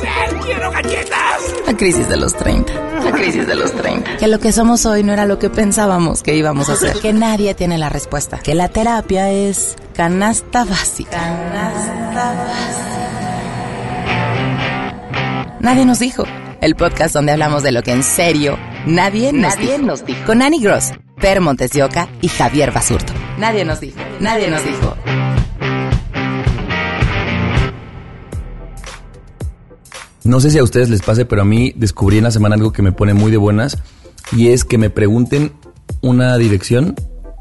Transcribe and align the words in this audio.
crecer! 0.00 0.40
¡Quiero 0.44 0.70
galletas! 0.70 1.54
La 1.66 1.76
crisis 1.76 2.08
de 2.08 2.16
los 2.16 2.34
30. 2.34 2.72
La 3.04 3.12
crisis 3.12 3.46
de 3.46 3.54
los 3.54 3.72
30. 3.72 4.16
Que 4.18 4.26
lo 4.28 4.38
que 4.38 4.52
somos 4.52 4.84
hoy 4.86 5.02
no 5.02 5.12
era 5.12 5.26
lo 5.26 5.38
que 5.38 5.50
pensábamos 5.50 6.22
que 6.22 6.34
íbamos 6.36 6.68
a 6.68 6.72
hacer. 6.74 6.98
Que 7.00 7.12
nadie 7.12 7.54
tiene 7.54 7.78
la 7.78 7.88
respuesta. 7.88 8.38
Que 8.38 8.54
la 8.54 8.68
terapia 8.68 9.30
es 9.30 9.76
canasta 9.94 10.64
básica. 10.64 11.10
Canasta 11.18 12.44
básica. 12.46 12.86
Nadie 15.60 15.84
nos 15.84 15.98
dijo. 15.98 16.24
El 16.60 16.74
podcast 16.76 17.14
donde 17.14 17.32
hablamos 17.32 17.62
de 17.62 17.72
lo 17.72 17.82
que 17.82 17.92
en 17.92 18.02
serio 18.02 18.58
nadie, 18.86 19.32
nos, 19.32 19.56
Nadie 19.56 19.72
dijo. 19.76 19.86
nos 19.86 20.04
dijo. 20.04 20.24
Con 20.26 20.42
Annie 20.42 20.60
Gross, 20.60 20.90
Per 21.18 21.40
Montes 21.40 21.70
de 21.70 21.82
Oca 21.84 22.08
y 22.20 22.28
Javier 22.28 22.70
Basurto. 22.70 23.12
Nadie 23.38 23.64
nos 23.64 23.80
dijo. 23.80 23.98
Nadie 24.20 24.48
nos 24.50 24.62
dijo. 24.64 24.94
No 30.24 30.40
sé 30.40 30.50
si 30.50 30.58
a 30.58 30.62
ustedes 30.62 30.90
les 30.90 31.02
pase, 31.02 31.24
pero 31.24 31.42
a 31.42 31.44
mí 31.44 31.72
descubrí 31.76 32.18
en 32.18 32.24
la 32.24 32.30
semana 32.30 32.54
algo 32.54 32.72
que 32.72 32.82
me 32.82 32.92
pone 32.92 33.14
muy 33.14 33.30
de 33.30 33.38
buenas 33.38 33.78
y 34.36 34.48
es 34.48 34.64
que 34.64 34.78
me 34.78 34.90
pregunten 34.90 35.52
una 36.02 36.36
dirección 36.36 36.94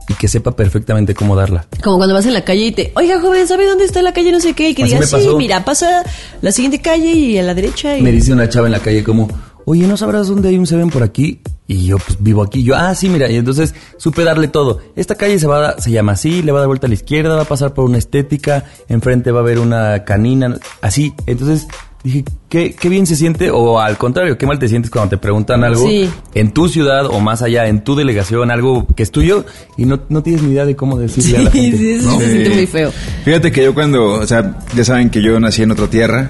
y 0.08 0.14
que 0.16 0.28
sepa 0.28 0.56
perfectamente 0.56 1.14
cómo 1.14 1.36
darla. 1.36 1.68
Como 1.84 1.98
cuando 1.98 2.16
vas 2.16 2.26
en 2.26 2.34
la 2.34 2.44
calle 2.44 2.66
y 2.66 2.72
te, 2.72 2.92
oiga 2.96 3.22
joven, 3.22 3.48
¿sabe 3.48 3.68
dónde 3.68 3.86
está 3.86 4.02
la 4.02 4.12
calle? 4.12 4.32
No 4.32 4.40
sé 4.40 4.54
qué. 4.54 4.70
Y 4.70 4.76
que 4.76 4.84
Así 4.84 4.94
digas, 4.94 5.10
sí, 5.10 5.30
mira, 5.38 5.64
pasa 5.64 6.04
la 6.42 6.52
siguiente 6.52 6.82
calle 6.82 7.12
y 7.12 7.38
a 7.38 7.44
la 7.44 7.54
derecha. 7.54 7.98
Y... 7.98 8.02
Me 8.02 8.12
dice 8.12 8.34
una 8.34 8.50
chava 8.50 8.66
en 8.66 8.72
la 8.72 8.80
calle 8.80 9.04
como, 9.04 9.30
oye, 9.66 9.88
¿no 9.88 9.98
sabrás 9.98 10.28
dónde 10.28 10.50
hay 10.50 10.58
un 10.58 10.66
Seven 10.66 10.90
por 10.90 11.04
aquí? 11.04 11.42
Y 11.68 11.86
yo, 11.86 11.98
pues, 11.98 12.18
vivo 12.20 12.42
aquí. 12.42 12.64
Yo, 12.64 12.76
ah, 12.76 12.96
sí, 12.96 13.08
mira. 13.08 13.30
Y 13.30 13.36
entonces 13.36 13.76
supe 13.98 14.24
darle 14.24 14.48
todo. 14.48 14.80
Esta 14.96 15.14
calle 15.14 15.38
se 15.38 15.46
va 15.46 15.70
a, 15.70 15.80
se 15.80 15.92
llama 15.92 16.14
así, 16.14 16.42
le 16.42 16.52
va 16.52 16.58
a 16.58 16.62
dar 16.62 16.68
vuelta 16.68 16.88
a 16.88 16.90
la 16.90 16.96
izquierda, 16.96 17.36
va 17.36 17.44
a 17.44 17.46
pasar 17.46 17.76
por 17.76 17.86
una 17.86 18.00
estética, 18.00 18.64
enfrente 18.88 19.32
va 19.32 19.42
a 19.42 19.44
haber 19.44 19.60
una 19.60 20.04
canina, 20.06 20.58
así. 20.82 21.14
Entonces 21.28 21.68
dije, 22.04 22.24
qué, 22.50 22.74
qué 22.80 22.90
bien 22.90 23.06
se 23.06 23.16
siente, 23.16 23.52
o 23.52 23.80
al 23.80 23.98
contrario, 23.98 24.38
qué 24.38 24.46
mal 24.46 24.58
te 24.60 24.68
sientes 24.68 24.90
cuando 24.92 25.10
te 25.10 25.18
preguntan 25.18 25.64
algo 25.64 25.86
Sí. 25.88 26.10
en 26.34 26.52
tu 26.52 26.70
ciudad 26.70 27.06
o 27.06 27.20
más 27.20 27.42
allá, 27.42 27.68
en 27.68 27.84
tu 27.84 27.96
delegación, 27.96 28.52
algo 28.52 28.88
que 28.96 29.04
es 29.04 29.12
tuyo 29.12 29.46
y 29.78 29.86
no, 29.86 30.00
no 30.10 30.24
tienes 30.24 30.42
ni 30.44 30.52
idea 30.54 30.66
de 30.66 30.76
cómo 30.76 30.98
decirle 30.98 31.38
a 31.38 31.42
la 31.44 31.52
Sí, 31.52 31.62
gente. 31.62 31.78
sí, 31.78 31.92
eso 31.92 32.12
¿no? 32.12 32.20
se 32.20 32.32
siente 32.32 32.50
muy 32.52 32.68
feo. 32.68 32.92
Fíjate 33.26 33.52
que 33.52 33.64
yo 33.64 33.74
cuando, 33.74 34.06
o 34.14 34.26
sea, 34.28 34.60
ya 34.76 34.84
saben 34.86 35.10
que 35.10 35.22
yo 35.22 35.40
nací 35.40 35.62
en 35.64 35.72
otra 35.72 35.88
tierra, 35.88 36.30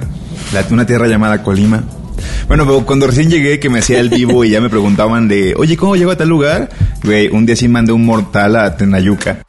la- 0.53 0.65
una 0.71 0.85
tierra 0.85 1.07
llamada 1.07 1.43
Colima. 1.43 1.83
Bueno, 2.47 2.65
pero 2.65 2.85
cuando 2.85 3.07
recién 3.07 3.29
llegué, 3.29 3.59
que 3.59 3.69
me 3.69 3.79
hacía 3.79 3.99
el 3.99 4.09
vivo 4.09 4.43
y 4.43 4.49
ya 4.49 4.59
me 4.59 4.69
preguntaban 4.69 5.27
de, 5.27 5.53
oye, 5.55 5.77
¿cómo 5.77 5.95
llego 5.95 6.11
a 6.11 6.17
tal 6.17 6.27
lugar? 6.29 6.69
Güey, 7.03 7.27
un 7.29 7.45
día 7.45 7.55
sí 7.55 7.67
mandé 7.67 7.91
un 7.93 8.05
mortal 8.05 8.55
a 8.57 8.75
Tenayuca. 8.75 9.43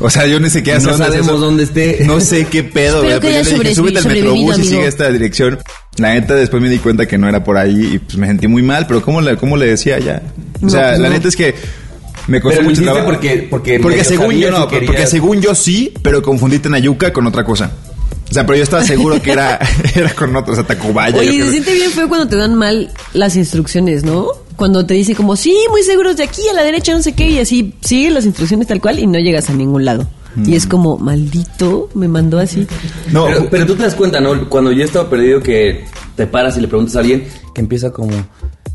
O 0.00 0.10
sea, 0.10 0.26
yo 0.26 0.38
ni 0.38 0.48
sé 0.50 0.62
qué 0.62 0.72
No 0.72 0.78
hacer. 0.78 0.94
sabemos 0.96 1.40
dónde 1.40 1.64
esté. 1.64 2.04
No 2.04 2.20
sé 2.20 2.46
qué 2.46 2.62
pedo, 2.62 3.02
güey. 3.02 3.18
Pero 3.20 3.42
yo 3.42 3.52
le 3.52 3.58
dije, 3.60 3.74
súbete 3.74 3.98
al 3.98 4.06
metrobús 4.06 4.58
y 4.58 4.64
sigue 4.64 4.86
esta 4.86 5.10
dirección. 5.10 5.58
La 5.96 6.14
neta, 6.14 6.34
después 6.34 6.62
me 6.62 6.68
di 6.68 6.78
cuenta 6.78 7.06
que 7.06 7.18
no 7.18 7.28
era 7.28 7.42
por 7.42 7.56
ahí 7.58 7.94
y 7.94 7.98
pues 7.98 8.16
me 8.16 8.26
sentí 8.28 8.46
muy 8.46 8.62
mal, 8.62 8.86
pero 8.86 9.02
¿cómo 9.02 9.20
le, 9.20 9.36
cómo 9.36 9.56
le 9.56 9.66
decía 9.66 9.98
ya? 9.98 10.22
O 10.62 10.68
sea, 10.68 10.90
pues 10.90 11.00
la 11.00 11.08
no. 11.08 11.14
neta 11.14 11.26
es 11.28 11.34
que 11.36 11.54
me 12.28 12.40
costó 12.40 12.58
Pero 12.58 12.70
mucho 12.70 12.82
trabajo. 12.82 13.06
porque- 13.06 13.46
porque 13.50 13.80
porque 13.80 14.04
según 14.04 14.34
yo 14.36 14.50
no, 14.52 14.68
querías. 14.68 14.86
porque 14.90 15.06
según 15.06 15.40
yo 15.40 15.54
sí, 15.54 15.92
pero 16.02 16.22
confundí 16.22 16.58
Tenayuca 16.60 17.12
con 17.12 17.26
otra 17.26 17.42
cosa. 17.44 17.72
O 18.30 18.32
sea, 18.34 18.44
pero 18.46 18.58
yo 18.58 18.62
estaba 18.62 18.84
seguro 18.84 19.20
que 19.22 19.32
era, 19.32 19.58
era 19.94 20.10
con 20.14 20.36
otro, 20.36 20.52
o 20.52 20.54
sea, 20.54 20.64
Tacubaya. 20.64 21.18
Oye, 21.18 21.42
se 21.44 21.50
siente 21.50 21.72
bien 21.74 21.90
feo 21.90 22.06
cuando 22.08 22.28
te 22.28 22.36
dan 22.36 22.54
mal 22.54 22.92
las 23.14 23.34
instrucciones, 23.36 24.04
¿no? 24.04 24.28
Cuando 24.58 24.84
te 24.84 24.94
dice 24.94 25.14
como, 25.14 25.36
sí, 25.36 25.56
muy 25.70 25.84
seguros 25.84 26.16
de 26.16 26.24
aquí 26.24 26.42
a 26.50 26.52
la 26.52 26.64
derecha, 26.64 26.92
no 26.92 27.00
sé 27.00 27.12
qué, 27.12 27.30
y 27.30 27.38
así 27.38 27.74
sigues 27.80 28.12
las 28.12 28.26
instrucciones 28.26 28.66
tal 28.66 28.80
cual 28.80 28.98
y 28.98 29.06
no 29.06 29.16
llegas 29.20 29.48
a 29.50 29.52
ningún 29.52 29.84
lado. 29.84 30.08
Y 30.44 30.56
es 30.56 30.66
como, 30.66 30.98
maldito, 30.98 31.88
me 31.94 32.08
mandó 32.08 32.40
así. 32.40 32.66
No, 33.12 33.26
pero, 33.26 33.48
pero 33.50 33.66
tú 33.66 33.76
te 33.76 33.84
das 33.84 33.94
cuenta, 33.94 34.20
¿no? 34.20 34.48
Cuando 34.48 34.72
yo 34.72 34.84
estaba 34.84 35.08
perdido 35.08 35.40
que 35.40 35.84
te 36.16 36.26
paras 36.26 36.56
y 36.56 36.60
le 36.60 36.66
preguntas 36.66 36.96
a 36.96 37.00
alguien 37.00 37.28
que 37.54 37.60
empieza 37.60 37.92
como, 37.92 38.10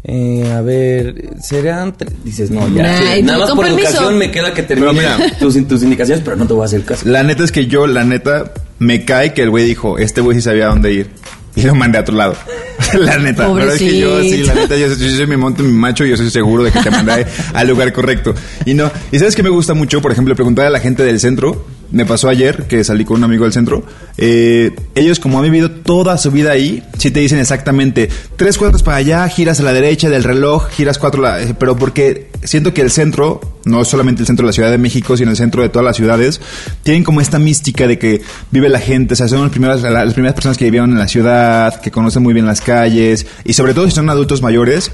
eh, 0.05 0.51
a 0.51 0.61
ver, 0.61 1.31
serán 1.41 1.97
tres? 1.97 2.13
Dices, 2.23 2.49
no, 2.49 2.65
ya. 2.69 3.21
Nada 3.21 3.39
más 3.39 3.49
con 3.49 3.57
por 3.57 3.65
permiso. 3.65 3.89
educación 3.89 4.17
me 4.17 4.31
queda 4.31 4.53
que 4.53 4.63
termine 4.63 4.93
Pero 4.93 5.17
mira. 5.17 5.37
tus, 5.39 5.67
tus 5.67 5.83
indicaciones, 5.83 6.23
pero 6.23 6.37
no 6.37 6.47
te 6.47 6.53
voy 6.53 6.63
a 6.63 6.65
hacer 6.65 6.83
caso. 6.83 7.07
La 7.07 7.23
neta 7.23 7.43
es 7.43 7.51
que 7.51 7.67
yo, 7.67 7.87
la 7.87 8.05
neta, 8.05 8.53
me 8.79 9.05
cae 9.05 9.33
que 9.33 9.43
el 9.43 9.49
güey 9.49 9.65
dijo, 9.65 9.97
este 9.97 10.21
güey 10.21 10.35
sí 10.35 10.41
sabía 10.41 10.67
dónde 10.67 10.93
ir. 10.93 11.09
Y 11.55 11.61
lo 11.63 11.75
mandé 11.75 11.99
a 11.99 12.01
otro 12.01 12.15
lado. 12.15 12.35
la 12.99 13.17
neta. 13.17 13.47
Pero 13.53 13.71
es 13.71 13.79
que 13.79 13.99
yo, 13.99 14.21
sí, 14.21 14.37
la 14.43 14.55
neta, 14.55 14.75
yo, 14.75 14.87
yo 14.87 14.95
soy 15.15 15.27
mi 15.27 15.37
monte, 15.37 15.61
mi 15.63 15.71
macho, 15.71 16.03
y 16.05 16.09
yo 16.09 16.17
soy 16.17 16.29
seguro 16.31 16.63
de 16.63 16.71
que 16.71 16.79
te 16.79 16.89
mandé 16.89 17.25
al 17.53 17.67
lugar 17.67 17.93
correcto. 17.93 18.33
Y 18.65 18.73
no, 18.73 18.91
y 19.11 19.19
sabes 19.19 19.35
que 19.35 19.43
me 19.43 19.49
gusta 19.49 19.73
mucho, 19.73 20.01
por 20.01 20.11
ejemplo, 20.11 20.35
preguntar 20.35 20.65
a 20.65 20.69
la 20.71 20.79
gente 20.79 21.03
del 21.03 21.19
centro. 21.19 21.65
Me 21.91 22.07
pasó 22.07 22.27
ayer 22.27 22.63
que 22.67 22.83
salí 22.83 23.05
con 23.05 23.17
un 23.17 23.25
amigo 23.25 23.43
del 23.43 23.53
centro. 23.53 23.83
Eh, 24.17 24.71
ellos, 24.95 25.19
como 25.19 25.37
han 25.37 25.43
vivido 25.43 25.69
toda 25.69 26.17
su 26.17 26.31
vida 26.31 26.51
ahí, 26.51 26.83
sí 26.97 27.11
te 27.11 27.19
dicen 27.19 27.37
exactamente 27.37 28.09
tres 28.35 28.57
cuadros 28.57 28.81
para 28.81 28.97
allá, 28.97 29.27
giras 29.29 29.59
a 29.59 29.63
la 29.63 29.73
derecha 29.73 30.09
del 30.09 30.23
reloj, 30.23 30.69
giras 30.71 30.97
cuatro, 30.97 31.21
la- 31.21 31.39
eh, 31.43 31.53
pero 31.59 31.75
porque 31.75 32.31
siento 32.45 32.73
que 32.73 32.81
el 32.81 32.91
centro, 32.91 33.41
no 33.65 33.83
solamente 33.85 34.21
el 34.21 34.27
centro 34.27 34.43
de 34.45 34.49
la 34.49 34.53
Ciudad 34.53 34.71
de 34.71 34.77
México, 34.77 35.15
sino 35.17 35.31
el 35.31 35.37
centro 35.37 35.61
de 35.61 35.69
todas 35.69 35.85
las 35.85 35.95
ciudades, 35.95 36.41
tienen 36.83 37.03
como 37.03 37.21
esta 37.21 37.39
mística 37.39 37.87
de 37.87 37.97
que 37.97 38.21
vive 38.51 38.69
la 38.69 38.79
gente, 38.79 39.13
o 39.13 39.17
sea, 39.17 39.27
son 39.27 39.41
las 39.41 39.49
primeras, 39.51 39.81
la- 39.81 40.05
las 40.05 40.13
primeras 40.13 40.33
personas 40.35 40.57
que 40.57 40.65
vivieron 40.65 40.91
en 40.91 40.99
la 40.99 41.07
ciudad, 41.07 41.79
que 41.81 41.91
conocen 41.91 42.23
muy 42.23 42.33
bien 42.33 42.45
las 42.45 42.61
calles, 42.61 43.25
y 43.45 43.53
sobre 43.53 43.73
todo 43.73 43.85
si 43.85 43.91
son 43.91 44.09
adultos 44.09 44.41
mayores. 44.41 44.91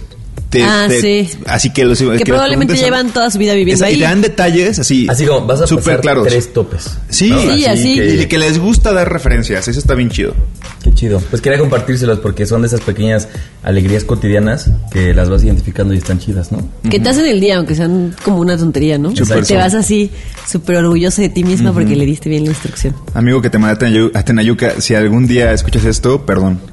Te- 0.50 0.64
Ah, 0.64 0.86
te- 0.88 1.02
sí. 1.02 1.30
Así 1.46 1.72
que 1.72 1.86
los 1.86 2.00
Que 2.00 2.06
les 2.06 2.24
probablemente 2.24 2.76
llevan 2.76 3.12
toda 3.12 3.30
su 3.32 3.38
vida 3.38 3.54
viviendo 3.54 3.84
Esa- 3.86 3.90
Y 3.92 3.96
ahí. 3.96 4.00
te 4.00 4.06
dan 4.06 4.22
detalles 4.22 4.80
así. 4.80 5.08
Así 5.10 5.26
como 5.26 5.46
vas 5.46 5.62
a 5.62 5.68
pasar 5.76 6.02
claros. 6.02 6.28
tres 6.28 6.52
topes. 6.54 6.98
Sí, 7.10 7.30
¿no? 7.30 7.40
Sí, 7.42 7.66
así. 7.66 8.00
Y 8.02 8.26
que 8.26 8.38
les 8.38 8.58
gusta 8.60 8.92
dar 8.94 9.12
referencias, 9.12 9.68
eso 9.68 9.80
está 9.80 9.94
bien 9.96 10.10
chido. 10.10 10.34
Qué 10.84 10.94
chido. 10.94 11.22
Pues 11.30 11.42
quería 11.42 11.60
compartírselos 11.60 12.20
porque 12.20 12.46
son 12.46 12.62
de 12.62 12.68
esas 12.68 12.82
pequeñas 12.82 13.28
alegrías 13.64 14.06
cotidianas 14.06 14.72
que 14.92 15.14
las 15.14 15.30
vas 15.30 15.44
identificando 15.44 15.94
y 15.94 15.98
están 15.98 16.20
chidas, 16.20 16.52
¿no? 16.52 16.68
Que 16.90 17.00
te 17.00 17.10
hacen 17.10 17.26
el 17.26 17.40
día, 17.42 17.58
aunque 17.58 17.76
sean 17.76 18.16
como 18.24 18.40
una 18.40 18.58
tontería, 18.58 18.98
¿no? 18.98 19.14
Súper 19.16 19.46
te 19.46 19.56
vas 19.56 19.74
así 19.74 20.10
súper 20.48 20.78
orgulloso 20.78 21.22
de 21.22 21.30
ti 21.30 21.44
misma 21.44 21.74
porque 21.74 21.96
le 21.96 22.06
diste 22.06 22.30
bien 22.30 22.44
la 22.46 22.50
instrucción. 22.52 22.96
Amigo 23.14 23.42
que 23.42 23.50
te 23.50 23.58
mandé 23.60 23.86
a 23.86 23.90
Tenayu- 23.90 24.12
a 24.16 24.24
Tenayuca, 24.24 24.80
si 24.82 24.96
algún 24.96 25.28
día 25.28 25.52
escuchas 25.52 25.84
esto, 25.86 26.26
perdón. 26.26 26.60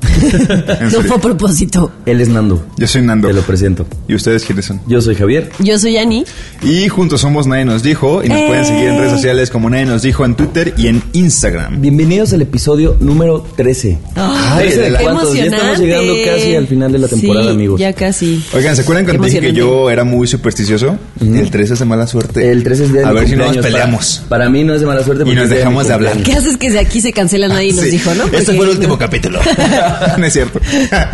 No 0.93 1.03
fue 1.03 1.17
a 1.17 1.21
propósito. 1.21 1.93
Él 2.07 2.21
es 2.21 2.29
Nando. 2.29 2.65
Yo 2.79 2.87
soy 2.87 3.03
Nando. 3.03 3.29
Te 3.29 3.35
lo 3.35 3.43
presento. 3.43 3.66
¿Y 4.09 4.15
ustedes 4.15 4.45
quiénes 4.45 4.67
son? 4.67 4.81
Yo 4.87 5.01
soy 5.01 5.15
Javier. 5.17 5.51
Yo 5.59 5.79
soy 5.79 5.97
Ani. 5.97 6.25
Y 6.63 6.89
juntos 6.89 7.21
somos 7.23 7.47
Nadie 7.47 7.65
Nos 7.65 7.83
Dijo 7.83 8.23
y 8.23 8.29
nos 8.29 8.39
¡Eh! 8.39 8.45
pueden 8.47 8.65
seguir 8.65 8.85
en 8.89 8.99
redes 8.99 9.13
sociales 9.13 9.51
como 9.51 9.69
Nadie 9.71 9.87
Nos 9.87 10.03
Dijo 10.03 10.25
en 10.25 10.35
Twitter 10.37 10.75
y 10.77 10.87
en 10.89 11.03
Instagram. 11.13 11.81
Bienvenidos 11.81 12.33
al 12.33 12.43
episodio 12.43 12.97
número 13.01 13.45
13. 13.57 13.99
Ay, 14.15 14.67
13 14.69 14.81
de 14.81 14.97
qué 14.97 15.03
cuántos. 15.03 15.35
Ya 15.35 15.45
estamos 15.47 15.79
llegando 15.79 16.13
casi 16.25 16.55
al 16.55 16.67
final 16.69 16.93
de 16.93 16.99
la 16.99 17.09
temporada, 17.09 17.47
Sí, 17.47 17.51
amigos. 17.53 17.81
Ya 17.81 17.93
casi. 17.93 18.43
Oigan, 18.55 18.77
¿se 18.77 18.83
acuerdan 18.83 19.05
cuando 19.05 19.25
dije 19.25 19.41
que 19.41 19.53
yo 19.53 19.91
era 19.91 20.05
muy 20.05 20.27
supersticioso? 20.27 20.97
El 21.21 21.51
13 21.51 21.73
es 21.75 21.79
de 21.81 21.85
mala 21.85 22.07
suerte. 22.07 22.51
El 22.53 22.63
13 22.63 22.85
es 22.85 22.93
día 22.93 23.01
de 23.03 23.07
A 23.09 23.13
ver 23.13 23.29
si 23.29 23.37
no 23.37 23.47
nos 23.53 23.57
peleamos. 23.59 24.23
Para, 24.29 24.45
para 24.45 24.51
mí 24.51 24.63
no 24.65 24.75
es 24.75 24.81
de 24.81 24.87
mala 24.87 25.03
suerte. 25.03 25.25
Y 25.29 25.35
nos 25.35 25.49
dejamos 25.49 25.89
de 25.89 25.95
hablar. 25.95 26.17
¿Qué 26.23 26.33
haces 26.33 26.57
que 26.57 26.71
de 26.71 26.79
aquí 26.79 27.01
se 27.01 27.13
cancela 27.13 27.49
nadie 27.49 27.73
nos 27.73 27.85
Sí. 27.85 27.91
dijo, 27.91 28.15
no? 28.15 28.25
Este 28.27 28.55
fue 28.55 28.65
el 28.67 28.71
último 28.73 28.99
capítulo. 28.99 29.41
no 30.19 30.25
es 30.25 30.33
cierto. 30.33 30.61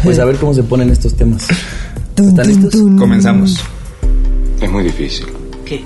Pues 0.05 0.19
a 0.19 0.25
ver 0.25 0.37
cómo 0.37 0.55
se 0.55 0.63
ponen 0.63 0.91
estos 0.91 1.15
temas. 1.17 1.47
¿Están 2.17 2.47
listos? 2.47 2.75
Comenzamos. 2.99 3.65
Es 4.61 4.71
muy 4.71 4.85
difícil. 4.85 5.27
¿Qué? 5.65 5.85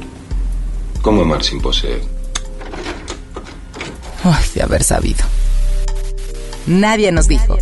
¿Cómo 1.02 1.22
amar 1.22 1.42
sin 1.42 1.60
poseer? 1.60 2.00
Ay, 4.24 4.44
de 4.54 4.62
haber 4.62 4.82
sabido. 4.82 5.24
Nadie 6.66 7.12
nos 7.12 7.28
dijo. 7.28 7.56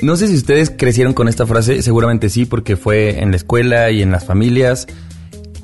No 0.00 0.16
sé 0.16 0.28
si 0.28 0.36
ustedes 0.36 0.70
crecieron 0.74 1.12
con 1.12 1.28
esta 1.28 1.46
frase, 1.46 1.82
seguramente 1.82 2.30
sí, 2.30 2.46
porque 2.46 2.76
fue 2.76 3.20
en 3.20 3.32
la 3.32 3.36
escuela 3.36 3.90
y 3.90 4.00
en 4.00 4.10
las 4.10 4.24
familias, 4.24 4.86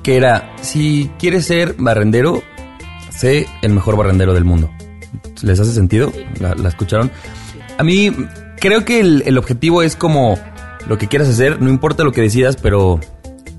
que 0.03 0.17
era, 0.17 0.55
si 0.61 1.11
quieres 1.19 1.47
ser 1.47 1.75
barrendero, 1.79 2.43
sé 3.17 3.47
el 3.63 3.73
mejor 3.73 3.97
barrendero 3.97 4.35
del 4.35 4.45
mundo. 4.45 4.71
¿Les 5.43 5.59
hace 5.59 5.73
sentido? 5.73 6.13
¿La, 6.39 6.55
la 6.55 6.69
escucharon? 6.69 7.11
A 7.79 7.83
mí 7.83 8.13
creo 8.67 8.85
que 8.85 8.99
el, 8.99 9.23
el 9.27 9.39
objetivo 9.39 9.83
es 9.83 9.95
como 9.95 10.37
lo 10.89 10.99
que 10.99 11.07
quieras 11.07 11.29
hacer, 11.29 11.63
no 11.63 11.71
importa 11.71 12.03
lo 12.03 12.11
que 12.11 12.21
decidas, 12.21 12.57
pero 12.57 12.99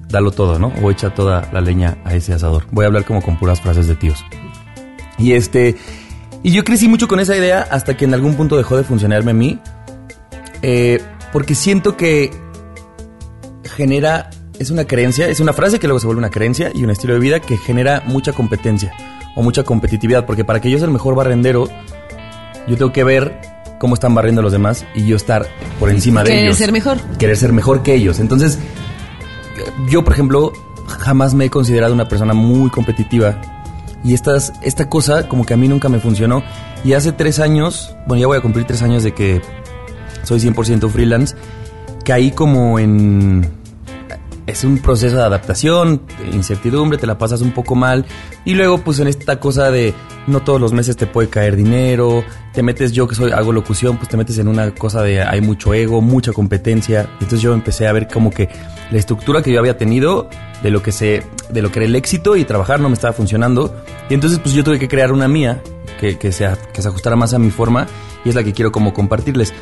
dalo 0.09 0.31
todo, 0.31 0.59
¿no? 0.59 0.74
O 0.81 0.92
echa 0.92 1.13
toda 1.13 1.50
la 1.54 1.62
leña 1.62 1.98
a 2.04 2.13
ese 2.13 2.33
asador. 2.33 2.65
Voy 2.71 2.83
a 2.83 2.88
hablar 2.88 3.06
como 3.06 3.21
con 3.21 3.39
puras 3.39 3.62
frases 3.62 3.88
de 3.88 3.95
tíos. 3.95 4.25
Y 5.18 5.31
este, 5.31 5.77
Y 6.44 6.51
yo 6.51 6.65
crecí 6.65 6.89
mucho 6.89 7.07
con 7.07 7.21
esa 7.21 7.38
idea 7.38 7.65
hasta 7.71 7.95
que 7.95 8.04
en 8.04 8.13
algún 8.13 8.36
punto 8.36 8.57
dejó 8.57 8.75
de 8.75 8.83
funcionarme 8.83 9.31
a 9.31 9.33
mí. 9.33 9.59
Eh, 10.62 11.01
porque 11.31 11.56
siento 11.56 11.95
que 11.95 12.31
genera, 13.63 14.30
es 14.59 14.71
una 14.71 14.86
creencia, 14.86 15.30
es 15.30 15.39
una 15.39 15.54
frase 15.54 15.80
que 15.80 15.88
luego 15.88 16.00
se 16.01 16.07
vuelve 16.07 16.19
una 16.19 16.30
creencia 16.30 16.69
y 16.74 16.83
un 16.83 16.89
estilo 16.89 17.13
de 17.13 17.19
vida 17.21 17.39
que 17.39 17.56
genera 17.56 18.04
mucha 18.06 18.33
competencia 18.33 18.94
o 19.36 19.42
mucha 19.42 19.63
competitividad. 19.63 20.25
Porque 20.25 20.44
para 20.44 20.59
que 20.59 20.69
yo 20.69 20.77
sea 20.77 20.88
el 20.88 20.94
mejor 20.94 21.15
barrendero, 21.15 21.69
yo 22.68 22.75
tengo 22.75 22.92
que 22.92 23.06
ver 23.06 23.56
cómo 23.79 23.94
están 23.94 24.13
barriendo 24.15 24.41
los 24.41 24.51
demás 24.51 24.85
y 24.95 25.06
yo 25.06 25.15
estar 25.15 25.47
por 25.79 25.89
encima 25.89 26.24
de 26.24 26.31
ellos. 26.31 26.41
Querer 26.41 26.56
ser 26.56 26.71
mejor. 26.71 26.97
Querer 27.18 27.38
ser 27.38 27.53
mejor 27.53 27.83
que 27.83 27.94
ellos. 27.94 28.19
Entonces, 28.19 28.59
yo, 29.89 30.03
por 30.03 30.13
ejemplo, 30.13 30.53
jamás 30.88 31.33
me 31.33 31.45
he 31.45 31.50
considerado 31.50 31.94
una 31.94 32.07
persona 32.07 32.33
muy 32.33 32.69
competitiva. 32.69 33.41
Y 34.03 34.13
estas, 34.13 34.53
esta 34.62 34.89
cosa 34.89 35.27
como 35.27 35.45
que 35.45 35.53
a 35.53 35.57
mí 35.57 35.68
nunca 35.68 35.89
me 35.89 36.00
funcionó. 36.00 36.44
Y 36.83 36.94
hace 36.94 37.12
tres 37.12 37.39
años, 37.39 37.95
bueno, 38.07 38.21
ya 38.21 38.27
voy 38.27 38.38
a 38.38 38.41
cumplir 38.41 38.65
tres 38.65 38.81
años 38.81 39.03
de 39.03 39.13
que 39.13 39.41
soy 40.23 40.39
100% 40.39 40.89
freelance, 40.89 41.35
caí 42.03 42.31
como 42.31 42.80
en... 42.80 43.50
Es 44.47 44.63
un 44.63 44.77
proceso 44.77 45.17
de 45.17 45.23
adaptación, 45.23 46.03
de 46.23 46.35
incertidumbre, 46.35 46.97
te 46.97 47.05
la 47.05 47.17
pasas 47.17 47.41
un 47.41 47.51
poco 47.51 47.75
mal. 47.75 48.05
Y 48.45 48.55
luego 48.55 48.77
pues 48.77 48.99
en 48.99 49.09
esta 49.09 49.41
cosa 49.41 49.69
de 49.71 49.94
no 50.25 50.39
todos 50.41 50.61
los 50.61 50.71
meses 50.71 50.95
te 50.95 51.05
puede 51.05 51.27
caer 51.27 51.57
dinero, 51.57 52.23
te 52.53 52.63
metes 52.63 52.94
yo 52.94 53.09
que 53.09 53.15
soy 53.15 53.31
hago 53.31 53.51
locución, 53.51 53.97
pues 53.97 54.07
te 54.07 54.15
metes 54.15 54.38
en 54.38 54.47
una 54.47 54.73
cosa 54.73 55.03
de 55.03 55.21
hay 55.21 55.41
mucho 55.41 55.73
ego, 55.73 55.99
mucha 55.99 56.31
competencia. 56.31 57.09
Entonces 57.15 57.41
yo 57.41 57.53
empecé 57.53 57.88
a 57.88 57.91
ver 57.91 58.07
como 58.07 58.31
que 58.31 58.47
la 58.89 58.97
estructura 58.97 59.41
que 59.41 59.51
yo 59.51 59.59
había 59.59 59.77
tenido 59.77 60.29
de 60.63 60.71
lo 60.71 60.81
que 60.81 60.94
se 60.94 61.23
de 61.49 61.61
lo 61.61 61.69
que 61.69 61.79
era 61.79 61.85
el 61.85 61.95
éxito 61.95 62.38
y 62.38 62.45
trabajar 62.45 62.79
no 62.79 62.88
me 62.88 62.94
estaba 62.94 63.11
funcionando. 63.11 63.75
Y 64.09 64.13
entonces 64.13 64.39
pues 64.39 64.55
yo 64.55 64.63
tuve 64.63 64.79
que 64.79 64.88
crear 64.88 65.11
una 65.11 65.27
mía 65.27 65.61
que, 65.99 66.17
que, 66.17 66.31
se, 66.31 66.49
que 66.71 66.81
se 66.81 66.88
ajustara 66.88 67.17
más 67.17 67.33
a 67.33 67.39
mi 67.39 67.51
forma 67.51 67.85
y 68.23 68.29
es 68.29 68.35
la 68.35 68.45
que 68.45 68.53
quiero 68.53 68.71
como 68.71 68.94
compartirles 68.94 69.53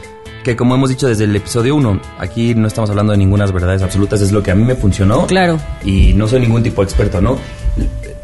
que 0.45 0.55
como 0.55 0.75
hemos 0.75 0.89
dicho 0.89 1.07
desde 1.07 1.23
el 1.23 1.35
episodio 1.35 1.75
1, 1.75 1.99
aquí 2.19 2.53
no 2.53 2.67
estamos 2.67 2.91
hablando 2.91 3.13
de 3.13 3.17
ninguna 3.17 3.47
verdades 3.47 3.81
absolutas, 3.81 4.21
es 4.21 4.31
lo 4.31 4.43
que 4.43 4.51
a 4.51 4.55
mí 4.55 4.63
me 4.63 4.75
funcionó. 4.75 5.25
Claro. 5.25 5.59
Y 5.83 6.13
no 6.13 6.27
soy 6.27 6.41
ningún 6.41 6.61
tipo 6.61 6.83
de 6.83 6.85
experto, 6.85 7.19
¿no? 7.19 7.39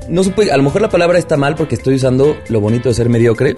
No 0.07 0.23
supe, 0.23 0.51
a 0.51 0.57
lo 0.57 0.61
mejor 0.61 0.83
la 0.83 0.89
palabra 0.89 1.17
está 1.17 1.35
mal 1.35 1.55
porque 1.55 1.73
estoy 1.73 1.95
usando 1.95 2.37
lo 2.47 2.61
bonito 2.61 2.89
de 2.89 2.95
ser 2.95 3.09
mediocre. 3.09 3.55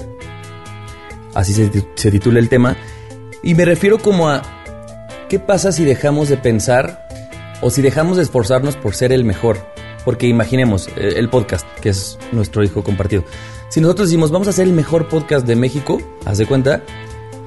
Así 1.33 1.53
se, 1.53 1.69
se 1.95 2.09
titula 2.09 2.39
el 2.39 2.47
tema. 2.47 2.77
Y 3.43 3.53
me 3.53 3.65
refiero 3.65 3.97
como 3.97 4.29
a 4.29 4.41
qué 5.27 5.39
pasa 5.39 5.73
si 5.73 5.83
dejamos 5.83 6.29
de 6.29 6.37
pensar 6.37 7.05
o 7.59 7.69
si 7.69 7.81
dejamos 7.81 8.15
de 8.15 8.23
esforzarnos 8.23 8.77
por 8.77 8.95
ser 8.95 9.11
el 9.11 9.25
mejor. 9.25 9.57
Porque 10.05 10.27
imaginemos 10.27 10.87
eh, 10.95 11.15
el 11.17 11.29
podcast, 11.29 11.67
que 11.81 11.89
es 11.89 12.17
nuestro 12.31 12.63
hijo 12.63 12.81
compartido. 12.81 13.25
Si 13.67 13.81
nosotros 13.81 14.07
decimos, 14.07 14.31
vamos 14.31 14.47
a 14.47 14.51
hacer 14.51 14.67
el 14.67 14.73
mejor 14.73 15.09
podcast 15.09 15.45
de 15.45 15.57
México, 15.57 15.99
haz 16.25 16.37
de 16.37 16.45
cuenta, 16.45 16.81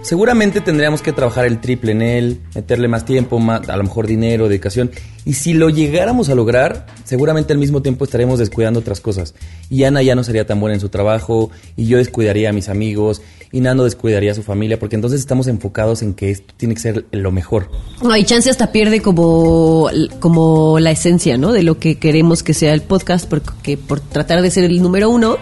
seguramente 0.06 0.60
tendríamos 0.60 1.02
que 1.02 1.12
trabajar 1.12 1.46
el 1.46 1.60
triple 1.60 1.90
en 1.90 2.00
él, 2.00 2.40
meterle 2.54 2.86
más 2.86 3.04
tiempo, 3.04 3.40
a 3.40 3.76
lo 3.76 3.82
mejor 3.82 4.06
dinero, 4.06 4.48
dedicación. 4.48 4.92
Y 5.24 5.32
si 5.32 5.52
lo 5.52 5.68
llegáramos 5.68 6.28
a 6.28 6.36
lograr, 6.36 6.86
seguramente 7.02 7.52
al 7.52 7.58
mismo 7.58 7.82
tiempo 7.82 8.04
estaremos 8.04 8.38
descuidando 8.38 8.78
otras 8.78 9.00
cosas. 9.00 9.34
Y 9.68 9.82
Ana 9.82 10.02
ya 10.02 10.14
no 10.14 10.22
sería 10.22 10.46
tan 10.46 10.60
buena 10.60 10.74
en 10.74 10.80
su 10.80 10.90
trabajo, 10.90 11.50
y 11.76 11.86
yo 11.86 11.98
descuidaría 11.98 12.50
a 12.50 12.52
mis 12.52 12.68
amigos, 12.68 13.20
y 13.50 13.60
Nando 13.60 13.82
descuidaría 13.82 14.30
a 14.30 14.34
su 14.36 14.44
familia, 14.44 14.78
porque 14.78 14.94
entonces 14.94 15.18
estamos 15.18 15.48
enfocados 15.48 16.02
en 16.02 16.14
que 16.14 16.30
esto 16.30 16.54
tiene 16.56 16.74
que 16.74 16.80
ser 16.80 17.06
lo 17.10 17.32
mejor. 17.32 17.68
Hay 18.08 18.22
chance 18.22 18.48
hasta 18.48 18.70
pierde 18.70 19.02
como, 19.02 19.90
como 20.20 20.78
la 20.78 20.92
esencia, 20.92 21.36
¿no? 21.36 21.52
De 21.52 21.64
lo 21.64 21.80
que 21.80 21.96
queremos 21.96 22.44
que 22.44 22.54
sea 22.54 22.72
el 22.74 22.82
podcast, 22.82 23.28
porque 23.28 23.76
por 23.76 23.98
tratar 23.98 24.40
de 24.40 24.52
ser 24.52 24.62
el 24.62 24.80
número 24.80 25.10
uno, 25.10 25.36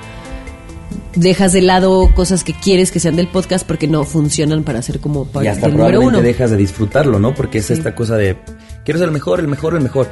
dejas 1.15 1.53
de 1.53 1.63
lado 1.63 2.11
cosas 2.15 2.45
que 2.45 2.53
quieres 2.53 2.91
que 2.91 3.01
sean 3.01 3.17
del 3.17 3.29
podcast 3.29 3.67
porque 3.67 3.87
no 3.87 4.05
funcionan 4.05 4.65
para 4.65 4.83
ser 4.83 5.01
como 5.01 5.27
para 5.27 5.45
y 5.45 5.49
hasta 5.49 5.67
el 5.67 5.73
número 5.73 5.89
probablemente 5.89 6.19
uno. 6.19 6.27
dejas 6.27 6.51
de 6.51 6.57
disfrutarlo, 6.57 7.19
¿no? 7.19 7.35
Porque 7.35 7.59
es 7.59 7.71
esta 7.71 7.95
cosa 7.95 8.17
de 8.17 8.37
quiero 8.85 8.99
ser 8.99 9.09
el 9.09 9.13
mejor, 9.13 9.41
el 9.41 9.49
mejor, 9.49 9.75
el 9.75 9.81
mejor. 9.81 10.09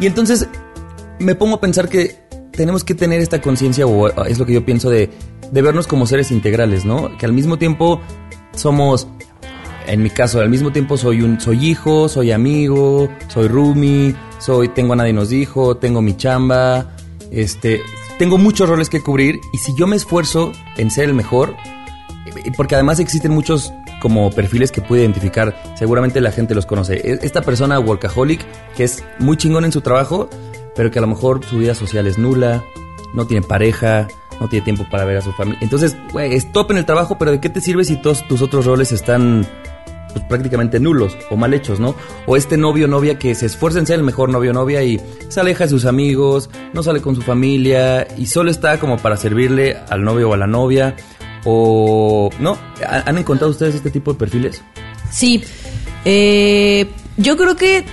Y 0.00 0.06
entonces 0.06 0.48
me 1.18 1.34
pongo 1.34 1.56
a 1.56 1.60
pensar 1.60 1.88
que 1.88 2.24
tenemos 2.52 2.84
que 2.84 2.94
tener 2.94 3.20
esta 3.20 3.40
conciencia, 3.40 3.86
o 3.86 4.08
es 4.24 4.38
lo 4.38 4.46
que 4.46 4.52
yo 4.52 4.64
pienso, 4.64 4.90
de, 4.90 5.10
de 5.50 5.62
vernos 5.62 5.86
como 5.86 6.06
seres 6.06 6.30
integrales, 6.30 6.84
¿no? 6.84 7.16
Que 7.18 7.26
al 7.26 7.32
mismo 7.32 7.58
tiempo 7.58 8.00
somos, 8.54 9.08
en 9.86 10.02
mi 10.02 10.10
caso, 10.10 10.40
al 10.40 10.50
mismo 10.50 10.72
tiempo 10.72 10.96
soy 10.96 11.22
un, 11.22 11.40
soy 11.40 11.66
hijo, 11.66 12.08
soy 12.08 12.32
amigo, 12.32 13.08
soy 13.28 13.48
roomie, 13.48 14.14
soy, 14.38 14.68
tengo 14.68 14.92
a 14.92 14.96
nadie 14.96 15.12
nos 15.12 15.30
dijo, 15.30 15.76
tengo 15.76 16.00
mi 16.00 16.16
chamba, 16.16 16.94
este, 17.30 17.80
tengo 18.18 18.38
muchos 18.38 18.68
roles 18.68 18.88
que 18.88 19.00
cubrir 19.02 19.40
y 19.52 19.58
si 19.58 19.74
yo 19.74 19.86
me 19.86 19.96
esfuerzo 19.96 20.52
en 20.76 20.90
ser 20.90 21.04
el 21.04 21.14
mejor, 21.14 21.56
y 22.44 22.50
porque 22.52 22.74
además 22.74 23.00
existen 23.00 23.32
muchos 23.32 23.72
como 24.00 24.30
perfiles 24.30 24.70
que 24.70 24.80
puede 24.80 25.02
identificar, 25.02 25.54
seguramente 25.76 26.20
la 26.20 26.32
gente 26.32 26.54
los 26.54 26.66
conoce. 26.66 26.94
E- 26.94 27.18
Esta 27.22 27.42
persona 27.42 27.78
workaholic 27.78 28.44
que 28.76 28.84
es 28.84 29.02
muy 29.18 29.36
chingón 29.36 29.64
en 29.64 29.72
su 29.72 29.80
trabajo, 29.80 30.28
pero 30.74 30.90
que 30.90 30.98
a 30.98 31.02
lo 31.02 31.08
mejor 31.08 31.44
su 31.44 31.58
vida 31.58 31.74
social 31.74 32.06
es 32.06 32.18
nula, 32.18 32.64
no 33.14 33.26
tiene 33.26 33.46
pareja, 33.46 34.08
no 34.40 34.48
tiene 34.48 34.64
tiempo 34.64 34.84
para 34.90 35.04
ver 35.04 35.18
a 35.18 35.20
su 35.20 35.32
familia. 35.32 35.60
Entonces, 35.62 35.96
güey, 36.12 36.34
es 36.34 36.46
en 36.72 36.78
el 36.78 36.84
trabajo, 36.84 37.16
pero 37.18 37.30
¿de 37.30 37.40
qué 37.40 37.48
te 37.48 37.60
sirve 37.60 37.84
si 37.84 37.96
todos 37.96 38.26
tus 38.26 38.42
otros 38.42 38.66
roles 38.66 38.90
están 38.92 39.46
pues, 40.14 40.24
prácticamente 40.26 40.80
nulos 40.80 41.14
o 41.30 41.36
mal 41.36 41.52
hechos, 41.52 41.78
¿no? 41.80 41.94
O 42.26 42.36
este 42.36 42.56
novio 42.56 42.88
novia 42.88 43.18
que 43.18 43.34
se 43.34 43.44
esfuerza 43.46 43.78
en 43.78 43.86
ser 43.86 43.96
el 43.98 44.04
mejor 44.04 44.30
novio 44.30 44.52
novia 44.54 44.82
y 44.82 44.98
se 45.28 45.40
aleja 45.40 45.64
de 45.64 45.70
sus 45.70 45.84
amigos, 45.84 46.48
no 46.72 46.82
sale 46.82 47.02
con 47.02 47.14
su 47.14 47.20
familia 47.22 48.06
y 48.16 48.26
solo 48.26 48.50
está 48.50 48.78
como 48.80 48.96
para 48.96 49.16
servirle 49.18 49.76
al 49.90 50.02
novio 50.04 50.30
o 50.30 50.34
a 50.34 50.36
la 50.38 50.46
novia. 50.46 50.96
O, 51.44 52.30
¿no? 52.40 52.56
¿Ha- 52.88 53.02
¿Han 53.06 53.18
encontrado 53.18 53.50
ustedes 53.50 53.74
este 53.74 53.90
tipo 53.90 54.12
de 54.14 54.18
perfiles? 54.18 54.62
Sí, 55.10 55.44
eh, 56.06 56.88
yo 57.18 57.36
creo 57.36 57.56
que 57.56 57.84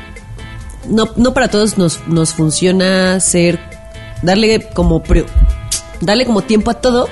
no, 0.90 1.10
no 1.18 1.34
para 1.34 1.50
todos 1.50 1.78
nos, 1.78 2.08
nos 2.08 2.34
funciona 2.34 3.20
ser, 3.20 3.60
darle 4.22 4.68
como, 4.74 5.04
darle 6.00 6.26
como 6.26 6.42
tiempo 6.44 6.72
a 6.72 6.76
todo 6.76 7.10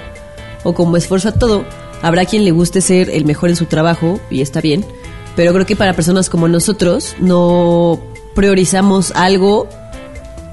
o 0.63 0.73
como 0.73 0.95
esfuerzo 0.97 1.29
a 1.29 1.31
todo. 1.33 1.65
Habrá 2.01 2.23
quien 2.25 2.45
le 2.45 2.51
guste 2.51 2.79
ser 2.79 3.09
el 3.09 3.25
mejor 3.25 3.49
en 3.49 3.57
su 3.57 3.65
trabajo 3.65 4.19
y 4.29 4.41
está 4.41 4.61
bien, 4.61 4.85
pero 5.39 5.53
creo 5.53 5.65
que 5.65 5.77
para 5.77 5.93
personas 5.93 6.29
como 6.29 6.49
nosotros 6.49 7.15
no 7.21 7.97
priorizamos 8.35 9.13
algo, 9.15 9.69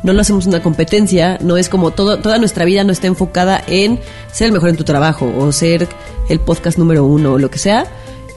no 0.04 0.12
lo 0.12 0.20
hacemos 0.20 0.46
una 0.46 0.62
competencia, 0.62 1.38
no 1.42 1.56
es 1.56 1.68
como 1.68 1.90
todo, 1.90 2.20
toda 2.20 2.38
nuestra 2.38 2.64
vida 2.64 2.84
no 2.84 2.92
está 2.92 3.08
enfocada 3.08 3.60
en 3.66 3.98
ser 4.30 4.46
el 4.46 4.52
mejor 4.52 4.68
en 4.68 4.76
tu 4.76 4.84
trabajo 4.84 5.28
o 5.40 5.50
ser 5.50 5.88
el 6.28 6.38
podcast 6.38 6.78
número 6.78 7.04
uno 7.04 7.32
o 7.32 7.38
lo 7.40 7.50
que 7.50 7.58
sea. 7.58 7.88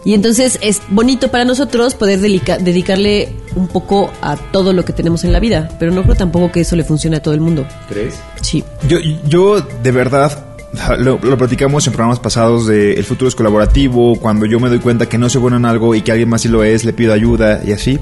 Y 0.04 0.16
entonces 0.16 0.58
es 0.64 0.82
bonito 0.88 1.30
para 1.30 1.46
nosotros 1.46 1.94
poder 1.94 2.20
delica- 2.20 2.58
dedicarle 2.58 3.32
un 3.56 3.68
poco 3.68 4.10
a 4.24 4.36
todo 4.36 4.74
lo 4.74 4.84
que 4.86 4.92
tenemos 4.92 5.24
en 5.26 5.32
la 5.32 5.40
vida, 5.40 5.70
pero 5.78 5.92
no 5.92 6.02
creo 6.02 6.16
tampoco 6.16 6.52
que 6.52 6.62
eso 6.62 6.76
le 6.76 6.84
funcione 6.84 7.18
a 7.18 7.22
todo 7.22 7.36
el 7.36 7.42
mundo. 7.42 7.64
¿Crees? 7.90 8.16
Sí. 8.42 8.64
Yo, 8.88 8.98
yo 9.28 9.62
de 9.62 9.92
verdad, 9.92 10.48
lo, 11.00 11.20
lo 11.22 11.38
platicamos 11.38 11.86
en 11.88 11.94
programas 11.94 12.20
pasados 12.20 12.68
de 12.68 12.94
el 12.94 13.04
futuro 13.04 13.28
es 13.28 13.36
colaborativo, 13.36 14.20
cuando 14.20 14.46
yo 14.46 14.60
me 14.60 14.70
doy 14.70 14.80
cuenta 14.80 15.08
que 15.08 15.18
no 15.18 15.30
soy 15.30 15.42
bueno 15.42 15.58
en 15.58 15.66
algo 15.66 15.96
y 15.96 16.02
que 16.02 16.12
alguien 16.12 16.30
más 16.30 16.42
sí 16.42 16.48
lo 16.48 16.64
es, 16.64 16.86
le 16.86 16.94
pido 16.94 17.14
ayuda 17.14 17.62
y 17.66 17.72
así. 17.72 18.00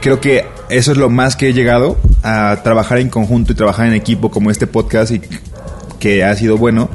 Creo 0.00 0.20
que 0.20 0.46
eso 0.70 0.92
es 0.92 0.98
lo 0.98 1.10
más 1.10 1.36
que 1.36 1.48
he 1.48 1.52
llegado 1.52 1.98
a 2.22 2.60
trabajar 2.62 2.98
en 2.98 3.10
conjunto 3.10 3.52
y 3.52 3.56
trabajar 3.56 3.86
en 3.86 3.94
equipo 3.94 4.30
como 4.30 4.50
este 4.50 4.66
podcast 4.66 5.12
y 5.12 5.20
que 5.98 6.24
ha 6.24 6.34
sido 6.34 6.56
bueno. 6.56 6.88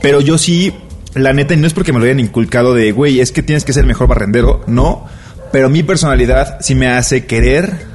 Pero 0.00 0.20
yo 0.20 0.38
sí, 0.38 0.72
la 1.14 1.32
neta, 1.32 1.54
y 1.54 1.58
no 1.58 1.66
es 1.66 1.74
porque 1.74 1.92
me 1.92 1.98
lo 1.98 2.06
hayan 2.06 2.20
inculcado 2.20 2.74
de, 2.74 2.92
güey, 2.92 3.20
es 3.20 3.32
que 3.32 3.42
tienes 3.42 3.64
que 3.64 3.72
ser 3.72 3.82
el 3.82 3.88
mejor 3.88 4.08
barrendero, 4.08 4.62
no. 4.66 5.06
Pero 5.52 5.68
mi 5.68 5.82
personalidad 5.82 6.58
sí 6.60 6.74
me 6.74 6.88
hace 6.88 7.26
querer 7.26 7.86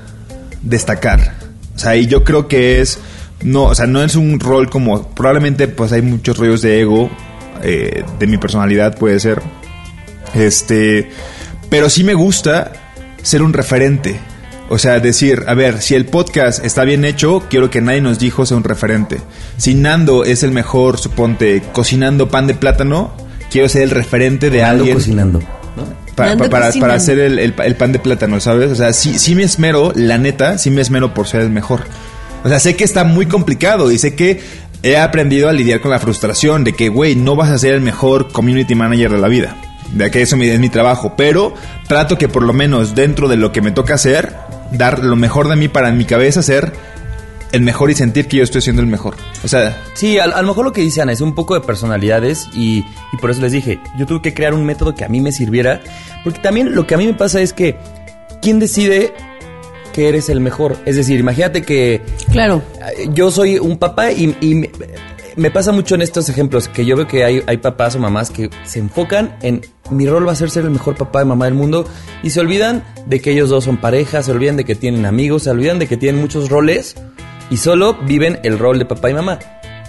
destacar. 0.62 1.36
O 1.76 1.80
sea, 1.80 1.96
y 1.96 2.06
yo 2.06 2.24
creo 2.24 2.48
que 2.48 2.82
es, 2.82 3.00
no, 3.44 3.64
o 3.66 3.76
sea, 3.76 3.88
no 3.88 4.04
es 4.04 4.16
un 4.16 4.40
rol 4.40 4.70
como, 4.70 5.08
probablemente 5.10 5.68
pues 5.68 5.92
hay 5.92 6.02
muchos 6.02 6.38
rollos 6.38 6.62
de 6.62 6.82
ego, 6.82 7.10
eh, 7.64 8.04
de 8.20 8.28
mi 8.28 8.38
personalidad 8.38 8.98
puede 8.98 9.20
ser. 9.20 9.42
Este, 10.34 11.10
pero 11.70 11.90
sí 11.90 12.04
me 12.04 12.14
gusta 12.14 12.72
ser 13.22 13.42
un 13.42 13.54
referente. 13.54 14.20
O 14.70 14.78
sea, 14.78 15.00
decir, 15.02 15.44
a 15.48 15.54
ver, 15.54 15.82
si 15.82 15.96
el 15.96 16.06
podcast 16.06 16.64
está 16.64 16.86
bien 16.86 17.04
hecho, 17.04 17.44
quiero 17.50 17.70
que 17.70 17.82
nadie 17.82 18.00
nos 18.00 18.20
dijo 18.20 18.46
sea 18.46 18.56
un 18.56 18.64
referente. 18.64 19.18
Si 19.58 19.76
Nando 19.76 20.24
es 20.24 20.44
el 20.44 20.52
mejor, 20.52 20.98
suponte, 20.98 21.62
cocinando 21.74 22.30
pan 22.30 22.48
de 22.48 22.54
plátano, 22.56 23.12
quiero 23.52 23.68
ser 23.68 23.82
el 23.82 23.90
referente 23.90 24.50
de 24.50 24.64
Ando 24.64 24.78
alguien 24.84 24.96
cocinando. 24.96 25.40
pa- 26.16 26.38
pa- 26.38 26.38
para, 26.38 26.68
cocinando. 26.68 26.80
para 26.80 26.94
hacer 26.94 27.20
el, 27.20 27.38
el 27.40 27.54
el 27.66 27.76
pan 27.76 27.92
de 27.92 28.00
plátano, 28.00 28.40
¿sabes? 28.40 28.72
O 28.72 28.76
sea, 28.76 28.94
sí, 28.94 29.20
sí 29.20 29.36
me 29.36 29.44
esmero, 29.44 29.92
la 29.94 30.18
neta, 30.18 30.58
sí 30.58 30.72
me 30.72 30.82
esmero 30.82 31.14
por 31.14 31.28
ser 31.28 31.42
el 31.42 31.50
mejor. 31.50 31.82
O 32.44 32.50
sea, 32.50 32.60
sé 32.60 32.76
que 32.76 32.84
está 32.84 33.04
muy 33.04 33.26
complicado 33.26 33.92
y 33.92 33.98
sé 33.98 34.16
que 34.16 34.42
he 34.84 34.98
aprendido 34.98 35.50
a 35.50 35.54
lidiar 35.54 35.80
con 35.82 35.92
la 35.92 36.00
frustración 36.00 36.64
de 36.64 36.74
que, 36.74 36.90
güey, 36.90 37.16
no 37.16 37.36
vas 37.36 37.50
a 37.50 37.58
ser 37.58 37.74
el 37.74 37.82
mejor 37.82 38.32
community 38.32 38.76
manager 38.76 39.12
de 39.12 39.20
la 39.20 39.28
vida. 39.28 39.56
De 39.94 40.10
que 40.10 40.22
eso 40.22 40.36
es 40.38 40.60
mi 40.60 40.70
trabajo. 40.70 41.14
Pero 41.18 41.54
trato 41.88 42.18
que 42.18 42.30
por 42.30 42.44
lo 42.44 42.54
menos 42.54 42.96
dentro 42.96 43.28
de 43.28 43.38
lo 43.38 43.52
que 43.52 43.62
me 43.62 43.72
toca 43.72 43.96
hacer, 43.96 44.34
dar 44.72 45.00
lo 45.00 45.16
mejor 45.16 45.50
de 45.50 45.56
mí 45.56 45.68
para 45.68 45.90
en 45.90 45.98
mi 45.98 46.06
cabeza 46.06 46.42
ser 46.42 46.72
el 47.52 47.62
mejor 47.62 47.92
y 47.92 47.96
sentir 47.96 48.28
que 48.28 48.38
yo 48.38 48.44
estoy 48.44 48.62
siendo 48.62 48.82
el 48.82 48.88
mejor. 48.88 49.16
O 49.44 49.48
sea, 49.48 49.78
Sí, 49.94 50.18
a, 50.18 50.24
a 50.24 50.42
lo 50.42 50.48
mejor 50.48 50.66
lo 50.66 50.72
que 50.72 50.82
dice 50.82 51.02
Ana 51.02 51.12
es 51.12 51.22
un 51.22 51.36
poco 51.36 51.54
de 51.54 51.62
personalidades 51.62 52.48
y, 52.54 52.86
y 53.12 53.18
por 53.20 53.30
eso 53.30 53.42
les 53.42 53.52
dije, 53.52 53.80
yo 53.98 54.06
tuve 54.06 54.22
que 54.22 54.34
crear 54.34 54.54
un 54.54 54.66
método 54.66 54.96
que 54.96 55.04
a 55.04 55.10
mí 55.10 55.20
me 55.20 55.32
sirviera, 55.32 55.82
porque 56.24 56.40
también 56.40 56.74
lo 56.76 56.88
que 56.88 56.96
a 56.96 56.98
mí 56.98 57.06
me 57.06 57.14
pasa 57.14 57.42
es 57.42 57.52
que, 57.52 57.76
¿quién 58.42 58.60
decide 58.60 59.14
que 59.92 60.08
eres 60.10 60.30
el 60.30 60.40
mejor? 60.42 60.78
Es 60.86 60.96
decir, 60.96 61.20
imagínate 61.20 61.62
que 61.62 62.02
Claro. 62.32 62.62
eh, 62.98 63.08
yo 63.14 63.32
soy 63.32 63.60
un 63.60 63.78
papá 63.78 64.12
y, 64.12 64.36
y 64.42 64.56
me, 64.56 64.70
me 65.36 65.52
pasa 65.52 65.72
mucho 65.72 65.96
en 65.96 66.02
estos 66.02 66.28
ejemplos 66.30 66.68
que 66.68 66.86
yo 66.86 66.96
veo 66.96 67.08
que 67.08 67.24
hay, 67.24 67.42
hay 67.48 67.58
papás 67.58 67.96
o 67.96 68.00
mamás 68.00 68.30
que 68.32 68.50
se 68.66 68.80
enfocan 68.80 69.36
en 69.42 69.62
mi 69.90 70.08
rol 70.08 70.28
va 70.28 70.32
a 70.32 70.36
ser 70.36 70.50
ser 70.50 70.64
el 70.66 70.72
mejor 70.72 70.96
papá 70.96 71.22
y 71.22 71.26
mamá 71.26 71.46
del 71.46 71.54
mundo 71.54 71.86
y 72.24 72.30
se 72.30 72.40
olvidan 72.40 72.84
de 73.06 73.20
que 73.20 73.32
ellos 73.32 73.50
dos 73.50 73.66
son 73.66 73.78
pareja, 73.78 74.24
se 74.24 74.32
olvidan 74.32 74.56
de 74.58 74.64
que 74.66 74.76
tienen 74.76 75.06
amigos, 75.06 75.44
se 75.44 75.50
olvidan 75.50 75.80
de 75.80 75.88
que 75.88 75.98
tienen 75.98 76.22
muchos 76.22 76.50
roles 76.50 76.96
y 77.50 77.58
solo 77.58 77.96
viven 78.06 78.40
el 78.44 78.58
rol 78.58 78.80
de 78.80 78.86
papá 78.86 79.10
y 79.10 79.14
mamá. 79.14 79.40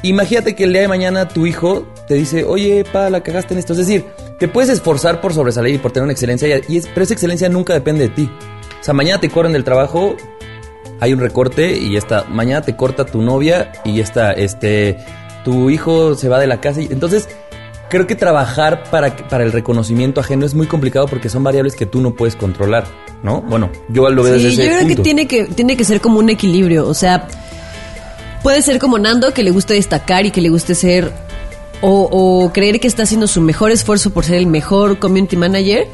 Imagínate 0.05 0.57
que 0.57 0.65
el 0.65 0.73
día 0.73 0.83
de 0.83 0.89
mañana 0.89 1.29
tu 1.29 1.47
hijo 1.47 1.87
te 2.09 2.15
dice, 2.15 2.43
oye, 2.45 2.85
pa, 2.93 3.09
la 3.09 3.23
cagaste 3.23 3.55
en 3.55 3.59
esto. 3.61 3.73
Es 3.75 3.79
decir, 3.79 4.05
te 4.41 4.49
puedes 4.49 4.69
esforzar 4.69 5.21
por 5.21 5.33
sobresalir 5.33 5.77
y 5.77 5.79
por 5.79 5.93
tener 5.93 6.03
una 6.03 6.13
excelencia, 6.13 6.61
y 6.69 6.77
es, 6.79 6.89
pero 6.89 7.05
esa 7.05 7.15
excelencia 7.15 7.49
nunca 7.49 7.73
depende 7.73 8.09
de 8.09 8.15
ti. 8.15 8.31
O 8.83 8.85
sea, 8.85 8.95
mañana 8.95 9.21
te 9.21 9.31
corren 9.31 9.53
del 9.53 9.63
trabajo, 9.63 10.17
hay 10.99 11.13
un 11.13 11.21
recorte 11.21 11.79
y 11.79 11.93
ya 11.93 11.99
está. 11.99 12.25
Mañana 12.29 12.63
te 12.63 12.75
corta 12.75 13.07
tu 13.07 13.23
novia 13.23 13.71
y 13.85 13.99
ya 13.99 14.03
está. 14.03 14.33
Este, 14.33 14.99
tu 15.45 15.71
hijo 15.71 16.17
se 16.17 16.29
va 16.29 16.41
de 16.41 16.49
la 16.49 16.61
casa. 16.61 16.81
Y, 16.81 16.87
entonces, 16.87 17.29
creo 17.89 18.09
que 18.09 18.17
trabajar 18.17 18.83
para, 18.91 19.17
para 19.29 19.45
el 19.45 19.53
reconocimiento 19.53 20.21
ajeno 20.21 20.45
es 20.45 20.55
muy 20.55 20.67
complicado 20.67 21.07
porque 21.07 21.29
son 21.29 21.45
variables 21.45 21.77
que 21.77 21.87
tú 21.87 22.01
no 22.01 22.15
puedes 22.15 22.35
controlar, 22.35 22.85
¿no? 23.23 23.41
Bueno, 23.43 23.71
yo 23.89 24.11
lo 24.11 24.25
veo 24.25 24.37
Sí, 24.37 24.43
desde 24.47 24.57
yo 24.57 24.63
ese 24.63 24.85
creo 24.85 24.89
que 24.89 25.03
tiene 25.03 25.29
que 25.29 25.45
tiene 25.45 25.77
que 25.77 25.85
ser 25.85 26.01
como 26.01 26.19
un 26.19 26.29
equilibrio, 26.29 26.89
o 26.89 26.95
sea, 26.95 27.29
puede 28.43 28.63
ser 28.63 28.81
como 28.81 28.99
Nando 28.99 29.33
que 29.33 29.45
le 29.45 29.53
guste 29.53 29.75
destacar 29.75 30.27
y 30.27 30.33
que 30.33 30.41
le 30.41 30.49
guste 30.49 30.75
ser 30.75 31.13
o, 31.83 32.09
o 32.11 32.53
creer 32.53 32.81
que 32.81 32.89
está 32.89 33.05
haciendo 33.05 33.29
su 33.29 33.41
mejor 33.43 33.71
esfuerzo 33.71 34.11
por 34.11 34.25
ser 34.25 34.39
el 34.39 34.47
mejor 34.47 34.99
community 34.99 35.37
manager, 35.37 35.87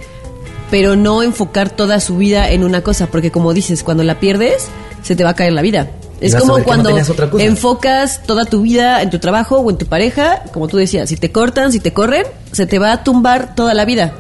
pero 0.71 0.97
no 0.97 1.23
enfocar 1.23 1.71
toda 1.71 2.01
su 2.01 2.17
vida 2.17 2.51
en 2.51 2.65
una 2.65 2.83
cosa, 2.83 3.07
porque 3.07 3.31
como 3.31 3.55
dices, 3.55 3.83
cuando 3.83 4.03
la 4.03 4.21
pierdes, 4.21 4.69
se 5.03 5.17
te 5.17 5.25
va 5.25 5.31
a 5.31 5.35
caer 5.35 5.53
la 5.53 5.63
vida. 5.63 5.91
Es 6.21 6.35
como 6.35 6.59
no 6.59 6.65
cuando 6.65 6.89
tenías 6.89 7.09
otra 7.11 7.31
cosa. 7.31 7.45
enfocas 7.45 8.23
toda 8.25 8.45
tu 8.45 8.63
vida 8.63 9.03
en 9.03 9.11
tu 9.11 9.21
trabajo 9.21 9.59
o 9.59 9.71
en 9.71 9.79
tu 9.79 9.87
pareja, 9.87 10.43
como 10.53 10.67
tú 10.67 10.77
decías, 10.77 11.09
si 11.09 11.17
te 11.17 11.31
cortan, 11.31 11.73
si 11.73 11.79
te 11.79 11.93
corren, 11.93 12.25
se 12.53 12.67
te 12.67 12.79
va 12.79 12.93
a 12.93 13.05
tumbar 13.05 13.55
toda 13.55 13.73
la 13.73 13.85
vida. 13.85 14.15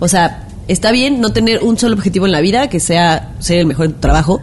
O 0.00 0.08
sea, 0.08 0.48
está 0.66 0.90
bien 0.90 1.20
no 1.20 1.32
tener 1.32 1.62
un 1.62 1.78
solo 1.78 1.94
objetivo 1.94 2.26
en 2.26 2.32
la 2.32 2.40
vida, 2.40 2.68
que 2.68 2.80
sea 2.80 3.32
ser 3.38 3.58
el 3.60 3.66
mejor 3.66 3.86
en 3.86 3.92
tu 3.92 4.00
trabajo, 4.00 4.40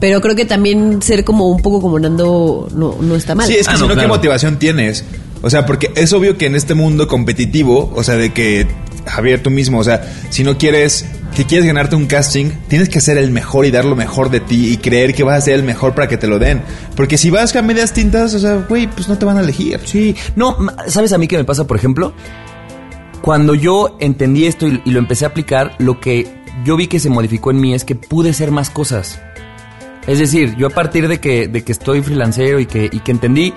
pero 0.00 0.20
creo 0.20 0.34
que 0.34 0.44
también 0.44 1.00
ser 1.00 1.24
como 1.24 1.48
un 1.48 1.62
poco 1.62 1.80
como 1.80 1.96
Nando 2.00 2.68
no, 2.74 2.96
no 3.00 3.14
está 3.14 3.36
mal. 3.36 3.46
Sí, 3.46 3.54
es 3.54 3.68
que 3.68 3.74
Ah, 3.74 3.76
si 3.76 3.86
no, 3.86 3.94
¿qué 3.94 4.08
motivación 4.08 4.58
tienes? 4.58 5.04
O 5.42 5.50
sea, 5.50 5.66
porque 5.66 5.92
es 5.96 6.12
obvio 6.12 6.38
que 6.38 6.46
en 6.46 6.54
este 6.54 6.74
mundo 6.74 7.08
competitivo, 7.08 7.92
o 7.94 8.02
sea, 8.02 8.16
de 8.16 8.32
que, 8.32 8.66
Javier, 9.06 9.42
tú 9.42 9.50
mismo, 9.50 9.80
o 9.80 9.84
sea, 9.84 10.02
si 10.30 10.44
no 10.44 10.56
quieres, 10.56 11.04
que 11.34 11.44
quieres 11.44 11.66
ganarte 11.66 11.96
un 11.96 12.06
casting, 12.06 12.50
tienes 12.68 12.88
que 12.88 13.00
ser 13.00 13.18
el 13.18 13.32
mejor 13.32 13.66
y 13.66 13.72
dar 13.72 13.84
lo 13.84 13.96
mejor 13.96 14.30
de 14.30 14.40
ti 14.40 14.72
y 14.72 14.76
creer 14.76 15.14
que 15.14 15.24
vas 15.24 15.38
a 15.38 15.40
ser 15.40 15.54
el 15.54 15.64
mejor 15.64 15.94
para 15.94 16.06
que 16.06 16.16
te 16.16 16.28
lo 16.28 16.38
den. 16.38 16.62
Porque 16.94 17.18
si 17.18 17.30
vas 17.30 17.54
a 17.56 17.62
medias 17.62 17.92
tintas, 17.92 18.34
o 18.34 18.38
sea, 18.38 18.64
güey, 18.68 18.86
pues 18.86 19.08
no 19.08 19.18
te 19.18 19.24
van 19.24 19.36
a 19.36 19.40
elegir. 19.40 19.80
Sí, 19.84 20.14
no, 20.36 20.56
¿sabes 20.86 21.12
a 21.12 21.18
mí 21.18 21.26
qué 21.26 21.36
me 21.36 21.44
pasa, 21.44 21.66
por 21.66 21.76
ejemplo? 21.76 22.14
Cuando 23.20 23.54
yo 23.54 23.96
entendí 24.00 24.46
esto 24.46 24.66
y, 24.68 24.80
y 24.84 24.90
lo 24.90 25.00
empecé 25.00 25.24
a 25.24 25.28
aplicar, 25.28 25.74
lo 25.78 26.00
que 26.00 26.42
yo 26.64 26.76
vi 26.76 26.86
que 26.86 27.00
se 27.00 27.10
modificó 27.10 27.50
en 27.50 27.60
mí 27.60 27.74
es 27.74 27.84
que 27.84 27.94
pude 27.96 28.32
ser 28.32 28.52
más 28.52 28.70
cosas. 28.70 29.20
Es 30.06 30.18
decir, 30.18 30.56
yo 30.56 30.66
a 30.66 30.70
partir 30.70 31.06
de 31.08 31.20
que, 31.20 31.46
de 31.48 31.62
que 31.62 31.72
estoy 31.72 32.02
freelancero 32.02 32.58
y 32.58 32.66
que, 32.66 32.88
y 32.90 33.00
que 33.00 33.12
entendí, 33.12 33.54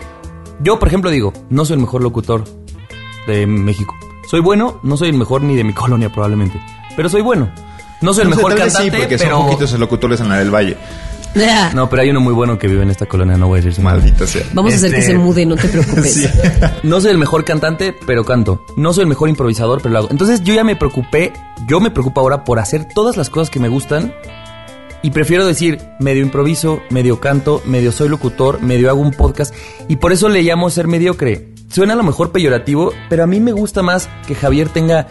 yo 0.62 0.80
por 0.80 0.88
ejemplo 0.88 1.10
digo, 1.12 1.34
no 1.50 1.66
soy 1.66 1.76
el 1.76 1.82
mejor 1.82 2.02
locutor 2.04 2.44
de 3.28 3.46
México. 3.48 3.96
Soy 4.30 4.40
bueno, 4.40 4.80
no 4.84 4.98
soy 4.98 5.10
el 5.10 5.18
mejor 5.18 5.42
ni 5.44 5.56
de 5.56 5.64
mi 5.64 5.74
colonia 5.74 6.10
probablemente, 6.12 6.60
pero 6.96 7.10
soy 7.10 7.22
bueno. 7.22 7.50
No 8.02 8.14
soy 8.14 8.24
el 8.24 8.30
No 8.30 8.36
sé, 8.36 8.42
mejor 8.44 8.54
vez 8.60 8.64
cantante, 8.74 8.92
sí, 8.92 8.98
porque 9.02 9.18
pero... 9.18 9.38
son 9.38 9.46
poquitos 9.48 9.80
locutores 9.80 10.20
en 10.20 10.30
la 10.30 10.38
del 10.40 10.54
Valle. 10.54 10.78
No, 11.74 11.90
pero 11.90 12.02
hay 12.02 12.10
uno 12.12 12.22
muy 12.22 12.34
bueno 12.34 12.58
que 12.58 12.66
vive 12.70 12.84
en 12.84 12.90
esta 12.90 13.08
colonia, 13.08 13.36
no 13.36 13.48
voy 13.48 13.56
a 13.60 13.62
decir 13.62 13.74
su. 13.74 13.82
Maldita 13.82 14.26
sea. 14.26 14.44
Vamos 14.54 14.72
a 14.72 14.78
hacer 14.78 14.90
que 14.92 15.00
Este- 15.00 15.12
se 15.12 15.18
mude, 15.18 15.46
no 15.46 15.58
te 15.58 15.68
preocupes. 15.68 16.14
Sí. 16.14 16.28
No 16.84 17.02
soy 17.02 17.12
el 17.12 17.18
mejor 17.18 17.44
cantante, 17.44 17.94
pero 18.08 18.24
canto. 18.24 18.64
No 18.78 18.94
soy 18.94 19.02
el 19.02 19.10
mejor 19.10 19.28
improvisador, 19.28 19.82
pero 19.82 19.92
lo 19.92 20.00
hago. 20.00 20.08
Entonces 20.12 20.44
yo 20.44 20.54
ya 20.54 20.64
me 20.64 20.78
preocupé, 20.78 21.34
yo 21.68 21.82
me 21.82 21.92
preocupo 21.92 22.22
ahora 22.22 22.46
por 22.46 22.60
hacer 22.60 22.88
todas 22.88 23.18
las 23.18 23.30
cosas 23.30 23.50
que 23.50 23.60
me 23.60 23.68
gustan. 23.68 24.14
Y 25.02 25.12
prefiero 25.12 25.46
decir, 25.46 25.80
medio 26.00 26.24
improviso, 26.24 26.82
medio 26.90 27.20
canto, 27.20 27.62
medio 27.66 27.92
soy 27.92 28.10
locutor, 28.10 28.62
medio 28.62 28.90
hago 28.90 29.02
un 29.02 29.12
podcast. 29.12 29.54
Y 29.88 29.98
por 29.98 30.12
eso 30.12 30.30
le 30.30 30.42
llamo 30.42 30.70
ser 30.70 30.88
mediocre. 30.88 31.50
Suena 31.72 31.94
a 31.94 31.96
lo 31.96 32.04
mejor 32.04 32.32
peyorativo, 32.32 32.92
pero 33.10 33.24
a 33.24 33.28
mí 33.28 33.40
me 33.40 33.52
gusta 33.52 33.84
más 33.84 34.10
que 34.28 34.34
Javier 34.36 34.70
tenga 34.70 35.08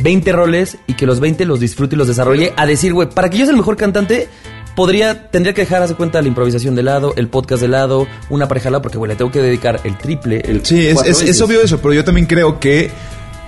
20 0.00 0.32
roles 0.32 0.76
y 0.86 0.94
que 0.94 1.06
los 1.06 1.20
20 1.20 1.44
los 1.46 1.60
disfrute 1.60 1.94
y 1.94 1.98
los 1.98 2.08
desarrolle. 2.08 2.52
A 2.56 2.66
decir, 2.66 2.92
güey, 2.92 3.08
para 3.08 3.30
que 3.30 3.38
yo 3.38 3.44
sea 3.46 3.52
el 3.52 3.56
mejor 3.58 3.76
cantante, 3.76 4.28
podría, 4.76 5.30
tendría 5.30 5.54
que 5.54 5.62
dejar, 5.62 5.82
hace 5.82 5.94
cuenta, 5.94 6.20
la 6.20 6.28
improvisación 6.28 6.74
de 6.74 6.82
lado, 6.82 7.14
el 7.16 7.28
podcast 7.28 7.62
de 7.62 7.68
lado, 7.68 8.06
una 8.30 8.48
pareja 8.48 8.64
de 8.64 8.72
lado, 8.72 8.82
porque, 8.82 8.98
güey, 8.98 9.10
le 9.10 9.16
tengo 9.16 9.30
que 9.30 9.40
dedicar 9.40 9.80
el 9.84 9.96
triple. 9.96 10.40
El 10.44 10.64
Sí, 10.64 10.86
es, 10.86 11.02
es- 11.22 11.40
obvio 11.40 11.62
eso, 11.62 11.78
pero 11.78 11.94
yo 11.94 12.04
también 12.04 12.26
creo 12.26 12.60
que 12.60 12.90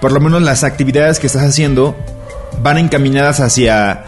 por 0.01 0.13
lo 0.13 0.21
menos 0.21 0.41
las 0.43 0.65
actividades 0.65 1.19
que 1.21 1.27
estás 1.27 1.43
haciendo 1.45 1.95
van 2.63 2.79
encaminadas 2.79 3.41
hacia 3.41 4.05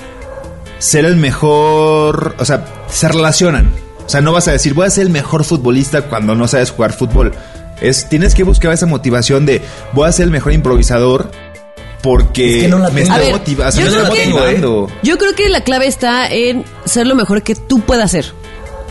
ser 0.83 1.05
el 1.05 1.17
mejor, 1.17 2.35
o 2.39 2.45
sea, 2.45 2.65
se 2.89 3.09
relacionan. 3.09 3.71
O 4.05 4.09
sea, 4.09 4.21
no 4.21 4.33
vas 4.33 4.49
a 4.49 4.53
decir, 4.53 4.75
voy 4.75 4.87
a 4.87 4.91
ser 4.91 5.05
el 5.07 5.11
mejor 5.13 5.45
futbolista 5.45 6.03
cuando 6.03 6.35
no 6.35 6.49
sabes 6.49 6.71
jugar 6.73 6.93
fútbol. 6.93 7.33
Es, 7.81 8.09
tienes 8.09 8.35
que 8.35 8.43
buscar 8.43 8.73
esa 8.73 8.87
motivación 8.87 9.47
de, 9.47 9.63
voy 9.93 10.09
a 10.09 10.13
ser 10.13 10.25
el 10.25 10.31
mejor 10.31 10.53
improvisador 10.53 11.31
porque 12.03 12.57
Es 12.57 12.63
que 12.65 12.69
no 12.69 12.79
la 12.81 12.91
me 12.91 13.03
está 13.03 13.15
A 13.15 13.19
ver, 13.19 13.33
motiva- 13.33 13.69
o 13.69 13.73
sea, 13.73 13.85
yo 13.85 13.91
me 13.91 13.97
creo 13.97 14.03
está 14.13 14.15
que- 14.25 14.29
motivando. 14.31 14.89
Yo 15.05 15.19
creo 15.19 15.35
que 15.37 15.49
la 15.49 15.63
clave 15.63 15.87
está 15.87 16.29
en 16.31 16.65
ser 16.85 17.07
lo 17.07 17.15
mejor 17.15 17.43
que 17.43 17.55
tú 17.55 17.81
puedas 17.81 18.11
ser. 18.11 18.33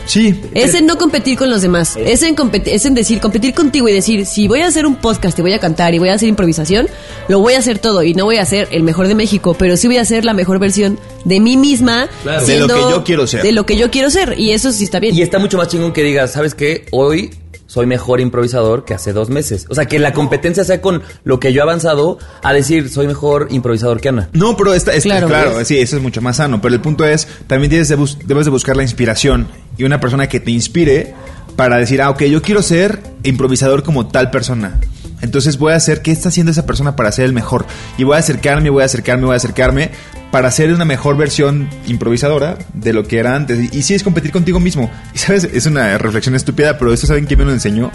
Sí. 0.06 0.40
Es 0.54 0.74
en 0.74 0.86
no 0.86 0.98
competir 0.98 1.38
con 1.38 1.48
los 1.50 1.62
demás. 1.62 1.96
Es 1.96 2.22
en, 2.22 2.34
es 2.66 2.84
en 2.86 2.94
decir, 2.94 3.20
competir 3.20 3.54
contigo 3.54 3.88
y 3.88 3.92
decir, 3.92 4.26
si 4.26 4.48
voy 4.48 4.60
a 4.60 4.66
hacer 4.66 4.84
un 4.86 4.96
podcast 4.96 5.38
y 5.38 5.42
voy 5.42 5.52
a 5.54 5.58
cantar 5.58 5.94
y 5.94 5.98
voy 5.98 6.08
a 6.10 6.14
hacer 6.14 6.28
improvisación, 6.28 6.88
lo 7.28 7.38
voy 7.40 7.54
a 7.54 7.58
hacer 7.58 7.78
todo 7.78 8.02
y 8.02 8.14
no 8.14 8.24
voy 8.24 8.36
a 8.38 8.44
ser 8.44 8.68
el 8.72 8.82
mejor 8.82 9.08
de 9.08 9.14
México, 9.14 9.54
pero 9.58 9.76
sí 9.76 9.86
voy 9.86 9.98
a 9.98 10.04
ser 10.04 10.24
la 10.24 10.34
mejor 10.34 10.58
versión 10.58 10.98
de 11.24 11.40
mí 11.40 11.56
misma. 11.56 12.08
Claro. 12.22 12.44
De 12.46 12.58
lo 12.58 12.66
que 12.68 12.80
yo 12.80 13.04
quiero 13.04 13.26
ser. 13.26 13.42
De 13.42 13.52
lo 13.52 13.64
que 13.66 13.76
yo 13.76 13.90
quiero 13.90 14.10
ser. 14.10 14.38
Y 14.38 14.50
eso 14.52 14.72
sí 14.72 14.84
está 14.84 14.98
bien. 15.00 15.14
Y 15.16 15.22
está 15.22 15.38
mucho 15.38 15.56
más 15.56 15.68
chingón 15.68 15.92
que 15.92 16.02
digas, 16.02 16.32
¿sabes 16.32 16.54
qué? 16.54 16.86
Hoy 16.90 17.30
soy 17.66 17.86
mejor 17.86 18.20
improvisador 18.20 18.84
que 18.84 18.92
hace 18.92 19.14
dos 19.14 19.30
meses. 19.30 19.64
O 19.70 19.74
sea, 19.74 19.86
que 19.86 19.98
la 19.98 20.12
competencia 20.12 20.62
sea 20.62 20.82
con 20.82 21.02
lo 21.24 21.40
que 21.40 21.54
yo 21.54 21.60
he 21.60 21.62
avanzado 21.62 22.18
a 22.42 22.52
decir, 22.52 22.90
soy 22.90 23.06
mejor 23.06 23.46
improvisador 23.50 23.98
que 23.98 24.10
Ana. 24.10 24.28
No, 24.34 24.56
pero 24.58 24.74
está, 24.74 24.92
Claro. 25.00 25.26
claro, 25.28 25.64
sí, 25.64 25.78
eso 25.78 25.96
es 25.96 26.02
mucho 26.02 26.20
más 26.20 26.36
sano. 26.36 26.60
Pero 26.60 26.74
el 26.74 26.82
punto 26.82 27.06
es, 27.06 27.26
también 27.46 27.70
tienes 27.70 27.88
de 27.88 27.94
bus- 27.96 28.18
debes 28.26 28.44
de 28.44 28.50
buscar 28.50 28.76
la 28.76 28.82
inspiración 28.82 29.48
y 29.76 29.84
una 29.84 30.00
persona 30.00 30.28
que 30.28 30.40
te 30.40 30.50
inspire 30.50 31.14
para 31.56 31.76
decir, 31.76 32.02
ah, 32.02 32.10
ok, 32.10 32.22
yo 32.24 32.42
quiero 32.42 32.62
ser 32.62 33.00
improvisador 33.22 33.82
como 33.82 34.06
tal 34.06 34.30
persona. 34.30 34.80
Entonces 35.20 35.56
voy 35.56 35.72
a 35.72 35.76
hacer 35.76 36.02
qué 36.02 36.10
está 36.10 36.28
haciendo 36.28 36.50
esa 36.50 36.66
persona 36.66 36.96
para 36.96 37.12
ser 37.12 37.24
el 37.24 37.32
mejor. 37.32 37.64
Y 37.96 38.04
voy 38.04 38.16
a 38.16 38.18
acercarme, 38.18 38.70
voy 38.70 38.82
a 38.82 38.86
acercarme, 38.86 39.24
voy 39.24 39.34
a 39.34 39.36
acercarme 39.36 39.90
para 40.32 40.50
ser 40.50 40.72
una 40.72 40.84
mejor 40.84 41.16
versión 41.16 41.68
improvisadora 41.86 42.58
de 42.74 42.92
lo 42.92 43.04
que 43.04 43.18
era 43.18 43.36
antes. 43.36 43.72
Y, 43.72 43.82
sí 43.82 43.94
es 43.94 44.02
competir 44.02 44.32
contigo 44.32 44.58
mismo. 44.58 44.90
Y 45.14 45.18
sabes, 45.18 45.44
es 45.44 45.66
una 45.66 45.96
reflexión 45.98 46.34
estúpida, 46.34 46.76
pero 46.76 46.92
esto 46.92 47.06
saben 47.06 47.26
quién 47.26 47.38
me 47.38 47.44
lo 47.44 47.52
enseñó. 47.52 47.92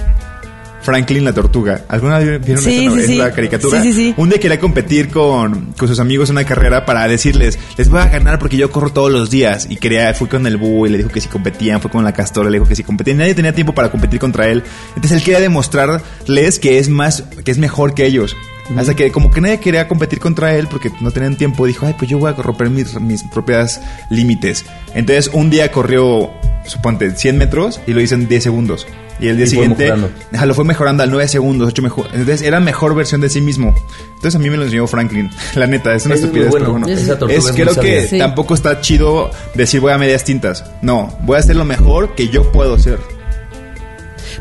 Franklin 0.87 1.25
la 1.25 1.33
tortuga. 1.33 1.81
¿Alguna 1.89 2.19
vez 2.19 2.39
vieron 2.45 2.63
Sí, 2.63 2.85
esa, 2.85 2.95
sí, 2.95 3.13
esa 3.15 3.25
sí. 3.27 3.35
caricatura? 3.35 3.81
Sí, 3.83 3.91
sí, 3.91 3.93
sí. 3.93 4.13
Un 4.15 4.29
día 4.29 4.39
quería 4.39 4.57
competir 4.57 5.09
con, 5.09 5.73
con 5.77 5.85
sus 5.89 5.99
amigos 5.99 6.29
en 6.29 6.37
una 6.37 6.45
carrera 6.45 6.85
para 6.85 7.05
decirles, 7.09 7.59
les 7.77 7.89
voy 7.89 7.99
a 7.99 8.05
ganar 8.07 8.39
porque 8.39 8.55
yo 8.55 8.71
corro 8.71 8.89
todos 8.93 9.11
los 9.11 9.29
días. 9.29 9.67
Y 9.69 9.75
quería, 9.75 10.13
fue 10.13 10.29
con 10.29 10.47
el 10.47 10.55
búho 10.55 10.87
y 10.87 10.89
le 10.89 10.97
dijo 10.97 11.09
que 11.09 11.19
si 11.19 11.27
competían, 11.27 11.81
fue 11.81 11.91
con 11.91 12.05
la 12.05 12.13
castora, 12.13 12.49
le 12.49 12.55
dijo 12.57 12.69
que 12.69 12.75
si 12.77 12.83
competían. 12.83 13.17
Nadie 13.17 13.35
tenía 13.35 13.53
tiempo 13.53 13.73
para 13.73 13.91
competir 13.91 14.17
contra 14.21 14.47
él. 14.47 14.63
Entonces 14.95 15.11
él 15.17 15.23
quería 15.23 15.41
demostrarles 15.41 16.59
que 16.59 16.79
es 16.79 16.87
más, 16.87 17.25
que 17.43 17.51
es 17.51 17.57
mejor 17.57 17.93
que 17.93 18.05
ellos. 18.05 18.37
Hasta 18.77 18.95
que 18.95 19.11
como 19.11 19.29
que 19.29 19.41
nadie 19.41 19.59
quería 19.59 19.89
competir 19.89 20.19
contra 20.19 20.55
él 20.55 20.67
porque 20.71 20.89
no 21.01 21.11
tenían 21.11 21.35
tiempo, 21.35 21.65
dijo, 21.65 21.85
ay, 21.85 21.95
pues 21.97 22.09
yo 22.09 22.17
voy 22.17 22.31
a 22.31 22.33
romper 22.33 22.69
mis, 22.69 22.97
mis 23.01 23.23
propias 23.23 23.81
límites. 24.09 24.65
Entonces 24.95 25.29
un 25.33 25.49
día 25.49 25.69
corrió, 25.69 26.31
suponte, 26.65 27.11
100 27.13 27.37
metros 27.37 27.81
y 27.87 27.91
lo 27.93 27.99
hizo 28.01 28.15
en 28.15 28.27
10 28.29 28.41
segundos. 28.43 28.87
Y 29.19 29.27
el 29.29 29.37
día 29.37 29.45
Y 29.45 29.49
fue 29.49 29.63
siguiente 29.67 29.91
ajá, 30.33 30.45
lo 30.45 30.53
fue 30.53 30.63
mejorando 30.63 31.01
al 31.03 31.09
9 31.09 31.27
segundos, 31.27 31.69
8 31.69 31.81
mejor. 31.81 32.05
Entonces 32.13 32.41
era 32.43 32.59
mejor 32.59 32.93
versión 32.95 33.19
de 33.21 33.29
sí 33.29 33.41
mismo. 33.41 33.73
Entonces 34.15 34.35
a 34.35 34.39
mí 34.39 34.49
me 34.49 34.57
lo 34.57 34.63
enseñó 34.65 34.85
Franklin. 34.87 35.29
La 35.55 35.65
neta, 35.67 35.93
es 35.95 36.05
una 36.05 36.15
Eso 36.15 36.25
es 36.27 36.31
muy 36.31 36.41
estupidez, 36.41 36.49
bueno. 36.51 36.65
pero 36.65 36.71
bueno. 36.79 36.87
Esa 36.87 37.17
tortuga 37.17 37.39
Es 37.39 37.45
es 37.45 37.51
creo 37.51 37.75
que. 37.75 38.07
Sí. 38.07 38.17
tampoco 38.19 38.53
está 38.53 38.79
chido 38.81 39.31
decir 39.55 39.79
voy 39.81 39.91
a 39.91 39.97
medias 39.97 40.23
tintas. 40.23 40.63
No, 40.81 41.15
voy 41.23 41.37
a 41.37 41.39
hacer 41.39 41.55
lo 41.55 41.65
mejor 41.65 42.13
que 42.15 42.29
yo 42.29 42.51
puedo 42.51 42.77
ser. 42.77 42.99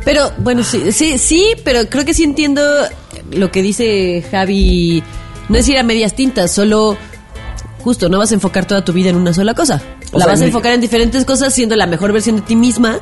Pero 0.05 0.31
bueno, 0.39 0.63
sí, 0.63 0.93
sí, 0.93 1.19
sí, 1.19 1.55
pero 1.65 1.89
creo 1.89 2.05
que 2.05 2.15
sí 2.15 2.25
entiendo 2.25 2.63
lo 3.33 3.51
que 3.51 3.63
dice 3.63 4.25
Javi. 4.31 5.03
No 5.49 5.59
es 5.59 5.69
ir 5.69 5.79
a 5.79 5.83
medias 5.83 6.15
tintas, 6.15 6.51
solo 6.53 6.97
justo 7.83 8.09
no 8.09 8.19
vas 8.19 8.31
a 8.33 8.35
enfocar 8.35 8.67
toda 8.67 8.85
tu 8.85 8.93
vida 8.93 9.11
en 9.11 9.17
una 9.17 9.33
sola 9.33 9.55
cosa. 9.55 9.81
O 10.13 10.19
la 10.19 10.25
sea, 10.25 10.33
vas 10.35 10.41
a 10.41 10.45
en- 10.45 10.49
enfocar 10.49 10.73
en 10.73 10.81
diferentes 10.81 11.25
cosas 11.25 11.55
siendo 11.55 11.77
la 11.77 11.87
mejor 11.87 12.13
versión 12.13 12.37
de 12.37 12.43
ti 12.43 12.57
misma, 12.57 12.99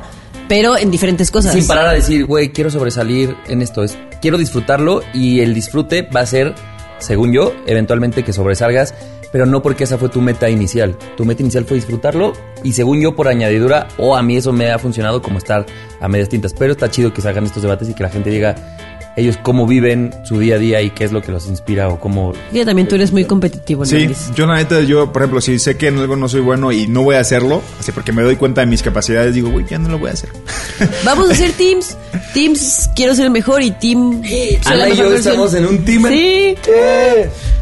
pero 0.47 0.77
en 0.77 0.91
diferentes 0.91 1.31
cosas. 1.31 1.53
Sin 1.53 1.67
parar 1.67 1.87
a 1.87 1.93
decir, 1.93 2.25
güey, 2.25 2.51
quiero 2.51 2.69
sobresalir 2.69 3.35
en 3.47 3.61
esto. 3.61 3.83
Es, 3.83 3.97
quiero 4.21 4.37
disfrutarlo 4.37 5.01
y 5.13 5.41
el 5.41 5.53
disfrute 5.53 6.03
va 6.03 6.21
a 6.21 6.25
ser, 6.25 6.53
según 6.99 7.33
yo, 7.33 7.53
eventualmente 7.65 8.23
que 8.23 8.33
sobresalgas, 8.33 8.93
pero 9.31 9.45
no 9.45 9.61
porque 9.61 9.83
esa 9.83 9.97
fue 9.97 10.09
tu 10.09 10.21
meta 10.21 10.49
inicial. 10.49 10.97
Tu 11.17 11.25
meta 11.25 11.41
inicial 11.41 11.65
fue 11.65 11.75
disfrutarlo 11.75 12.33
y 12.63 12.73
según 12.73 13.01
yo, 13.01 13.15
por 13.15 13.27
añadidura, 13.27 13.87
o 13.97 14.15
a 14.15 14.23
mí 14.23 14.37
eso 14.37 14.53
me 14.53 14.71
ha 14.71 14.79
funcionado 14.79 15.21
como 15.21 15.37
estar 15.37 15.65
a 15.99 16.07
medias 16.07 16.29
tintas. 16.29 16.53
Pero 16.53 16.71
está 16.71 16.89
chido 16.89 17.13
que 17.13 17.21
se 17.21 17.29
hagan 17.29 17.45
estos 17.45 17.61
debates 17.61 17.89
y 17.89 17.93
que 17.93 18.03
la 18.03 18.09
gente 18.09 18.29
diga, 18.29 18.74
ellos 19.15 19.37
cómo 19.41 19.65
viven 19.67 20.13
su 20.25 20.39
día 20.39 20.55
a 20.55 20.57
día 20.59 20.81
y 20.81 20.89
qué 20.89 21.03
es 21.05 21.11
lo 21.11 21.21
que 21.21 21.31
los 21.31 21.47
inspira 21.47 21.87
o 21.89 21.99
cómo... 21.99 22.33
Y 22.51 22.63
también 22.65 22.87
tú 22.87 22.95
eres 22.95 23.11
muy 23.11 23.25
competitivo, 23.25 23.85
Sí, 23.85 24.09
yo 24.35 24.45
la 24.45 24.55
neta, 24.55 24.81
yo, 24.81 25.11
por 25.13 25.21
ejemplo, 25.21 25.41
si 25.41 25.57
sé 25.59 25.77
que 25.77 25.87
en 25.87 25.97
algo 25.99 26.15
no 26.15 26.27
soy 26.27 26.41
bueno 26.41 26.71
y 26.71 26.87
no 26.87 27.03
voy 27.03 27.15
a 27.15 27.19
hacerlo, 27.21 27.61
así 27.79 27.91
porque 27.91 28.11
me 28.11 28.21
doy 28.23 28.35
cuenta 28.35 28.61
de 28.61 28.67
mis 28.67 28.81
capacidades, 28.83 29.33
digo, 29.33 29.49
güey, 29.51 29.65
ya 29.69 29.77
no 29.77 29.89
lo 29.89 29.99
voy 29.99 30.09
a 30.09 30.13
hacer. 30.13 30.29
Vamos 31.05 31.29
a 31.29 31.33
hacer 31.33 31.51
teams. 31.53 31.97
Teams, 32.33 32.89
quiero 32.95 33.15
ser 33.15 33.25
el 33.25 33.31
mejor 33.31 33.61
y 33.61 33.71
team... 33.71 34.21
Ana 34.65 34.87
y 34.87 34.91
mejor 34.91 34.95
yo 35.05 35.09
versión. 35.11 35.17
estamos 35.33 35.53
en 35.53 35.65
un 35.65 35.85
team. 35.85 36.03
Sí. 36.09 36.55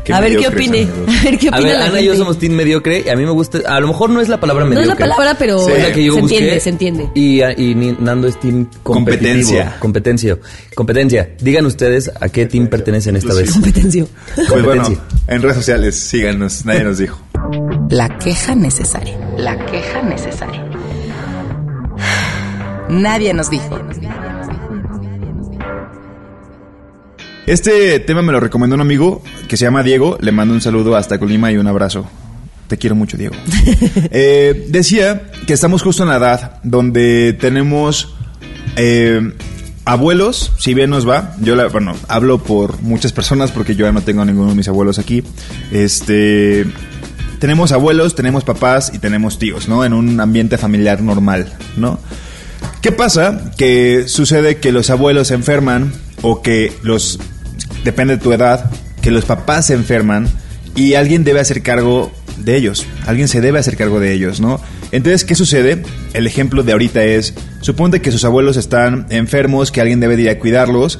Qué 0.04 0.12
a 0.14 0.20
ver 0.20 0.36
qué 0.38 0.48
opine. 0.48 0.88
A 1.08 1.24
ver 1.24 1.38
qué 1.38 1.48
A 1.48 1.52
opina 1.52 1.70
ver, 1.70 1.80
la 1.80 1.86
Ana 1.86 2.02
y 2.02 2.06
yo 2.06 2.16
somos 2.16 2.38
team 2.38 2.54
mediocre 2.54 3.04
y 3.06 3.10
a 3.10 3.16
mí 3.16 3.24
me 3.24 3.32
gusta, 3.32 3.60
a 3.66 3.80
lo 3.80 3.88
mejor 3.88 4.10
no 4.10 4.20
es 4.20 4.28
la 4.28 4.40
palabra 4.40 4.66
No 4.66 4.72
mediocre. 4.72 4.92
es 4.94 5.00
la 5.00 5.06
palabra, 5.16 5.36
pero 5.40 5.60
Sí. 5.66 5.72
Es 5.72 5.84
la 5.84 5.94
que 5.94 6.04
yo 6.04 6.16
se 6.16 6.22
busqué. 6.22 6.36
entiende, 6.38 6.60
se 6.60 6.70
entiende. 6.70 7.10
Y, 7.16 7.42
y 7.42 7.96
Nando 8.00 8.28
es 8.28 8.38
team 8.40 8.68
competitivo. 8.84 9.34
Competencia. 9.44 9.76
Competencia. 9.80 10.38
Competencia. 10.76 11.30
Digan 11.44 11.66
ustedes 11.66 12.10
a 12.22 12.30
qué 12.30 12.46
team 12.46 12.68
pertenecen 12.68 13.18
esta 13.18 13.34
vez. 13.34 13.52
Competencia. 13.52 14.06
Pues 14.36 14.64
bueno, 14.64 14.84
Competencia. 14.84 15.04
en 15.28 15.42
redes 15.42 15.58
sociales, 15.58 15.96
síganos, 15.96 16.64
nadie 16.66 16.86
nos 16.86 16.98
dijo. 16.98 17.22
La 17.90 18.18
queja 18.18 18.56
necesaria. 18.56 19.18
La 19.38 19.58
queja 19.66 20.02
necesaria. 20.04 20.66
Nadie 22.90 23.34
nos 23.34 23.50
dijo. 23.50 23.78
Este 27.46 28.00
tema 28.00 28.22
me 28.22 28.32
lo 28.32 28.40
recomendó 28.40 28.76
un 28.76 28.82
amigo 28.82 29.22
que 29.50 29.58
se 29.58 29.66
llama 29.66 29.84
Diego. 29.84 30.18
Le 30.22 30.32
mando 30.32 30.54
un 30.54 30.62
saludo 30.62 30.96
hasta 30.96 31.20
Colima 31.20 31.52
y 31.52 31.58
un 31.58 31.68
abrazo. 31.68 32.06
Te 32.68 32.78
quiero 32.78 32.96
mucho, 32.96 33.18
Diego. 33.18 33.36
Eh, 34.12 34.68
decía 34.70 35.24
que 35.46 35.52
estamos 35.54 35.82
justo 35.82 36.04
en 36.04 36.10
la 36.10 36.18
edad 36.18 36.60
donde 36.64 37.34
tenemos 37.34 38.16
eh, 38.78 39.34
abuelos, 39.86 40.52
si 40.58 40.74
bien 40.74 40.90
nos 40.90 41.08
va. 41.08 41.36
Yo, 41.42 41.56
la- 41.56 41.68
bueno, 41.68 41.96
hablo 42.08 42.40
por 42.44 42.82
muchas 42.82 43.12
personas 43.14 43.52
porque 43.52 43.76
yo 43.76 43.86
ya 43.86 43.92
no 43.92 44.02
tengo 44.02 44.24
ninguno 44.26 44.50
de 44.50 44.56
mis 44.56 44.68
abuelos 44.68 45.00
aquí. 45.00 45.24
Este. 45.72 46.66
Tenemos 47.40 47.74
abuelos, 47.74 48.16
tenemos 48.16 48.46
papás 48.46 48.92
y 48.94 49.00
tenemos 49.00 49.38
tíos, 49.38 49.68
¿no? 49.68 49.84
En 49.84 49.92
un 49.92 50.20
ambiente 50.22 50.58
familiar 50.58 51.02
normal, 51.02 51.52
¿no? 51.76 52.00
¿Qué 52.82 52.94
pasa? 52.94 53.52
Que 53.58 54.06
sucede 54.08 54.58
que 54.58 54.72
los 54.72 54.90
abuelos 54.90 55.28
se 55.28 55.34
enferman 55.34 55.92
o 56.22 56.42
que 56.42 56.72
los, 56.84 57.20
depende 57.84 58.16
de 58.16 58.24
tu 58.24 58.32
edad, 58.32 58.72
que 59.02 59.12
los 59.12 59.26
papás 59.26 59.66
se 59.68 59.74
enferman 59.74 60.30
y 60.76 60.94
alguien 60.94 61.26
debe 61.26 61.42
hacer 61.42 61.62
cargo 61.64 62.14
de 62.38 62.56
ellos. 62.56 62.86
Alguien 63.06 63.28
se 63.28 63.42
debe 63.42 63.60
hacer 63.60 63.78
cargo 63.78 64.00
de 64.00 64.14
ellos, 64.14 64.40
¿no? 64.40 64.60
Entonces, 64.92 65.26
¿qué 65.26 65.36
sucede? 65.36 65.84
El 66.14 66.28
ejemplo 66.28 66.64
de 66.64 66.72
ahorita 66.72 67.04
es, 67.04 67.34
suponte 67.62 68.02
que 68.02 68.12
sus 68.12 68.26
abuelos 68.26 68.58
están 68.58 69.08
enfermos, 69.10 69.72
que 69.72 69.82
alguien 69.82 70.00
debe 70.00 70.16
de 70.16 70.24
ir 70.24 70.30
a 70.30 70.40
cuidarlos 70.40 71.00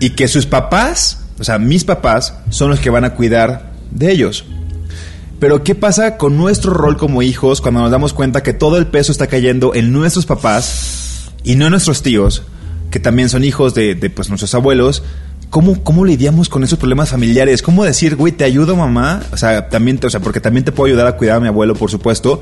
y 0.00 0.10
que 0.10 0.28
sus 0.28 0.46
papás, 0.46 1.20
o 1.38 1.44
sea, 1.44 1.58
mis 1.58 1.84
papás, 1.84 2.34
son 2.50 2.70
los 2.70 2.80
que 2.80 2.90
van 2.90 3.04
a 3.04 3.14
cuidar 3.14 3.72
de 3.90 4.10
ellos. 4.10 4.44
Pero 5.40 5.62
¿qué 5.62 5.74
pasa 5.74 6.16
con 6.16 6.36
nuestro 6.36 6.72
rol 6.72 6.96
como 6.96 7.22
hijos 7.22 7.60
cuando 7.60 7.80
nos 7.80 7.90
damos 7.90 8.12
cuenta 8.12 8.42
que 8.42 8.52
todo 8.52 8.76
el 8.76 8.88
peso 8.88 9.12
está 9.12 9.28
cayendo 9.28 9.74
en 9.74 9.92
nuestros 9.92 10.26
papás 10.26 11.30
y 11.44 11.54
no 11.54 11.66
en 11.66 11.70
nuestros 11.70 12.02
tíos, 12.02 12.42
que 12.90 12.98
también 12.98 13.28
son 13.28 13.44
hijos 13.44 13.74
de, 13.74 13.94
de, 13.94 14.10
pues, 14.10 14.28
nuestros 14.28 14.54
abuelos? 14.54 15.04
¿Cómo, 15.50 15.82
¿Cómo 15.82 16.04
lidiamos 16.04 16.48
con 16.48 16.62
esos 16.62 16.78
problemas 16.78 17.08
familiares? 17.10 17.62
¿Cómo 17.62 17.82
decir, 17.84 18.16
güey, 18.16 18.32
te 18.32 18.44
ayudo 18.44 18.76
mamá? 18.76 19.22
O 19.32 19.36
sea, 19.36 19.68
también, 19.70 19.98
o 20.04 20.10
sea, 20.10 20.20
porque 20.20 20.40
también 20.40 20.64
te 20.64 20.72
puedo 20.72 20.88
ayudar 20.92 21.06
a 21.06 21.12
cuidar 21.16 21.36
a 21.38 21.40
mi 21.40 21.48
abuelo, 21.48 21.74
por 21.74 21.90
supuesto, 21.90 22.40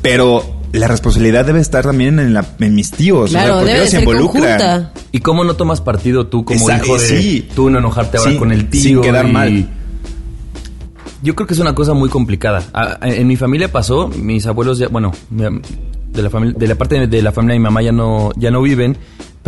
pero 0.00 0.42
la 0.72 0.88
responsabilidad 0.88 1.44
debe 1.44 1.60
estar 1.60 1.84
también 1.84 2.18
en, 2.18 2.32
la- 2.34 2.46
en 2.60 2.74
mis 2.74 2.90
tíos. 2.90 3.30
Claro, 3.30 3.44
o 3.44 3.48
sea, 3.48 3.54
porque 3.58 3.66
debe 3.72 3.78
ellos 3.80 3.90
se 3.90 3.96
ser 3.96 4.00
involucran. 4.08 4.42
conjunta. 4.58 4.92
¿Y 5.12 5.20
cómo 5.20 5.44
no 5.44 5.54
tomas 5.56 5.80
partido 5.82 6.26
tú 6.28 6.44
como 6.44 6.60
Esa- 6.60 6.76
hijo 6.82 6.98
de 6.98 7.06
sí. 7.06 7.48
tú 7.54 7.68
no 7.70 7.78
enojarte 7.78 8.16
ahora 8.18 8.30
Sí, 8.32 8.36
con 8.38 8.52
el 8.52 8.70
tío? 8.70 8.82
sin 8.82 9.00
quedar 9.02 9.28
y- 9.28 9.32
mal. 9.32 9.68
Yo 11.22 11.34
creo 11.34 11.46
que 11.46 11.54
es 11.54 11.60
una 11.60 11.74
cosa 11.74 11.94
muy 11.94 12.08
complicada. 12.08 12.62
En 13.02 13.26
mi 13.26 13.36
familia 13.36 13.70
pasó, 13.72 14.08
mis 14.08 14.46
abuelos 14.46 14.78
ya, 14.78 14.88
bueno, 14.88 15.12
de 15.30 16.22
la 16.22 16.30
familia, 16.30 16.56
de 16.58 16.66
la 16.68 16.74
parte 16.76 17.00
de, 17.00 17.06
de 17.06 17.22
la 17.22 17.32
familia 17.32 17.54
de 17.54 17.58
mi 17.58 17.64
mamá 17.64 17.82
ya 17.82 17.90
no, 17.92 18.30
ya 18.36 18.50
no 18.52 18.62
viven, 18.62 18.96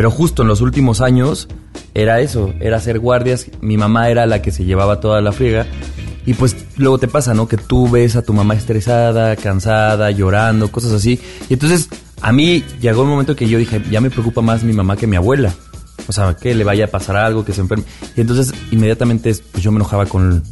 pero 0.00 0.10
justo 0.10 0.40
en 0.40 0.48
los 0.48 0.62
últimos 0.62 1.02
años 1.02 1.46
era 1.92 2.20
eso, 2.20 2.54
era 2.58 2.78
hacer 2.78 3.00
guardias. 3.00 3.48
Mi 3.60 3.76
mamá 3.76 4.08
era 4.08 4.24
la 4.24 4.40
que 4.40 4.50
se 4.50 4.64
llevaba 4.64 4.98
toda 4.98 5.20
la 5.20 5.30
friega. 5.30 5.66
Y 6.24 6.32
pues 6.32 6.56
luego 6.78 6.96
te 6.96 7.06
pasa, 7.06 7.34
¿no? 7.34 7.46
Que 7.46 7.58
tú 7.58 7.86
ves 7.86 8.16
a 8.16 8.22
tu 8.22 8.32
mamá 8.32 8.54
estresada, 8.54 9.36
cansada, 9.36 10.10
llorando, 10.10 10.72
cosas 10.72 10.92
así. 10.92 11.20
Y 11.50 11.52
entonces 11.52 11.90
a 12.22 12.32
mí 12.32 12.64
llegó 12.80 13.02
un 13.02 13.10
momento 13.10 13.36
que 13.36 13.46
yo 13.46 13.58
dije, 13.58 13.82
ya 13.90 14.00
me 14.00 14.08
preocupa 14.08 14.40
más 14.40 14.64
mi 14.64 14.72
mamá 14.72 14.96
que 14.96 15.06
mi 15.06 15.16
abuela. 15.16 15.52
O 16.08 16.12
sea, 16.12 16.34
que 16.34 16.54
le 16.54 16.64
vaya 16.64 16.86
a 16.86 16.88
pasar 16.88 17.16
algo, 17.16 17.44
que 17.44 17.52
se 17.52 17.60
enferme. 17.60 17.84
Y 18.16 18.22
entonces 18.22 18.54
inmediatamente 18.70 19.36
pues 19.52 19.62
yo 19.62 19.70
me 19.70 19.76
enojaba 19.76 20.06
con... 20.06 20.42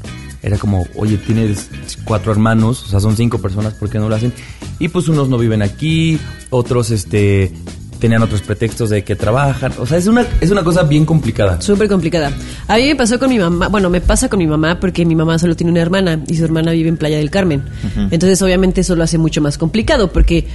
Era 0.42 0.58
como, 0.58 0.86
oye, 0.94 1.16
tienes 1.16 1.70
cuatro 2.04 2.32
hermanos, 2.32 2.84
o 2.84 2.88
sea, 2.88 3.00
son 3.00 3.16
cinco 3.16 3.38
personas, 3.38 3.72
¿por 3.72 3.88
qué 3.88 3.98
no 3.98 4.10
lo 4.10 4.14
hacen? 4.14 4.34
Y 4.78 4.88
pues 4.88 5.08
unos 5.08 5.30
no 5.30 5.38
viven 5.38 5.62
aquí, 5.62 6.20
otros 6.50 6.90
este 6.90 7.50
tenían 7.98 8.22
otros 8.22 8.42
pretextos 8.42 8.90
de 8.90 9.04
que 9.04 9.16
trabajan. 9.16 9.72
O 9.78 9.86
sea, 9.86 9.98
es 9.98 10.06
una, 10.06 10.26
es 10.40 10.50
una 10.50 10.62
cosa 10.62 10.82
bien 10.84 11.04
complicada. 11.04 11.60
Súper 11.60 11.88
complicada. 11.88 12.32
A 12.66 12.76
mí 12.76 12.86
me 12.86 12.96
pasó 12.96 13.18
con 13.18 13.28
mi 13.28 13.38
mamá, 13.38 13.68
bueno, 13.68 13.90
me 13.90 14.00
pasa 14.00 14.28
con 14.28 14.38
mi 14.38 14.46
mamá 14.46 14.80
porque 14.80 15.04
mi 15.04 15.14
mamá 15.14 15.38
solo 15.38 15.56
tiene 15.56 15.72
una 15.72 15.80
hermana 15.80 16.20
y 16.26 16.36
su 16.36 16.44
hermana 16.44 16.72
vive 16.72 16.88
en 16.88 16.96
Playa 16.96 17.18
del 17.18 17.30
Carmen. 17.30 17.62
Entonces, 18.10 18.40
obviamente, 18.42 18.80
eso 18.80 18.96
lo 18.96 19.04
hace 19.04 19.18
mucho 19.18 19.40
más 19.40 19.58
complicado 19.58 20.12
porque, 20.12 20.46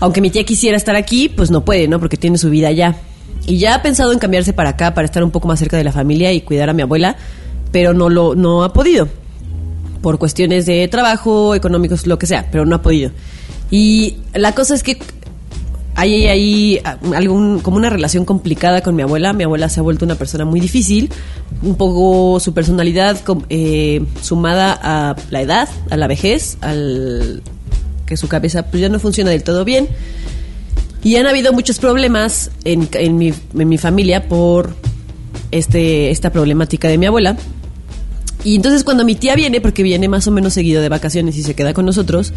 aunque 0.00 0.20
mi 0.20 0.30
tía 0.30 0.44
quisiera 0.44 0.76
estar 0.76 0.96
aquí, 0.96 1.28
pues 1.28 1.50
no 1.50 1.64
puede, 1.64 1.88
¿no? 1.88 1.98
Porque 1.98 2.16
tiene 2.16 2.38
su 2.38 2.50
vida 2.50 2.68
allá. 2.68 2.96
Y 3.46 3.58
ya 3.58 3.74
ha 3.74 3.82
pensado 3.82 4.12
en 4.12 4.18
cambiarse 4.18 4.52
para 4.52 4.70
acá 4.70 4.94
para 4.94 5.04
estar 5.04 5.22
un 5.22 5.30
poco 5.30 5.48
más 5.48 5.58
cerca 5.58 5.76
de 5.76 5.84
la 5.84 5.92
familia 5.92 6.32
y 6.32 6.40
cuidar 6.40 6.70
a 6.70 6.72
mi 6.72 6.82
abuela, 6.82 7.16
pero 7.72 7.92
no 7.92 8.08
lo 8.08 8.34
no 8.34 8.64
ha 8.64 8.72
podido. 8.72 9.08
Por 10.00 10.18
cuestiones 10.18 10.66
de 10.66 10.86
trabajo, 10.88 11.54
económicos, 11.54 12.06
lo 12.06 12.18
que 12.18 12.26
sea, 12.26 12.46
pero 12.50 12.66
no 12.66 12.76
ha 12.76 12.82
podido. 12.82 13.10
Y 13.70 14.16
la 14.34 14.52
cosa 14.52 14.74
es 14.74 14.82
que 14.82 14.98
hay 15.94 16.26
ahí 16.26 16.80
algún, 17.14 17.60
como 17.60 17.76
una 17.76 17.90
relación 17.90 18.24
complicada 18.24 18.80
con 18.80 18.96
mi 18.96 19.02
abuela. 19.02 19.32
Mi 19.32 19.44
abuela 19.44 19.68
se 19.68 19.80
ha 19.80 19.82
vuelto 19.82 20.04
una 20.04 20.16
persona 20.16 20.44
muy 20.44 20.60
difícil, 20.60 21.10
un 21.62 21.76
poco 21.76 22.40
su 22.40 22.52
personalidad 22.52 23.18
eh, 23.48 24.04
sumada 24.20 24.78
a 24.82 25.16
la 25.30 25.40
edad, 25.40 25.68
a 25.90 25.96
la 25.96 26.06
vejez, 26.06 26.58
al 26.60 27.42
que 28.06 28.16
su 28.16 28.28
cabeza 28.28 28.66
pues 28.66 28.80
ya 28.80 28.88
no 28.88 28.98
funciona 28.98 29.30
del 29.30 29.42
todo 29.42 29.64
bien. 29.64 29.88
Y 31.02 31.16
han 31.16 31.26
habido 31.26 31.52
muchos 31.52 31.78
problemas 31.78 32.50
en, 32.64 32.88
en 32.92 33.16
mi, 33.16 33.32
en 33.58 33.68
mi 33.68 33.78
familia 33.78 34.26
por 34.26 34.74
este, 35.50 36.10
esta 36.10 36.32
problemática 36.32 36.88
de 36.88 36.98
mi 36.98 37.06
abuela. 37.06 37.36
Y 38.42 38.56
entonces 38.56 38.84
cuando 38.84 39.04
mi 39.04 39.14
tía 39.14 39.36
viene, 39.36 39.60
porque 39.60 39.82
viene 39.82 40.08
más 40.08 40.26
o 40.26 40.30
menos 40.30 40.54
seguido 40.54 40.82
de 40.82 40.88
vacaciones 40.88 41.36
y 41.36 41.42
se 41.42 41.54
queda 41.54 41.72
con 41.72 41.86
nosotros, 41.86 42.32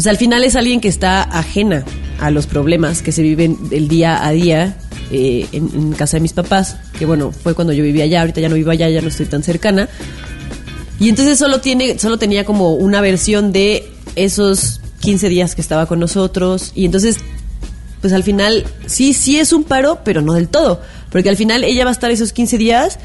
pues 0.00 0.06
al 0.06 0.16
final 0.16 0.44
es 0.44 0.56
alguien 0.56 0.80
que 0.80 0.88
está 0.88 1.20
ajena 1.20 1.84
a 2.20 2.30
los 2.30 2.46
problemas 2.46 3.02
que 3.02 3.12
se 3.12 3.20
viven 3.20 3.58
el 3.70 3.86
día 3.86 4.24
a 4.24 4.30
día 4.30 4.78
eh, 5.10 5.46
en, 5.52 5.68
en 5.74 5.92
casa 5.92 6.16
de 6.16 6.22
mis 6.22 6.32
papás, 6.32 6.78
que 6.98 7.04
bueno, 7.04 7.32
fue 7.32 7.54
cuando 7.54 7.74
yo 7.74 7.84
vivía 7.84 8.04
allá, 8.04 8.22
ahorita 8.22 8.40
ya 8.40 8.48
no 8.48 8.54
vivo 8.54 8.70
allá, 8.70 8.88
ya 8.88 9.02
no 9.02 9.08
estoy 9.08 9.26
tan 9.26 9.42
cercana. 9.42 9.90
Y 10.98 11.10
entonces 11.10 11.38
solo 11.38 11.60
tiene, 11.60 11.98
solo 11.98 12.16
tenía 12.16 12.46
como 12.46 12.76
una 12.76 13.02
versión 13.02 13.52
de 13.52 13.92
esos 14.16 14.80
15 15.00 15.28
días 15.28 15.54
que 15.54 15.60
estaba 15.60 15.84
con 15.84 16.00
nosotros. 16.00 16.72
Y 16.74 16.86
entonces, 16.86 17.18
pues 18.00 18.14
al 18.14 18.22
final, 18.22 18.64
sí, 18.86 19.12
sí 19.12 19.38
es 19.38 19.52
un 19.52 19.64
paro, 19.64 20.00
pero 20.02 20.22
no 20.22 20.32
del 20.32 20.48
todo. 20.48 20.80
Porque 21.10 21.28
al 21.28 21.36
final 21.36 21.62
ella 21.62 21.84
va 21.84 21.90
a 21.90 21.92
estar 21.92 22.10
esos 22.10 22.32
15 22.32 22.56
días, 22.56 22.98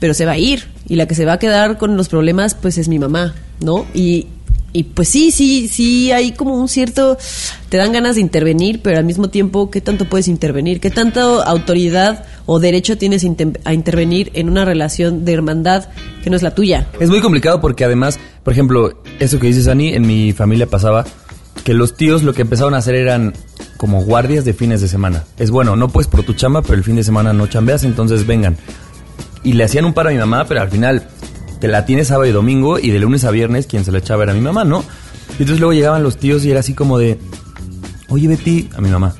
pero 0.00 0.12
se 0.12 0.26
va 0.26 0.32
a 0.32 0.38
ir. 0.38 0.64
Y 0.86 0.96
la 0.96 1.06
que 1.06 1.14
se 1.14 1.24
va 1.24 1.32
a 1.32 1.38
quedar 1.38 1.78
con 1.78 1.96
los 1.96 2.10
problemas, 2.10 2.54
pues 2.54 2.76
es 2.76 2.88
mi 2.88 2.98
mamá, 2.98 3.34
¿no? 3.60 3.86
Y, 3.94 4.26
y 4.72 4.84
pues 4.84 5.08
sí, 5.08 5.30
sí, 5.30 5.68
sí, 5.68 6.12
hay 6.12 6.32
como 6.32 6.54
un 6.54 6.68
cierto... 6.68 7.18
Te 7.68 7.76
dan 7.76 7.92
ganas 7.92 8.16
de 8.16 8.20
intervenir, 8.20 8.80
pero 8.82 8.98
al 8.98 9.04
mismo 9.04 9.28
tiempo, 9.28 9.70
¿qué 9.70 9.80
tanto 9.80 10.06
puedes 10.06 10.28
intervenir? 10.28 10.80
¿Qué 10.80 10.90
tanta 10.90 11.22
autoridad 11.22 12.24
o 12.46 12.60
derecho 12.60 12.98
tienes 12.98 13.26
a 13.64 13.72
intervenir 13.72 14.30
en 14.34 14.48
una 14.48 14.64
relación 14.64 15.24
de 15.24 15.32
hermandad 15.32 15.88
que 16.22 16.30
no 16.30 16.36
es 16.36 16.42
la 16.42 16.54
tuya? 16.54 16.86
Es 17.00 17.08
muy 17.08 17.20
complicado 17.20 17.60
porque 17.60 17.84
además, 17.84 18.18
por 18.44 18.52
ejemplo, 18.52 19.02
eso 19.20 19.38
que 19.38 19.46
dices, 19.46 19.68
Ani, 19.68 19.94
en 19.94 20.06
mi 20.06 20.32
familia 20.32 20.66
pasaba 20.66 21.06
que 21.64 21.74
los 21.74 21.94
tíos 21.94 22.22
lo 22.22 22.34
que 22.34 22.42
empezaron 22.42 22.74
a 22.74 22.78
hacer 22.78 22.94
eran 22.94 23.34
como 23.76 24.02
guardias 24.02 24.44
de 24.44 24.52
fines 24.52 24.80
de 24.80 24.88
semana. 24.88 25.24
Es 25.38 25.50
bueno, 25.50 25.76
no 25.76 25.88
puedes 25.88 26.08
por 26.08 26.22
tu 26.22 26.34
chamba, 26.34 26.62
pero 26.62 26.74
el 26.74 26.84
fin 26.84 26.96
de 26.96 27.04
semana 27.04 27.32
no 27.32 27.46
chambeas, 27.46 27.84
entonces 27.84 28.26
vengan. 28.26 28.56
Y 29.44 29.54
le 29.54 29.64
hacían 29.64 29.84
un 29.84 29.92
paro 29.92 30.08
a 30.08 30.12
mi 30.12 30.18
mamá, 30.18 30.44
pero 30.46 30.60
al 30.60 30.70
final 30.70 31.08
te 31.62 31.68
la 31.68 31.84
tienes 31.86 32.08
sábado 32.08 32.28
y 32.28 32.32
domingo 32.32 32.78
y 32.80 32.90
de 32.90 32.98
lunes 32.98 33.22
a 33.24 33.30
viernes 33.30 33.66
quien 33.68 33.84
se 33.84 33.92
le 33.92 33.98
echaba 33.98 34.24
era 34.24 34.34
mi 34.34 34.40
mamá, 34.40 34.64
¿no? 34.64 34.80
Y 35.38 35.42
entonces 35.42 35.60
luego 35.60 35.72
llegaban 35.72 36.02
los 36.02 36.16
tíos 36.16 36.44
y 36.44 36.50
era 36.50 36.58
así 36.58 36.74
como 36.74 36.98
de, 36.98 37.18
oye 38.08 38.26
Betty, 38.26 38.68
a 38.76 38.80
mi 38.80 38.88
mamá, 38.90 39.14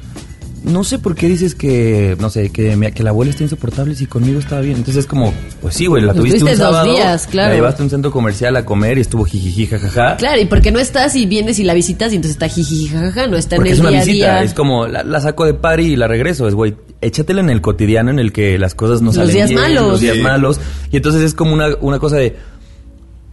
no 0.65 0.83
sé 0.85 0.99
por 0.99 1.15
qué 1.15 1.29
dices 1.29 1.55
que, 1.55 2.17
no 2.21 2.31
sé, 2.31 2.51
que, 2.51 2.77
me- 2.77 2.91
que 2.93 3.03
la 3.05 3.11
abuela 3.11 3.31
está 3.31 3.45
insoportable 3.45 3.95
si 3.95 4.07
conmigo 4.07 4.39
estaba 4.41 4.61
bien. 4.61 4.77
Entonces 4.79 5.05
es 5.05 5.07
como, 5.09 5.33
pues 5.61 5.75
sí, 5.77 5.87
güey, 5.87 6.03
la 6.03 6.13
Pues 6.15 6.19
tuviste 6.19 6.39
un 6.39 6.49
tuviste 6.51 6.63
dos 6.65 6.73
sábado, 6.75 6.93
días, 6.93 7.27
claro. 7.29 7.49
la 7.51 7.55
llevaste 7.55 7.83
a 7.83 7.85
un 7.85 7.91
centro 7.91 8.11
comercial 8.11 8.57
a 8.57 8.65
comer 8.65 8.99
y 8.99 9.01
estuvo 9.03 9.25
jijiji, 9.25 9.67
jajaja. 9.69 10.17
Claro, 10.17 10.41
y 10.41 10.45
porque 10.47 10.71
no 10.73 10.79
estás 10.81 11.15
y 11.17 11.27
vienes 11.27 11.59
y 11.61 11.65
la 11.65 11.75
visitas 11.75 12.13
y 12.13 12.17
entonces 12.17 12.35
está 12.37 12.49
jiji, 12.49 12.89
jajaja, 12.89 13.27
no 13.29 13.37
está 13.37 13.55
Porque 13.57 13.71
en 13.71 13.75
es 13.75 13.79
el 13.81 13.87
una 13.87 13.91
día 13.91 14.01
a 14.01 14.05
visita, 14.05 14.35
día. 14.35 14.43
es 14.43 14.55
como 14.55 14.87
la, 14.89 15.03
la 15.05 15.21
saco 15.21 15.45
de 15.47 15.55
party 15.55 15.83
y 15.85 15.97
la 15.97 16.07
regreso. 16.09 16.47
Es, 16.49 16.55
güey, 16.55 16.75
échatela 17.03 17.41
en 17.41 17.51
el 17.51 17.61
cotidiano 17.61 18.11
en 18.11 18.19
el 18.19 18.33
que 18.33 18.59
las 18.59 18.75
cosas 18.75 19.01
no 19.03 19.07
Los 19.09 19.17
salen 19.17 19.35
días 19.35 19.49
bien, 19.51 19.61
malos. 19.61 19.89
Los 19.91 20.01
días 20.01 20.17
Sí. 20.17 20.23
malos. 20.23 20.61
Y 20.91 20.97
entonces 20.97 21.23
es 21.23 21.35
como 21.35 21.53
una, 21.53 21.69
una 21.81 21.99
cosa 21.99 22.17
de... 22.17 22.37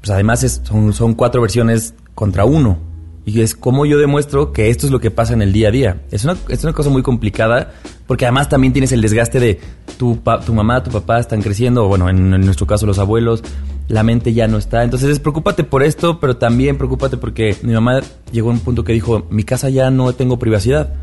Pues 0.01 0.09
además 0.11 0.43
es- 0.43 0.61
son, 0.63 0.93
son 0.93 1.13
cuatro 1.13 1.41
versiones 1.41 1.93
contra 2.15 2.45
uno. 2.45 2.79
Y 3.25 3.41
es 3.41 3.53
como 3.53 3.85
yo 3.85 3.99
demuestro 3.99 4.53
que 4.53 4.69
esto 4.69 4.87
es 4.87 4.91
lo 4.91 4.99
que 4.99 5.11
pasa 5.11 5.33
en 5.33 5.41
el 5.43 5.53
día 5.53 5.67
a 5.67 5.71
día. 5.71 6.01
Es 6.09 6.23
una, 6.23 6.35
es 6.47 6.63
una 6.63 6.73
cosa 6.73 6.89
muy 6.89 7.03
complicada 7.03 7.73
porque 8.07 8.25
además 8.25 8.49
también 8.49 8.73
tienes 8.73 8.91
el 8.91 9.01
desgaste 9.01 9.39
de 9.39 9.59
tu, 9.97 10.17
pa- 10.21 10.39
tu 10.39 10.51
mamá, 10.53 10.81
tu 10.81 10.89
papá 10.89 11.19
están 11.19 11.41
creciendo, 11.43 11.85
o 11.85 11.87
bueno, 11.89 12.09
en, 12.09 12.33
en 12.33 12.41
nuestro 12.41 12.65
caso 12.65 12.87
los 12.87 12.97
abuelos, 12.97 13.43
la 13.87 14.01
mente 14.01 14.33
ya 14.33 14.47
no 14.47 14.57
está. 14.57 14.83
Entonces 14.83 15.09
es 15.09 15.19
preocúpate 15.19 15.63
por 15.63 15.83
esto, 15.83 16.19
pero 16.19 16.37
también 16.37 16.77
preocúpate 16.77 17.17
porque 17.17 17.55
mi 17.61 17.73
mamá 17.73 18.01
llegó 18.31 18.49
a 18.49 18.53
un 18.53 18.61
punto 18.61 18.83
que 18.83 18.93
dijo, 18.93 19.27
mi 19.29 19.43
casa 19.43 19.69
ya 19.69 19.91
no 19.91 20.11
tengo 20.13 20.39
privacidad. 20.39 20.93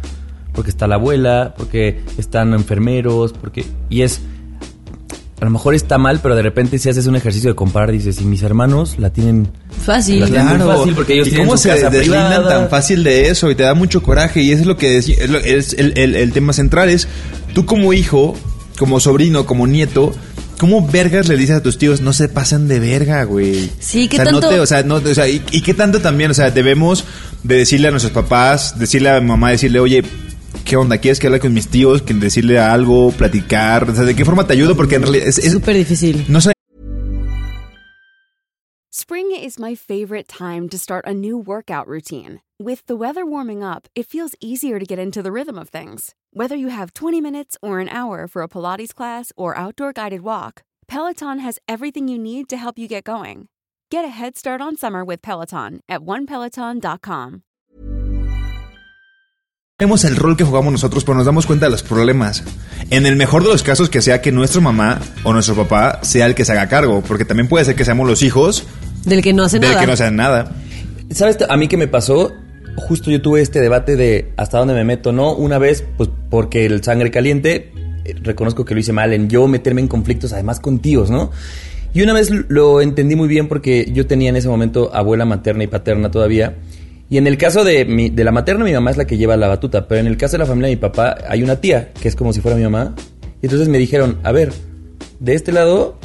Porque 0.57 0.71
está 0.71 0.89
la 0.89 0.97
abuela, 0.97 1.55
porque 1.57 2.01
están 2.19 2.53
enfermeros, 2.55 3.33
porque... 3.33 3.65
Y 3.91 4.03
es 4.03 4.21
a 5.39 5.45
lo 5.45 5.51
mejor 5.51 5.75
está 5.75 5.99
mal, 5.99 6.21
pero 6.23 6.35
de 6.35 6.41
repente 6.41 6.79
si 6.79 6.89
haces 6.89 7.07
un 7.07 7.15
ejercicio 7.15 7.51
de 7.51 7.55
comparar, 7.55 7.93
dices, 7.93 8.23
y 8.23 8.25
mis 8.25 8.43
hermanos 8.43 8.95
la 8.99 9.11
tienen... 9.11 9.47
Fácil. 9.85 10.21
La- 10.21 10.29
Claro, 10.29 10.65
muy 10.65 10.77
fácil 10.77 10.95
porque 10.95 11.13
ellos 11.13 11.27
¿Y 11.27 11.31
tienen 11.33 11.47
cómo 11.47 11.59
su 11.59 11.65
se 11.65 11.69
casa 11.69 11.91
deslindan 11.91 12.29
privada? 12.41 12.49
tan 12.61 12.71
fácil 12.71 13.05
de 13.05 13.29
eso 13.29 13.51
y 13.51 13.55
te 13.55 13.63
da 13.63 13.75
mucho 13.75 14.03
coraje 14.03 14.41
y 14.41 14.51
eso 14.53 14.63
es 14.63 14.67
lo 14.67 14.79
que 14.79 14.97
es, 14.97 15.29
lo- 15.29 15.39
es 15.39 15.75
el, 15.75 15.93
el- 15.99 16.17
el 16.17 16.33
tema 16.33 16.55
central 16.55 16.89
es 16.89 17.07
tú 17.55 17.67
como 17.67 17.93
hijo, 17.93 18.35
como 18.79 18.99
sobrino, 18.99 19.45
como 19.45 19.67
nieto, 19.67 20.15
¿cómo 20.59 20.89
vergas 20.89 21.29
le 21.29 21.37
dices 21.37 21.57
a 21.57 21.63
tus 21.63 21.77
tíos 21.77 22.01
no 22.01 22.15
se 22.15 22.31
pasan 22.31 22.67
de 22.67 22.81
verga, 22.81 23.23
güey? 23.25 23.71
Sí, 23.79 24.09
¿qué 24.09 24.17
o 24.19 24.23
sea, 24.23 24.33
no 24.33 24.41
tanto- 24.41 24.55
te- 24.55 24.61
o 24.61 24.67
sea, 24.67 24.83
no, 24.85 24.95
o 24.95 25.15
sea, 25.15 25.29
y, 25.29 25.43
y 25.51 25.61
qué 25.61 25.75
tanto 25.75 26.01
también, 26.01 26.31
o 26.31 26.35
sea, 26.35 26.51
debemos 26.51 27.05
de 27.43 27.57
decirle 27.59 27.89
a 27.89 27.91
nuestros 27.91 28.15
papás, 28.15 28.79
decirle 28.79 29.11
a 29.11 29.21
mi 29.21 29.27
mamá, 29.29 29.51
decirle, 29.51 29.81
oye, 29.81 30.03
¿qué 30.65 30.77
onda? 30.77 30.99
¿Quieres 30.99 31.19
que 31.21 31.27
hable 31.29 31.41
con 31.41 31.53
mis 31.55 31.69
tíos? 31.69 32.03
Que 32.03 32.15
decirle 32.15 32.59
algo, 32.59 33.13
platicar, 33.13 33.89
o 33.89 33.95
sea, 33.95 34.05
¿de 34.05 34.15
qué 34.15 34.25
forma 34.25 34.47
te 34.47 34.53
ayudo? 34.55 34.77
Porque 34.77 34.97
en 34.97 35.03
realidad 35.03 35.27
es, 35.29 35.39
es- 35.39 35.53
Súper 35.53 35.75
difícil. 35.77 36.25
no 36.29 36.41
sé 36.41 36.53
Spring 38.93 39.31
is 39.31 39.59
my 39.59 39.75
favorite 39.77 40.27
time 40.27 40.69
to 40.69 40.79
start 40.79 41.05
a 41.07 41.13
new 41.15 41.37
workout 41.39 41.87
routine. 41.87 42.41
With 42.59 42.87
the 42.87 42.97
weather 42.97 43.25
warming 43.27 43.63
up, 43.63 43.87
it 43.95 44.07
feels 44.09 44.35
easier 44.41 44.79
to 44.81 44.87
get 44.87 44.99
into 44.99 45.23
the 45.23 45.31
rhythm 45.31 45.59
of 45.59 45.69
things. 45.69 46.15
Whether 46.33 46.57
you 46.57 46.69
have 46.69 46.93
20 46.95 47.21
minutes 47.21 47.57
or 47.63 47.79
an 47.79 47.89
hour 47.91 48.27
for 48.27 48.43
a 48.43 48.49
Pilates 48.49 48.95
class 48.95 49.33
or 49.37 49.57
outdoor 49.57 49.93
guided 49.93 50.23
walk, 50.23 50.63
Peloton 50.89 51.39
has 51.41 51.59
everything 51.69 52.09
you 52.09 52.19
need 52.19 52.49
to 52.49 52.57
help 52.57 52.79
you 52.79 52.89
get 52.89 53.05
going. 53.05 53.49
Get 53.91 54.05
a 54.05 54.09
head 54.09 54.37
start 54.37 54.61
on 54.63 54.77
summer 54.77 55.05
with 55.05 55.21
Peloton 55.23 55.81
at 55.89 56.01
onepeloton.com. 56.01 57.43
Vemos 59.79 60.07
el 60.07 60.17
rol 60.17 60.39
que 60.39 60.45
jugamos 60.45 60.73
nosotros, 60.73 61.05
pero 61.05 61.17
nos 61.19 61.27
damos 61.27 61.45
cuenta 61.45 61.67
de 61.67 61.71
los 61.71 61.83
problemas. 61.83 62.43
En 62.89 63.05
el 63.05 63.15
mejor 63.15 63.43
de 63.43 63.51
los 63.51 63.63
casos, 63.63 63.91
que 63.91 64.01
sea 64.01 64.23
que 64.23 64.33
nuestra 64.33 64.63
mamá 64.63 65.03
o 65.23 65.35
nuestro 65.35 65.55
papá 65.55 65.99
sea 66.01 66.25
el 66.25 66.35
que 66.35 66.47
se 66.47 66.53
haga 66.53 66.67
cargo, 66.67 67.03
porque 67.07 67.27
también 67.27 67.47
puede 67.47 67.67
ser 67.67 67.75
que 67.75 67.85
seamos 67.85 68.09
los 68.09 68.23
hijos 68.23 68.67
Del 69.05 69.21
que 69.21 69.35
no 69.35 69.45
hace 69.45 69.59
del 69.59 69.69
nada. 69.69 69.81
que 69.83 69.87
no 69.87 69.95
sean 69.95 70.17
nada. 70.17 70.51
¿Sabes 71.11 71.37
a 71.47 71.55
mí 71.59 71.69
qué 71.69 71.77
me 71.77 71.89
pasó? 71.89 72.33
Justo 72.77 73.11
yo 73.11 73.21
tuve 73.21 73.43
este 73.43 73.61
debate 73.61 73.97
de 73.97 74.33
hasta 74.39 74.57
dónde 74.57 74.73
me 74.73 74.83
meto, 74.83 75.13
¿no? 75.13 75.35
Una 75.35 75.59
vez, 75.59 75.85
pues 75.99 76.09
porque 76.31 76.65
el 76.65 76.83
sangre 76.83 77.11
caliente, 77.11 77.71
eh, 78.07 78.15
reconozco 78.23 78.65
que 78.65 78.73
lo 78.73 78.81
hice 78.81 78.95
mal 78.95 79.13
en 79.13 79.29
yo 79.29 79.47
meterme 79.47 79.83
en 79.83 79.89
conflictos, 79.89 80.33
además 80.33 80.59
con 80.59 80.79
tíos, 80.79 81.11
¿no? 81.11 81.33
Y 81.93 82.01
una 82.01 82.15
vez 82.15 82.31
lo 82.31 82.81
entendí 82.81 83.15
muy 83.15 83.29
bien 83.29 83.47
porque 83.47 83.91
yo 83.93 84.07
tenía 84.07 84.31
en 84.31 84.37
ese 84.37 84.49
momento 84.49 84.91
abuela 84.95 85.27
materna 85.27 85.65
y 85.65 85.67
paterna 85.67 86.11
todavía. 86.11 86.55
Y 87.09 87.19
en 87.19 87.27
el 87.27 87.39
caso 87.39 87.63
de, 87.63 87.85
mi, 87.85 88.11
de 88.11 88.25
la 88.25 88.33
materna, 88.33 88.65
mi 88.65 88.73
mamá 88.73 88.91
es 88.91 88.97
la 88.97 89.07
que 89.07 89.17
lleva 89.17 89.37
la 89.37 89.47
batuta, 89.47 89.87
pero 89.87 90.01
en 90.01 90.07
el 90.07 90.17
caso 90.17 90.33
de 90.33 90.39
la 90.39 90.47
familia 90.47 90.69
de 90.69 90.77
mi 90.77 90.81
papá 90.81 91.17
hay 91.29 91.43
una 91.43 91.61
tía, 91.61 91.93
que 91.93 92.09
es 92.09 92.17
como 92.17 92.33
si 92.33 92.41
fuera 92.41 92.57
mi 92.57 92.65
mamá. 92.65 92.95
Y 93.43 93.47
entonces 93.47 93.69
me 93.69 93.79
dijeron, 93.79 94.19
a 94.25 94.33
ver, 94.33 94.53
de 95.21 95.35
este 95.35 95.53
lado, 95.53 95.99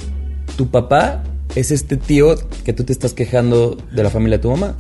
tu 0.58 0.70
papá 0.70 1.24
es 1.56 1.72
este 1.72 1.98
tío 1.98 2.36
que 2.64 2.74
tú 2.74 2.84
te 2.84 2.94
estás 2.94 3.14
quejando 3.14 3.78
de 3.92 4.04
la 4.04 4.10
familia 4.10 4.38
de 4.38 4.44
tu 4.44 4.52
mamá. 4.52 4.76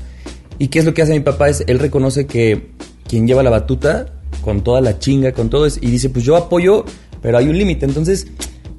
¿Y 0.59 0.67
qué 0.67 0.79
es 0.79 0.85
lo 0.85 0.93
que 0.93 1.01
hace 1.01 1.13
mi 1.13 1.21
papá? 1.21 1.49
Es, 1.49 1.63
él 1.65 1.79
reconoce 1.79 2.27
que 2.27 2.69
quien 3.07 3.25
lleva 3.25 3.41
la 3.41 3.49
batuta, 3.49 4.13
con 4.43 4.63
toda 4.63 4.79
la 4.79 4.99
chinga, 4.99 5.31
con 5.31 5.49
todo, 5.49 5.65
es, 5.65 5.79
y 5.81 5.89
dice, 5.89 6.09
pues 6.09 6.23
yo 6.23 6.35
apoyo, 6.35 6.85
pero 7.21 7.39
hay 7.39 7.47
un 7.47 7.57
límite. 7.57 7.85
Entonces 7.85 8.27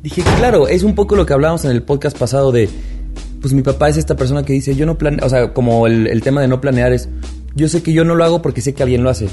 dije, 0.00 0.22
claro, 0.38 0.68
es 0.68 0.84
un 0.84 0.94
poco 0.94 1.16
lo 1.16 1.26
que 1.26 1.32
hablábamos 1.32 1.64
en 1.64 1.72
el 1.72 1.82
podcast 1.82 2.16
pasado 2.16 2.52
de, 2.52 2.68
pues 3.42 3.52
mi 3.52 3.60
papá 3.62 3.90
es 3.90 3.98
esta 3.98 4.16
persona 4.16 4.42
que 4.44 4.54
dice, 4.54 4.74
yo 4.74 4.86
no 4.86 4.96
planeo, 4.96 5.26
o 5.26 5.28
sea, 5.28 5.52
como 5.52 5.86
el, 5.86 6.06
el 6.06 6.22
tema 6.22 6.40
de 6.40 6.48
no 6.48 6.60
planear 6.62 6.92
es, 6.94 7.08
yo 7.54 7.68
sé 7.68 7.82
que 7.82 7.92
yo 7.92 8.04
no 8.04 8.14
lo 8.14 8.24
hago 8.24 8.40
porque 8.40 8.62
sé 8.62 8.72
que 8.72 8.82
alguien 8.82 9.02
lo 9.02 9.10
hace. 9.10 9.28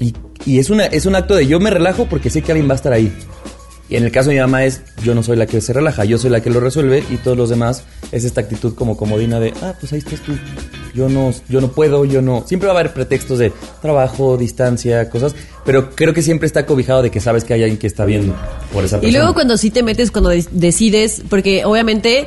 Y, 0.00 0.12
y 0.44 0.58
es, 0.58 0.68
una, 0.68 0.84
es 0.86 1.06
un 1.06 1.14
acto 1.14 1.34
de 1.34 1.46
yo 1.46 1.58
me 1.60 1.70
relajo 1.70 2.06
porque 2.10 2.28
sé 2.28 2.42
que 2.42 2.52
alguien 2.52 2.68
va 2.68 2.72
a 2.72 2.76
estar 2.76 2.92
ahí. 2.92 3.10
Y 3.88 3.96
en 3.96 4.04
el 4.04 4.10
caso 4.10 4.30
de 4.30 4.36
mi 4.36 4.40
mamá 4.40 4.64
es, 4.64 4.80
yo 5.02 5.14
no 5.14 5.22
soy 5.22 5.36
la 5.36 5.46
que 5.46 5.60
se 5.60 5.72
relaja, 5.74 6.04
yo 6.06 6.16
soy 6.18 6.30
la 6.30 6.40
que 6.40 6.48
lo 6.50 6.58
resuelve 6.58 7.04
y 7.10 7.16
todos 7.18 7.36
los 7.36 7.50
demás 7.50 7.84
es 8.12 8.24
esta 8.24 8.40
actitud 8.40 8.74
como 8.74 8.96
comodina 8.96 9.38
de, 9.40 9.52
ah, 9.62 9.74
pues 9.78 9.92
ahí 9.92 9.98
estás 9.98 10.20
tú. 10.20 10.32
Yo 10.94 11.08
no, 11.10 11.32
yo 11.50 11.60
no 11.60 11.68
puedo, 11.68 12.04
yo 12.06 12.22
no. 12.22 12.44
Siempre 12.46 12.66
va 12.68 12.74
a 12.74 12.80
haber 12.80 12.94
pretextos 12.94 13.38
de 13.38 13.52
trabajo, 13.82 14.36
distancia, 14.38 15.10
cosas, 15.10 15.34
pero 15.66 15.90
creo 15.94 16.14
que 16.14 16.22
siempre 16.22 16.46
está 16.46 16.64
cobijado 16.64 17.02
de 17.02 17.10
que 17.10 17.20
sabes 17.20 17.44
que 17.44 17.52
hay 17.52 17.62
alguien 17.62 17.78
que 17.78 17.86
está 17.86 18.04
viendo 18.06 18.34
por 18.72 18.84
esa 18.84 18.96
persona. 19.00 19.08
Y 19.08 19.12
luego 19.12 19.34
cuando 19.34 19.56
sí 19.58 19.70
te 19.70 19.82
metes, 19.82 20.10
cuando 20.10 20.30
de- 20.30 20.46
decides, 20.50 21.22
porque 21.28 21.64
obviamente, 21.66 22.26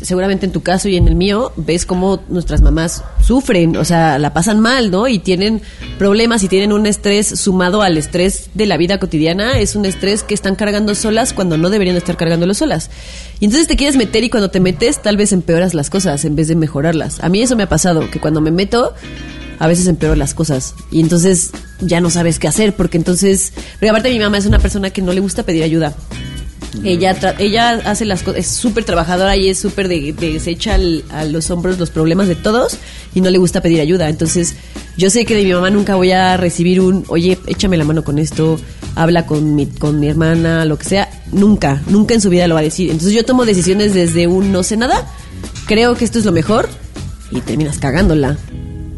seguramente 0.00 0.46
en 0.46 0.52
tu 0.52 0.62
caso 0.62 0.88
y 0.88 0.96
en 0.96 1.08
el 1.08 1.16
mío, 1.16 1.52
ves 1.56 1.86
cómo 1.86 2.22
nuestras 2.28 2.62
mamás 2.62 3.02
sufren, 3.20 3.76
o 3.76 3.84
sea, 3.84 4.18
la 4.18 4.32
pasan 4.32 4.60
mal, 4.60 4.90
¿no? 4.90 5.08
Y 5.08 5.18
tienen 5.18 5.60
problemas 5.98 6.42
y 6.44 6.48
tienen 6.48 6.72
un 6.72 6.86
estrés 6.86 7.26
sumado 7.26 7.82
al 7.82 7.96
estrés 7.98 8.50
de 8.54 8.66
la 8.66 8.76
vida 8.76 8.98
cotidiana, 8.98 9.58
es 9.58 9.74
un 9.74 9.84
estrés 9.84 10.22
que 10.22 10.34
están 10.34 10.54
cargando 10.54 10.94
solas 10.94 11.32
cuando 11.32 11.58
no 11.58 11.68
deberían 11.68 11.96
estar 11.96 12.16
cargándolo 12.16 12.54
solas. 12.54 12.90
Y 13.40 13.46
entonces 13.46 13.66
te 13.66 13.76
quieres 13.76 13.96
meter 13.96 14.22
y 14.22 14.30
cuando 14.30 14.50
te 14.50 14.60
metes 14.60 15.02
tal 15.02 15.16
vez 15.16 15.32
empeoras 15.32 15.74
las 15.74 15.90
cosas 15.90 16.24
en 16.24 16.36
vez 16.36 16.48
de 16.48 16.54
mejorarlas. 16.54 17.18
A 17.20 17.28
mí 17.28 17.42
eso 17.42 17.56
me 17.56 17.64
ha 17.64 17.68
pasado, 17.68 18.08
que 18.10 18.20
cuando 18.20 18.40
me 18.40 18.52
meto 18.52 18.94
a 19.58 19.66
veces 19.66 19.86
empeoro 19.86 20.16
las 20.16 20.34
cosas 20.34 20.74
y 20.90 21.00
entonces 21.00 21.50
ya 21.80 22.00
no 22.00 22.10
sabes 22.10 22.40
qué 22.40 22.48
hacer 22.48 22.74
porque 22.74 22.96
entonces 22.96 23.52
porque 23.74 23.90
aparte 23.90 24.10
mi 24.10 24.18
mamá 24.18 24.38
es 24.38 24.46
una 24.46 24.58
persona 24.58 24.90
que 24.90 25.02
no 25.02 25.12
le 25.12 25.20
gusta 25.20 25.44
pedir 25.44 25.62
ayuda 25.62 25.94
ella 26.84 27.18
tra- 27.20 27.34
ella 27.38 27.70
hace 27.84 28.04
las 28.04 28.22
cosas 28.22 28.40
es 28.40 28.46
súper 28.48 28.84
trabajadora 28.84 29.36
y 29.36 29.48
es 29.48 29.58
súper 29.58 29.88
de, 29.88 30.12
de- 30.12 30.40
se 30.40 30.50
echa 30.50 30.74
al- 30.74 31.04
a 31.10 31.24
los 31.24 31.50
hombros 31.50 31.78
los 31.78 31.90
problemas 31.90 32.28
de 32.28 32.34
todos 32.34 32.78
y 33.14 33.20
no 33.20 33.30
le 33.30 33.38
gusta 33.38 33.60
pedir 33.60 33.80
ayuda. 33.80 34.08
Entonces 34.08 34.54
yo 34.96 35.10
sé 35.10 35.24
que 35.24 35.34
de 35.36 35.44
mi 35.44 35.52
mamá 35.52 35.70
nunca 35.70 35.94
voy 35.96 36.12
a 36.12 36.36
recibir 36.36 36.80
un 36.80 37.04
oye 37.08 37.38
échame 37.46 37.76
la 37.76 37.84
mano 37.84 38.02
con 38.04 38.18
esto 38.18 38.58
habla 38.94 39.26
con 39.26 39.54
mi 39.54 39.66
con 39.66 40.00
mi 40.00 40.08
hermana 40.08 40.64
lo 40.64 40.78
que 40.78 40.84
sea. 40.84 41.08
Nunca 41.32 41.82
nunca 41.88 42.14
en 42.14 42.20
su 42.20 42.30
vida 42.30 42.46
lo 42.48 42.54
va 42.54 42.60
a 42.60 42.64
decir. 42.64 42.90
Entonces 42.90 43.12
yo 43.14 43.24
tomo 43.24 43.44
decisiones 43.44 43.92
desde 43.94 44.26
un 44.26 44.50
no 44.52 44.62
sé 44.62 44.76
nada 44.76 45.06
creo 45.66 45.94
que 45.94 46.04
esto 46.04 46.18
es 46.18 46.24
lo 46.24 46.32
mejor 46.32 46.68
y 47.30 47.40
terminas 47.40 47.78
cagándola. 47.78 48.38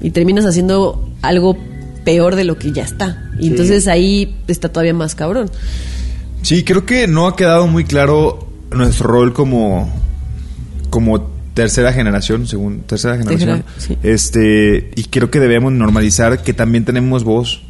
Y 0.02 0.10
terminas 0.10 0.44
haciendo 0.44 1.08
algo 1.22 1.56
peor 2.04 2.36
de 2.36 2.44
lo 2.44 2.58
que 2.58 2.72
ya 2.72 2.82
está. 2.82 3.30
Y 3.38 3.48
entonces 3.48 3.88
ahí 3.88 4.36
está 4.48 4.68
todavía 4.68 4.92
más 4.94 5.14
cabrón. 5.14 5.50
Sí, 6.44 6.62
creo 6.62 6.84
que 6.86 7.06
no 7.08 7.26
ha 7.26 7.36
quedado 7.36 7.66
muy 7.66 7.84
claro 7.84 8.46
nuestro 8.70 9.08
rol 9.08 9.32
como, 9.32 9.90
como 10.90 11.22
tercera 11.54 11.92
generación, 11.92 12.46
según 12.46 12.80
tercera 12.80 13.16
generación. 13.16 13.64
sí. 13.78 13.96
Este, 14.02 14.90
y 14.94 15.04
creo 15.04 15.30
que 15.30 15.40
debemos 15.40 15.72
normalizar 15.72 16.42
que 16.42 16.52
también 16.52 16.84
tenemos 16.84 17.24
voz. 17.24 17.62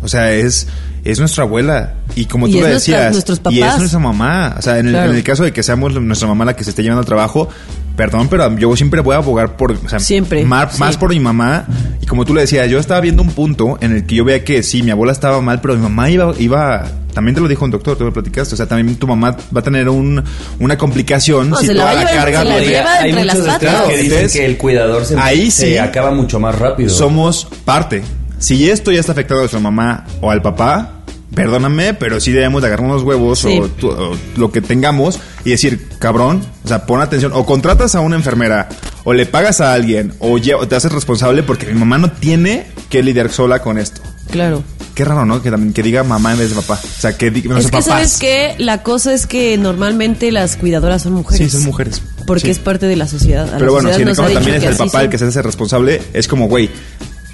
O 0.00 0.08
sea, 0.08 0.32
es, 0.32 0.68
es 1.04 1.18
nuestra 1.18 1.44
abuela. 1.44 1.94
Y 2.14 2.26
como 2.26 2.46
Y 2.48 2.52
tú 2.52 2.60
le 2.60 2.68
decías, 2.68 3.24
y 3.50 3.60
es 3.62 3.78
nuestra 3.78 3.98
mamá. 3.98 4.54
O 4.58 4.62
sea, 4.62 4.78
en 4.78 4.86
el, 4.86 4.92
Claro. 4.92 5.10
en 5.10 5.16
el 5.16 5.22
caso 5.24 5.42
de 5.44 5.52
que 5.52 5.62
seamos 5.62 5.92
nuestra 6.00 6.28
mamá 6.28 6.44
la 6.44 6.54
que 6.56 6.64
se 6.64 6.70
esté 6.70 6.82
llevando 6.82 7.00
al 7.00 7.06
trabajo, 7.06 7.48
perdón, 7.96 8.28
pero 8.28 8.56
yo 8.56 8.74
siempre 8.76 9.00
voy 9.00 9.14
a 9.14 9.18
abogar 9.18 9.56
por, 9.56 9.72
o 9.72 9.88
sea, 9.88 9.98
Siempre, 9.98 10.44
Más, 10.44 10.74
sí. 10.74 10.80
más 10.80 10.96
por 10.96 11.10
mi 11.10 11.18
mamá. 11.20 11.66
Y 12.00 12.06
como 12.06 12.24
tú 12.24 12.32
le 12.34 12.42
decías, 12.42 12.68
yo 12.70 12.78
estaba 12.78 13.00
viendo 13.00 13.22
un 13.22 13.30
punto 13.30 13.76
en 13.80 13.92
el 13.92 14.06
que 14.06 14.14
yo 14.14 14.24
veía 14.24 14.44
que 14.44 14.62
sí, 14.62 14.82
mi 14.84 14.90
abuela 14.92 15.12
estaba 15.12 15.40
mal, 15.40 15.60
pero 15.60 15.74
mi 15.74 15.82
mamá 15.82 16.08
iba, 16.10 16.32
iba, 16.38 16.86
también 17.12 17.34
te 17.34 17.40
lo 17.40 17.48
dijo 17.48 17.64
un 17.64 17.70
doctor, 17.70 17.96
tú 17.96 18.04
lo 18.04 18.12
platicaste. 18.12 18.54
O 18.54 18.56
sea, 18.56 18.66
también 18.66 18.96
tu 18.96 19.06
mamá 19.06 19.36
va 19.54 19.60
a 19.60 19.62
tener 19.62 19.88
un, 19.88 20.22
una 20.60 20.78
complicación 20.78 21.50
No, 21.50 21.56
si 21.56 21.66
toda 21.68 21.94
la 21.94 22.04
carga 22.04 22.38
se 22.40 22.44
la 22.44 22.54
lo 22.54 22.60
de- 22.60 22.66
lleva 22.68 22.92
Hay 23.00 23.12
muchos 23.12 23.38
las 23.46 23.58
que 23.58 23.96
dicen 24.02 24.30
que 24.30 24.44
el 24.46 24.56
cuidador 24.58 25.04
se, 25.04 25.16
ahí 25.18 25.50
se 25.50 25.66
sí 25.72 25.78
acaba 25.78 26.10
mucho 26.12 26.38
más 26.38 26.56
rápido. 26.58 26.88
somos 26.90 27.48
parte. 27.64 28.02
Si 28.38 28.70
esto 28.70 28.92
ya 28.92 29.00
está 29.00 29.12
afectando 29.12 29.40
a 29.40 29.42
nuestra 29.42 29.58
mamá 29.60 30.04
o 30.20 30.30
al 30.30 30.42
papá, 30.42 30.92
perdóname, 31.34 31.94
pero 31.94 32.20
sí 32.20 32.30
debemos 32.32 32.62
de 32.62 32.68
agarrar 32.68 32.86
unos 32.86 33.02
huevos 33.02 33.40
Sí. 33.40 33.58
o, 33.60 33.66
tu- 33.68 33.90
o 33.90 34.16
lo 34.36 34.52
que 34.52 34.60
tengamos 34.60 35.18
y 35.44 35.50
decir, 35.50 35.88
cabrón, 35.98 36.42
o 36.64 36.68
sea, 36.68 36.86
pon 36.86 37.00
atención. 37.00 37.32
O 37.34 37.44
contratas 37.44 37.94
a 37.94 38.00
una 38.00 38.16
enfermera, 38.16 38.68
o 39.04 39.12
le 39.12 39.26
pagas 39.26 39.60
a 39.60 39.72
alguien, 39.74 40.12
o 40.20 40.38
te 40.40 40.76
haces 40.76 40.92
responsable 40.92 41.42
porque 41.42 41.66
mi 41.66 41.74
mamá 41.78 41.98
no 41.98 42.12
tiene 42.12 42.66
que 42.90 43.02
lidiar 43.02 43.30
sola 43.30 43.60
con 43.60 43.76
esto. 43.78 44.00
Claro. 44.30 44.62
Qué 44.98 45.04
raro, 45.04 45.24
¿no? 45.24 45.40
Que 45.40 45.50
también 45.52 45.72
que 45.72 45.82
diga 45.84 46.02
mamá 46.02 46.32
en 46.32 46.38
vez 46.40 46.50
de 46.50 46.56
papá. 46.56 46.80
O 46.82 47.00
sea, 47.00 47.16
que 47.16 47.30
diga, 47.30 47.50
no 47.52 47.58
es 47.58 47.64
sé, 47.66 47.70
que 47.70 47.76
papás. 47.78 47.86
sabes 47.86 48.16
que 48.18 48.54
la 48.58 48.82
cosa 48.82 49.14
es 49.14 49.26
que 49.28 49.56
normalmente 49.56 50.32
las 50.32 50.56
cuidadoras 50.56 51.02
son 51.02 51.12
mujeres. 51.12 51.50
Sí, 51.52 51.56
son 51.56 51.64
mujeres. 51.66 52.02
Porque 52.26 52.46
Sí. 52.46 52.50
es 52.50 52.58
parte 52.58 52.86
de 52.86 52.96
la 52.96 53.06
sociedad. 53.06 53.44
A 53.48 53.52
la 53.52 53.58
Pero 53.58 53.72
bueno, 53.72 53.88
sociedad 53.90 53.96
si 54.14 54.20
en 54.20 54.26
el 54.28 54.34
también 54.34 54.56
es 54.56 54.64
el 54.64 54.76
papá 54.76 54.90
son. 54.90 55.00
el 55.02 55.08
que 55.08 55.18
se 55.18 55.24
hace 55.26 55.40
responsable, 55.42 56.02
es 56.12 56.26
como, 56.26 56.48
güey, 56.48 56.68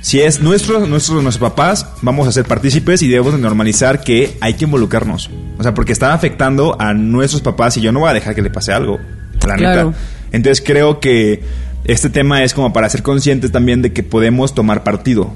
si 0.02 0.20
es 0.20 0.40
nuestro, 0.40 0.86
nuestro, 0.86 1.22
nuestros 1.22 1.38
papás, 1.50 1.86
vamos 2.02 2.28
a 2.28 2.32
ser 2.32 2.44
partícipes 2.44 3.00
y 3.00 3.08
debemos 3.08 3.32
de 3.32 3.38
normalizar 3.38 4.02
que 4.02 4.36
hay 4.42 4.52
que 4.54 4.64
involucrarnos. 4.66 5.30
O 5.58 5.62
sea, 5.62 5.72
porque 5.72 5.92
están 5.92 6.10
afectando 6.10 6.76
a 6.78 6.92
nuestros 6.92 7.40
papás 7.40 7.78
y 7.78 7.80
yo 7.80 7.90
no 7.92 8.00
voy 8.00 8.10
a 8.10 8.12
dejar 8.12 8.34
que 8.34 8.42
le 8.42 8.50
pase 8.50 8.72
algo. 8.72 9.00
La 9.48 9.56
Claro. 9.56 9.86
neta. 9.90 9.98
Entonces 10.32 10.62
creo 10.64 11.00
que 11.00 11.42
este 11.84 12.10
tema 12.10 12.44
es 12.44 12.52
como 12.52 12.72
para 12.74 12.88
ser 12.90 13.02
conscientes 13.02 13.50
también 13.52 13.80
de 13.80 13.92
que 13.94 14.02
podemos 14.02 14.54
tomar 14.54 14.84
partido. 14.84 15.32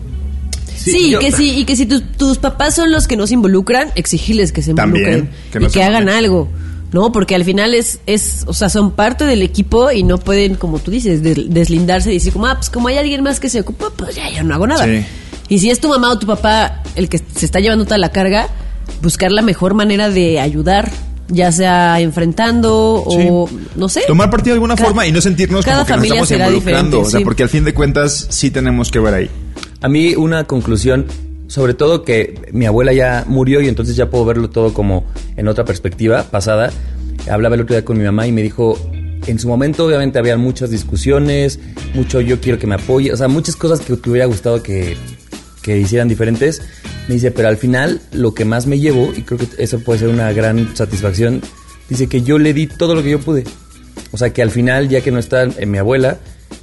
Sí, 0.89 1.11
yo- 1.11 1.19
que 1.21 1.33
sí, 1.33 1.59
y 1.59 1.65
que 1.65 1.77
si 1.77 1.87
tus- 1.87 2.03
tus 2.17 2.39
papás 2.39 2.75
son 2.75 2.91
los 2.91 3.07
que 3.07 3.17
no 3.17 3.27
se 3.27 3.35
involucran, 3.35 3.91
exigirles 3.95 4.53
que 4.53 4.63
se 4.63 4.75
También, 4.75 5.05
involucren 5.05 5.35
que 5.53 5.61
no 5.61 5.67
y 5.67 5.71
que 5.71 5.83
hagan 5.83 6.09
algo. 6.09 6.49
No, 6.93 7.13
porque 7.13 7.35
al 7.35 7.45
final 7.45 7.75
es, 7.75 8.01
es, 8.07 8.45
o 8.47 8.55
sea, 8.55 8.71
son 8.71 8.93
parte 8.93 9.25
del 9.27 9.43
equipo 9.43 9.91
y 9.91 10.03
no 10.05 10.17
pueden, 10.17 10.55
como 10.55 10.79
tú 10.79 10.91
dices, 10.91 11.23
des- 11.23 11.51
deslindarse 11.53 12.11
y 12.11 12.15
decir 12.15 12.33
como, 12.33 12.47
ah, 12.47 12.55
pues 12.57 12.71
como 12.71 12.89
hay 12.89 12.97
alguien 12.97 13.23
más 13.23 13.41
que 13.41 13.51
se 13.51 13.61
ocupa, 13.61 13.91
pues 13.95 14.17
ya, 14.17 14.31
yo 14.31 14.43
no 14.43 14.55
hago 14.55 14.67
nada. 14.67 14.87
Sí. 14.87 15.05
Y 15.51 15.59
si 15.59 15.71
es 15.71 15.81
tu 15.81 15.89
mamá 15.89 16.11
o 16.13 16.19
tu 16.19 16.27
papá 16.27 16.83
el 16.95 17.09
que 17.11 17.19
se 17.19 17.45
está 17.45 17.61
llevando 17.61 17.85
toda 17.85 17.99
la 17.99 18.11
carga, 18.11 18.49
buscar 19.03 19.31
la 19.33 19.43
mejor 19.43 19.75
manera 19.75 20.09
de 20.09 20.41
ayudar, 20.41 20.91
ya 21.29 21.53
sea 21.53 22.01
enfrentando 22.01 23.03
o, 23.07 23.51
no 23.77 23.89
sé. 23.91 24.03
Tomar 24.07 24.31
partido 24.31 24.55
de 24.55 24.57
alguna 24.57 24.77
forma 24.79 25.07
y 25.07 25.13
no 25.13 25.21
sentirnos 25.21 25.67
como 25.67 25.85
que 25.85 25.93
nos 25.95 26.03
estamos 26.05 26.31
involucrando. 26.31 27.01
o 27.01 27.05
sea, 27.05 27.19
sí. 27.19 27.25
porque 27.25 27.43
al 27.43 27.49
fin 27.51 27.65
de 27.65 27.75
cuentas 27.75 28.29
sí 28.31 28.51
tenemos 28.51 28.91
que 28.91 28.99
ver 28.99 29.13
ahí. 29.15 29.31
A 29.81 29.89
mí 29.89 30.17
una 30.17 30.45
conclusión, 30.45 31.07
sobre 31.47 31.73
todo 31.73 32.03
que 32.03 32.41
mi 32.53 32.67
abuela 32.67 32.93
ya 32.93 33.25
murió 33.29 33.61
y 33.61 33.69
entonces 33.69 33.95
ya 33.95 34.11
puedo 34.11 34.25
verlo 34.25 34.51
todo 34.51 34.75
como 34.75 35.05
en 35.37 35.47
otra 35.47 35.65
perspectiva 35.65 36.25
pasada. 36.25 36.73
Hablaba 37.31 37.55
el 37.55 37.61
otro 37.61 37.77
día 37.77 37.85
con 37.85 37.97
mi 37.97 38.05
mamá 38.05 38.27
y 38.27 38.33
me 38.33 38.43
dijo, 38.43 38.77
en 39.27 39.39
su 39.39 39.47
momento 39.47 39.87
obviamente 39.87 40.19
había 40.19 40.37
muchas 40.37 40.71
discusiones, 40.71 41.61
mucho 41.95 42.21
yo 42.21 42.41
quiero 42.41 42.59
que 42.59 42.67
me 42.67 42.75
apoye, 42.75 43.13
o 43.13 43.17
sea, 43.17 43.29
muchas 43.29 43.55
cosas 43.55 43.81
que 43.81 43.97
te 43.97 44.11
hubiera 44.11 44.27
gustado 44.27 44.63
que, 44.65 44.97
que 45.63 45.79
hicieran 45.79 46.09
diferentes. 46.09 46.61
Me 47.07 47.15
dice, 47.15 47.31
pero 47.31 47.47
al 47.47 47.57
final 47.57 48.01
lo 48.13 48.35
que 48.35 48.45
más 48.45 48.67
me 48.67 48.81
llevo, 48.81 49.13
y 49.17 49.23
creo 49.23 49.39
que 49.39 49.47
eso 49.63 49.79
puede 49.79 50.01
ser 50.01 50.09
una 50.09 50.33
gran 50.33 50.77
satisfacción, 50.77 51.41
dice 51.89 52.09
que 52.09 52.23
yo 52.23 52.39
le 52.39 52.53
di 52.53 52.67
todo 52.67 52.97
lo 52.97 53.03
que 53.05 53.11
yo 53.11 53.21
pude. 53.21 53.45
O 54.11 54.17
sea, 54.17 54.33
que 54.33 54.43
al 54.43 54.51
final, 54.51 54.89
ya 54.89 55.03
que 55.03 55.13
no 55.13 55.21
está 55.21 55.45
eh, 55.45 55.67
mi 55.67 55.79
abuela, 55.79 56.19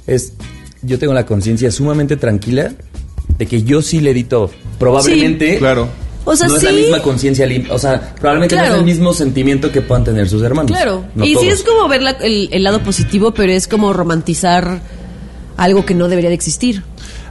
es 0.06 0.34
yo 0.82 0.98
tengo 0.98 1.14
la 1.14 1.24
conciencia 1.24 1.70
sumamente 1.70 2.16
tranquila 2.16 2.72
de 3.38 3.46
que 3.46 3.62
yo 3.62 3.82
sí 3.82 4.00
le 4.00 4.14
di 4.14 4.24
todo. 4.24 4.50
Probablemente 4.78 5.58
Claro. 5.58 5.88
O 6.28 6.34
sea, 6.34 6.48
no 6.48 6.56
es 6.56 6.62
la 6.64 6.72
misma 6.72 7.02
conciencia 7.02 7.46
lim- 7.46 7.68
o 7.70 7.78
sea, 7.78 8.14
probablemente 8.16 8.56
no 8.56 8.64
es 8.64 8.74
el 8.74 8.84
mismo 8.84 9.12
sentimiento 9.14 9.70
que 9.70 9.80
puedan 9.80 10.02
tener 10.02 10.28
sus 10.28 10.42
hermanos. 10.42 10.72
Claro. 10.72 11.04
No 11.14 11.24
y 11.24 11.36
sí 11.36 11.46
es 11.48 11.62
como 11.62 11.86
ver 11.88 12.02
la- 12.02 12.10
el, 12.10 12.48
el 12.50 12.62
lado 12.64 12.82
positivo, 12.82 13.32
pero 13.32 13.52
es 13.52 13.68
como 13.68 13.92
romantizar 13.92 14.80
algo 15.56 15.86
que 15.86 15.94
no 15.94 16.08
debería 16.08 16.28
de 16.30 16.34
existir. 16.34 16.82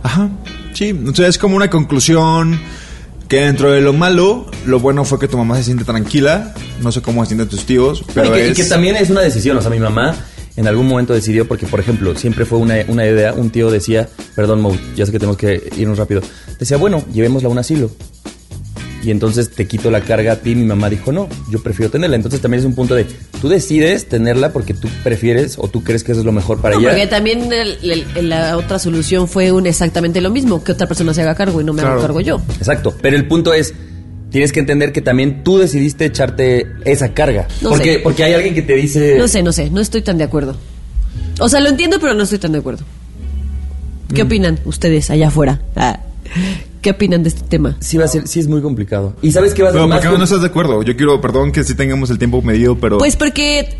Ajá, 0.01 0.29
sí. 0.73 0.89
Entonces 0.89 1.27
es 1.27 1.37
como 1.37 1.57
una 1.57 1.69
conclusión 1.69 2.57
que 3.27 3.41
dentro 3.41 3.71
de 3.71 3.81
lo 3.81 3.91
malo, 3.91 4.45
lo 4.65 4.79
bueno 4.79 5.03
fue 5.03 5.19
que 5.19 5.27
tu 5.27 5.37
mamá 5.37 5.57
se 5.57 5.65
siente 5.65 5.83
tranquila. 5.83 6.53
No 6.81 6.91
sé 6.93 7.01
cómo 7.01 7.21
se 7.25 7.29
sienten 7.29 7.49
tus 7.49 7.65
tíos, 7.65 8.01
No, 8.01 8.13
pero 8.13 8.27
y, 8.27 8.31
que, 8.39 8.47
y 8.47 8.51
es... 8.51 8.57
que 8.57 8.63
también 8.63 8.95
es 8.95 9.09
una 9.09 9.21
decisión. 9.21 9.57
O 9.57 9.61
sea, 9.61 9.71
mi 9.71 9.79
mamá 9.79 10.15
en 10.57 10.67
algún 10.67 10.87
momento 10.87 11.13
decidió, 11.13 11.47
porque 11.47 11.65
por 11.67 11.79
ejemplo, 11.79 12.15
siempre 12.15 12.45
fue 12.45 12.59
una, 12.59 12.75
una 12.87 13.05
idea, 13.05 13.33
un 13.33 13.49
tío 13.49 13.69
decía, 13.71 14.07
perdón, 14.35 14.61
Mo, 14.61 14.75
ya 14.95 15.05
sé 15.05 15.11
que 15.11 15.19
tenemos 15.19 15.37
que 15.37 15.69
irnos 15.77 15.97
rápido. 15.97 16.21
Decía, 16.59 16.77
bueno, 16.77 17.03
llevémosla 17.13 17.49
a 17.49 17.51
un 17.51 17.57
asilo. 17.59 17.89
Y 19.03 19.11
entonces 19.11 19.51
te 19.51 19.67
quito 19.67 19.91
la 19.91 20.01
carga 20.01 20.31
a 20.31 20.35
ti. 20.37 20.55
Mi 20.55 20.65
mamá 20.65 20.89
dijo, 20.89 21.11
no, 21.11 21.29
yo 21.51 21.61
prefiero 21.61 21.91
tenerla. 21.91 22.15
Entonces 22.15 22.41
también 22.41 22.61
es 22.61 22.65
un 22.65 22.73
punto 22.73 22.95
de, 22.95 23.05
tú 23.39 23.49
decides 23.49 24.09
tenerla 24.09 24.51
porque 24.51 24.73
tú 24.73 24.87
prefieres 25.03 25.57
o 25.59 25.67
tú 25.67 25.83
crees 25.83 26.03
que 26.03 26.13
eso 26.13 26.21
es 26.21 26.25
lo 26.25 26.31
mejor 26.31 26.59
para 26.59 26.73
No, 26.73 26.81
ella. 26.81 26.89
porque 26.89 27.05
también 27.05 27.53
el- 27.53 27.77
el- 27.83 28.05
el- 28.15 28.29
la 28.29 28.57
otra 28.57 28.79
solución 28.79 29.27
fue 29.27 29.51
un 29.51 29.67
exactamente 29.67 30.21
lo 30.21 30.31
mismo, 30.31 30.63
que 30.63 30.71
otra 30.71 30.87
persona 30.87 31.13
se 31.13 31.21
haga 31.21 31.35
cargo 31.35 31.61
y 31.61 31.63
no 31.63 31.71
me 31.73 31.81
hago 31.81 31.89
Claro. 31.91 32.01
cargo 32.01 32.21
yo. 32.21 32.41
Exacto. 32.57 32.95
Pero 32.99 33.15
el 33.15 33.27
punto 33.27 33.53
es, 33.53 33.75
tienes 34.35 34.51
que 34.51 34.59
entender 34.59 34.91
que 34.91 35.01
también 35.01 35.45
tú 35.45 35.59
decidiste 35.59 36.03
echarte 36.03 36.67
esa 36.83 37.13
carga. 37.13 37.47
No 37.61 37.69
porque, 37.69 37.93
sé. 37.93 37.99
porque 37.99 38.21
hay 38.25 38.33
alguien 38.33 38.53
que 38.53 38.61
te 38.63 38.73
dice... 38.73 39.15
No 39.17 39.29
sé, 39.29 39.41
no 39.41 39.53
sé, 39.53 39.69
no 39.69 39.79
estoy 39.79 40.01
tan 40.01 40.17
de 40.17 40.25
acuerdo. 40.25 40.57
O 41.39 41.47
sea, 41.47 41.61
lo 41.61 41.69
entiendo, 41.69 41.99
pero 42.01 42.13
no 42.15 42.23
estoy 42.23 42.37
tan 42.39 42.51
de 42.51 42.57
acuerdo. 42.59 42.83
¿Qué 44.13 44.25
Mm. 44.25 44.27
opinan 44.27 44.59
ustedes 44.65 45.09
allá 45.09 45.29
afuera? 45.29 45.61
Ah, 45.77 46.01
¿Qué 46.81 46.89
opinan 46.91 47.23
de 47.23 47.29
este 47.29 47.43
tema? 47.43 47.77
Sí 47.79 47.95
va 47.95 48.03
a 48.03 48.07
ser, 48.09 48.27
sí 48.27 48.41
es 48.41 48.49
muy 48.49 48.61
complicado. 48.61 49.15
¿Y 49.21 49.31
sabes 49.31 49.53
qué 49.53 49.63
va 49.63 49.69
a 49.69 49.71
ser 49.71 49.79
Pero 49.79 49.87
más 49.87 50.01
¿por 50.01 50.11
qué 50.11 50.17
no 50.17 50.23
estás 50.25 50.41
de 50.41 50.47
acuerdo? 50.47 50.83
Yo 50.83 50.97
quiero, 50.97 51.21
perdón 51.21 51.53
que 51.53 51.63
sí 51.63 51.73
tengamos 51.73 52.09
el 52.09 52.17
tiempo 52.17 52.41
medido, 52.41 52.77
pero... 52.77 52.97
Pues 52.97 53.15
porque 53.15 53.77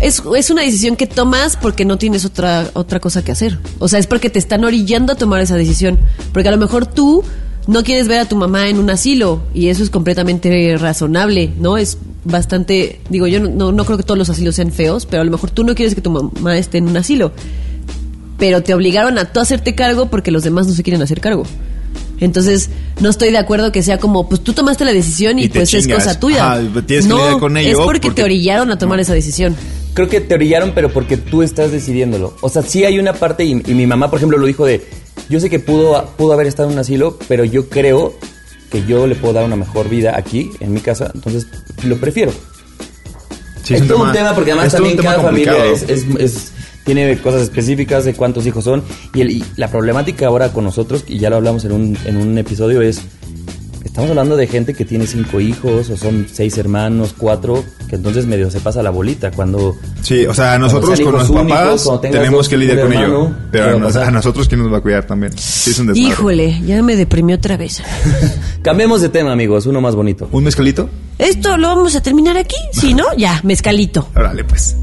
es, 0.00 0.22
es 0.34 0.48
una 0.48 0.62
decisión 0.62 0.96
que 0.96 1.06
tomas 1.06 1.58
porque 1.58 1.84
no 1.84 1.98
tienes 1.98 2.24
otra, 2.24 2.70
otra 2.72 2.98
cosa 2.98 3.22
que 3.22 3.32
hacer. 3.32 3.58
O 3.78 3.88
sea, 3.88 3.98
es 3.98 4.06
porque 4.06 4.30
te 4.30 4.38
están 4.38 4.64
orillando 4.64 5.12
a 5.12 5.16
tomar 5.16 5.42
esa 5.42 5.56
decisión. 5.56 5.98
Porque 6.32 6.48
a 6.48 6.52
lo 6.52 6.56
mejor 6.56 6.86
tú 6.86 7.22
no 7.68 7.84
quieres 7.84 8.08
ver 8.08 8.20
a 8.20 8.24
tu 8.24 8.34
mamá 8.34 8.70
en 8.70 8.78
un 8.78 8.88
asilo 8.88 9.42
y 9.52 9.68
eso 9.68 9.82
es 9.82 9.90
completamente 9.90 10.76
razonable, 10.78 11.52
¿no? 11.60 11.76
Es 11.76 11.98
bastante, 12.24 13.00
digo, 13.10 13.26
yo 13.26 13.40
no, 13.40 13.50
no, 13.50 13.72
no 13.72 13.84
creo 13.84 13.98
que 13.98 14.04
todos 14.04 14.16
los 14.16 14.30
asilos 14.30 14.54
sean 14.54 14.72
feos, 14.72 15.04
pero 15.04 15.20
a 15.20 15.24
lo 15.24 15.30
mejor 15.30 15.50
tú 15.50 15.64
no 15.64 15.74
quieres 15.74 15.94
que 15.94 16.00
tu 16.00 16.10
mamá 16.10 16.56
esté 16.56 16.78
en 16.78 16.88
un 16.88 16.96
asilo. 16.96 17.30
Pero 18.38 18.62
te 18.62 18.72
obligaron 18.72 19.18
a 19.18 19.26
tú 19.26 19.40
hacerte 19.40 19.74
cargo 19.74 20.06
porque 20.06 20.30
los 20.30 20.44
demás 20.44 20.66
no 20.66 20.72
se 20.72 20.82
quieren 20.82 21.02
hacer 21.02 21.20
cargo. 21.20 21.44
Entonces, 22.20 22.70
no 23.00 23.10
estoy 23.10 23.32
de 23.32 23.38
acuerdo 23.38 23.70
que 23.70 23.82
sea 23.82 23.98
como, 23.98 24.30
pues 24.30 24.42
tú 24.42 24.54
tomaste 24.54 24.86
la 24.86 24.94
decisión 24.94 25.38
y, 25.38 25.48
pues 25.48 25.72
es 25.74 25.86
cosa 25.86 26.18
tuya. 26.18 26.52
Ajá, 26.52 26.62
tienes 26.86 27.04
que 27.04 27.10
no, 27.10 27.18
lidiar 27.18 27.38
con 27.38 27.56
ello 27.58 27.68
es 27.68 27.76
porque, 27.76 28.00
porque- 28.00 28.22
te 28.22 28.24
orillaron 28.24 28.70
a 28.70 28.78
tomar 28.78 28.98
esa 28.98 29.12
decisión. 29.12 29.54
Creo 29.92 30.08
que 30.08 30.20
te 30.22 30.34
orillaron, 30.34 30.72
pero 30.74 30.90
porque 30.90 31.16
tú 31.18 31.42
estás 31.42 31.70
decidiéndolo. 31.70 32.34
O 32.40 32.48
sea, 32.48 32.62
sí 32.62 32.84
hay 32.84 32.98
una 32.98 33.12
parte, 33.12 33.44
y, 33.44 33.50
y 33.50 33.74
mi 33.74 33.86
mamá, 33.86 34.08
por 34.08 34.18
ejemplo, 34.18 34.38
lo 34.38 34.46
dijo 34.46 34.64
de, 34.64 34.86
yo 35.28 35.40
sé 35.40 35.50
que 35.50 35.58
pudo, 35.58 36.04
pudo 36.16 36.32
haber 36.32 36.46
estado 36.46 36.68
en 36.68 36.74
un 36.74 36.80
asilo, 36.80 37.18
pero 37.28 37.44
yo 37.44 37.68
creo 37.68 38.14
que 38.70 38.84
yo 38.86 39.06
le 39.06 39.14
puedo 39.14 39.34
dar 39.34 39.44
una 39.44 39.56
mejor 39.56 39.88
vida 39.88 40.14
aquí, 40.16 40.50
en 40.60 40.72
mi 40.72 40.80
casa, 40.80 41.10
entonces 41.14 41.46
lo 41.84 41.96
prefiero. 41.98 42.32
Sí, 43.62 43.74
es 43.74 43.86
todo 43.86 44.02
un 44.04 44.12
tema 44.12 44.34
porque 44.34 44.52
además 44.52 44.72
también 44.72 44.96
cada 44.96 45.20
familia 45.22 45.52
complicado. 45.52 45.74
es, 45.74 45.82
es- 45.82 46.06
es- 46.18 46.52
tiene 46.84 47.18
cosas 47.18 47.42
específicas 47.42 48.06
de 48.06 48.14
cuántos 48.14 48.46
hijos 48.46 48.64
son. 48.64 48.82
Y, 49.14 49.20
el- 49.20 49.30
y 49.30 49.44
la 49.56 49.68
problemática 49.70 50.26
ahora 50.26 50.52
con 50.54 50.64
nosotros, 50.64 51.04
y 51.06 51.18
ya 51.18 51.28
lo 51.28 51.36
hablamos 51.36 51.64
en 51.66 51.72
un, 51.72 51.98
en 52.06 52.16
un 52.16 52.38
episodio, 52.38 52.80
es... 52.80 53.02
Estamos 53.98 54.10
hablando 54.10 54.36
de 54.36 54.46
gente 54.46 54.74
que 54.74 54.84
tiene 54.84 55.08
cinco 55.08 55.40
hijos, 55.40 55.90
o 55.90 55.96
son 55.96 56.28
seis 56.32 56.56
hermanos, 56.56 57.16
cuatro, 57.18 57.64
que 57.90 57.96
entonces 57.96 58.26
medio 58.26 58.48
se 58.48 58.60
pasa 58.60 58.80
la 58.80 58.90
bolita 58.90 59.32
cuando... 59.32 59.76
Sí, 60.02 60.24
o 60.24 60.32
sea, 60.32 60.56
nosotros 60.56 60.96
sean 60.96 61.10
con 61.10 61.18
los 61.18 61.28
únicos, 61.28 61.82
papás 61.84 62.00
tenemos 62.02 62.48
que 62.48 62.56
lidiar 62.58 62.82
con 62.82 62.92
ello. 62.92 63.02
hermano, 63.02 63.36
Pero 63.50 63.64
¿qué 63.64 63.70
a, 63.70 63.74
a 63.74 63.78
nos- 63.80 63.96
a 63.96 64.10
nosotros, 64.12 64.46
¿quién 64.46 64.62
nos 64.62 64.72
va 64.72 64.76
a 64.76 64.80
cuidar 64.82 65.04
también? 65.04 65.36
Sí, 65.36 65.70
es 65.72 65.78
un 65.80 65.88
desmadre. 65.88 66.10
Híjole, 66.12 66.60
ya 66.64 66.80
me 66.80 66.94
deprimió 66.94 67.34
otra 67.34 67.56
vez. 67.56 67.82
Cambiemos 68.62 69.00
de 69.00 69.08
tema, 69.08 69.32
amigos, 69.32 69.66
uno 69.66 69.80
más 69.80 69.96
bonito. 69.96 70.28
¿Un 70.30 70.44
mezcalito? 70.44 70.88
¿Esto 71.18 71.56
lo 71.56 71.66
vamos 71.66 71.96
a 71.96 72.00
terminar 72.00 72.36
aquí? 72.36 72.54
Si 72.72 72.94
no, 72.94 73.02
ya, 73.16 73.40
mezcalito. 73.42 74.08
Órale, 74.14 74.44
pues. 74.44 74.76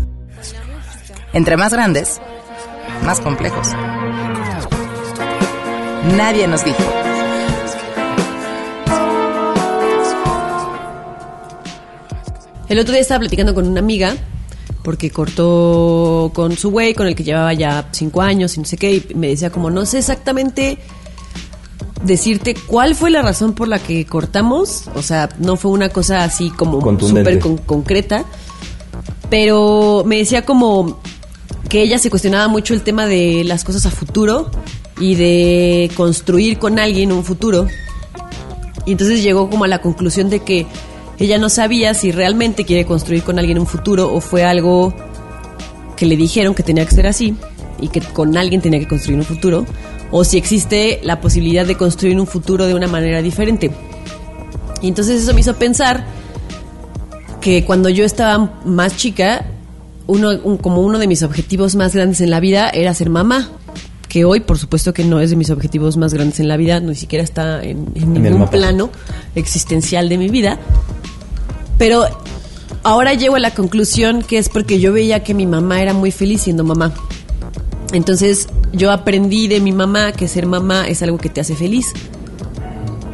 Entre 1.32 1.56
más 1.56 1.72
grandes, 1.72 2.20
más 3.06 3.22
complejos. 3.22 3.70
Nadie 6.18 6.50
nos 6.50 6.66
dijo. 6.66 6.84
El 12.70 12.80
otro 12.80 12.94
día 12.94 13.02
estaba 13.02 13.20
platicando 13.20 13.54
con 13.54 13.68
una 13.68 13.80
amiga 13.80 14.16
porque 14.84 15.10
cortó 15.10 16.32
con 16.34 16.56
su 16.58 16.70
güey, 16.72 16.94
con 16.94 17.08
el 17.08 17.16
que 17.16 17.24
llevaba 17.24 17.54
ya 17.54 17.88
cinco 17.92 18.22
años 18.22 18.56
y 18.56 18.60
no 18.60 18.66
sé 18.66 18.78
qué, 18.78 18.94
y 18.96 19.16
me 19.16 19.28
decía 19.30 19.50
como, 19.52 19.70
no 19.72 19.86
sé 19.86 19.98
exactamente 20.00 20.78
decirte 22.04 22.54
cuál 22.68 22.94
fue 22.94 23.10
la 23.10 23.22
razón 23.24 23.54
por 23.54 23.68
la 23.68 23.80
que 23.80 24.06
cortamos, 24.06 24.84
o 24.96 25.02
sea, 25.02 25.30
no 25.40 25.56
fue 25.56 25.72
una 25.72 25.90
cosa 25.90 26.24
así 26.24 26.52
como 26.52 26.80
súper 27.00 27.40
con- 27.40 27.58
concreta, 27.58 28.26
pero 29.30 30.04
me 30.06 30.18
decía 30.18 30.46
como 30.46 31.00
que 31.68 31.82
ella 31.82 31.98
se 31.98 32.12
cuestionaba 32.12 32.48
mucho 32.48 32.76
el 32.76 32.84
tema 32.84 33.08
de 33.08 33.44
las 33.44 33.64
cosas 33.64 33.88
a 33.88 33.92
futuro 33.92 34.52
y 35.00 35.16
de 35.16 35.90
construir 35.96 36.60
con 36.60 36.78
alguien 36.78 37.12
un 37.12 37.24
futuro. 37.24 37.68
Y 38.86 38.92
entonces 38.92 39.24
llegó 39.24 39.50
como 39.50 39.64
a 39.64 39.68
la 39.68 39.82
conclusión 39.82 40.30
de 40.30 40.42
que 40.42 40.68
ella 41.20 41.38
no 41.38 41.50
sabía 41.50 41.94
si 41.94 42.12
realmente 42.12 42.66
quiere 42.66 42.86
construir 42.86 43.24
con 43.24 43.40
alguien 43.40 43.60
un 43.60 43.68
futuro 43.68 44.14
o 44.14 44.20
fue 44.22 44.44
algo 44.44 44.94
que 45.96 46.06
le 46.06 46.18
dijeron 46.18 46.54
que 46.54 46.64
tenía 46.64 46.86
que 46.86 46.94
ser 46.96 47.08
así 47.08 47.36
y 47.80 47.88
que 47.88 48.02
con 48.02 48.36
alguien 48.38 48.62
tenía 48.62 48.80
que 48.80 48.88
construir 48.88 49.20
un 49.20 49.26
futuro 49.26 49.66
o 50.12 50.24
si 50.24 50.38
existe 50.38 51.00
la 51.04 51.20
posibilidad 51.22 51.66
de 51.66 51.76
construir 51.78 52.20
un 52.20 52.28
futuro 52.28 52.66
de 52.68 52.74
una 52.76 52.88
manera 52.88 53.22
diferente. 53.22 53.72
Y 54.82 54.88
entonces 54.90 55.22
eso 55.24 55.34
me 55.34 55.40
hizo 55.42 55.56
pensar 55.56 56.06
que 57.42 57.64
cuando 57.66 57.90
yo 57.90 58.04
estaba 58.06 58.60
más 58.66 58.98
chica, 58.98 59.46
uno, 60.08 60.32
un- 60.44 60.58
como 60.58 60.82
uno 60.82 61.00
de 61.00 61.08
mis 61.08 61.24
objetivos 61.24 61.76
más 61.76 61.96
grandes 61.96 62.22
en 62.22 62.30
la 62.30 62.40
vida 62.40 62.70
era 62.70 62.94
ser 62.94 63.10
mamá, 63.10 63.50
que 64.16 64.24
hoy 64.24 64.40
por 64.40 64.58
supuesto 64.58 64.94
que 64.94 65.04
no 65.04 65.20
es 65.20 65.32
de 65.32 65.36
mis 65.36 65.50
objetivos 65.50 65.98
más 65.98 66.14
grandes 66.14 66.40
en 66.40 66.48
la 66.48 66.56
vida, 66.56 66.80
ni 66.80 66.96
siquiera 66.96 67.22
está 67.22 67.62
en, 67.62 67.86
en 67.96 68.14
ningún 68.14 68.48
plano 68.48 68.90
existencial 69.36 70.08
de 70.08 70.18
mi 70.18 70.30
vida. 70.30 70.58
Pero 71.78 72.06
ahora 72.84 73.14
llego 73.14 73.36
a 73.36 73.40
la 73.40 73.54
conclusión 73.54 74.24
que 74.24 74.38
es 74.38 74.48
porque 74.48 74.80
yo 74.80 74.94
veía 74.94 75.22
que 75.22 75.34
mi 75.34 75.46
mamá 75.46 75.82
era 75.82 75.94
muy 75.94 76.12
feliz 76.12 76.44
siendo 76.44 76.64
mamá. 76.64 76.94
Entonces 77.92 78.48
yo 78.72 78.90
aprendí 78.90 79.50
de 79.50 79.60
mi 79.60 79.74
mamá 79.74 80.14
que 80.14 80.30
ser 80.30 80.46
mamá 80.46 80.88
es 80.88 81.04
algo 81.04 81.18
que 81.18 81.28
te 81.28 81.42
hace 81.42 81.58
feliz. 81.58 81.92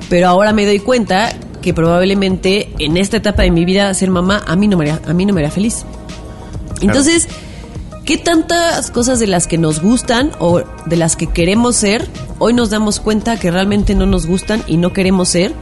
Pero 0.07 0.27
ahora 0.27 0.53
me 0.53 0.67
doy 0.67 0.77
cuenta 0.77 1.33
que 1.63 1.73
probablemente 1.73 2.69
en 2.77 2.95
esta 2.95 3.17
etapa 3.17 3.41
de 3.41 3.49
mi 3.49 3.65
vida 3.65 3.91
ser 3.95 4.11
mamá 4.11 4.43
a 4.45 4.55
mí 4.55 4.67
no 4.67 4.77
me 4.77 4.87
haría, 4.87 5.01
a 5.09 5.13
mí 5.13 5.25
no 5.25 5.33
me 5.33 5.41
haría 5.41 5.49
feliz. 5.49 5.83
Entonces, 6.79 7.27
¿qué 8.05 8.17
tantas 8.17 8.91
cosas 8.91 9.19
de 9.19 9.27
las 9.27 9.47
que 9.47 9.57
nos 9.57 9.81
gustan 9.81 10.31
o 10.39 10.61
de 10.85 10.95
las 10.97 11.15
que 11.15 11.27
queremos 11.27 11.75
ser, 11.75 12.07
hoy 12.39 12.53
nos 12.53 12.69
damos 12.69 12.99
cuenta 12.99 13.37
que 13.39 13.51
realmente 13.51 13.95
no 13.95 14.05
nos 14.05 14.25
gustan 14.25 14.63
y 14.67 14.77
no 14.77 14.93
queremos 14.93 15.29
ser? 15.29 15.53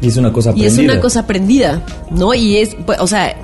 Y 0.00 0.08
es 0.08 0.16
una 0.16 0.32
cosa 0.32 0.50
Y 0.50 0.52
aprendida. 0.52 0.68
es 0.68 0.78
una 0.78 1.00
cosa 1.00 1.20
aprendida, 1.20 1.82
¿no? 2.10 2.32
Y 2.34 2.56
es, 2.58 2.76
pues, 2.86 2.98
o 3.00 3.06
sea, 3.06 3.36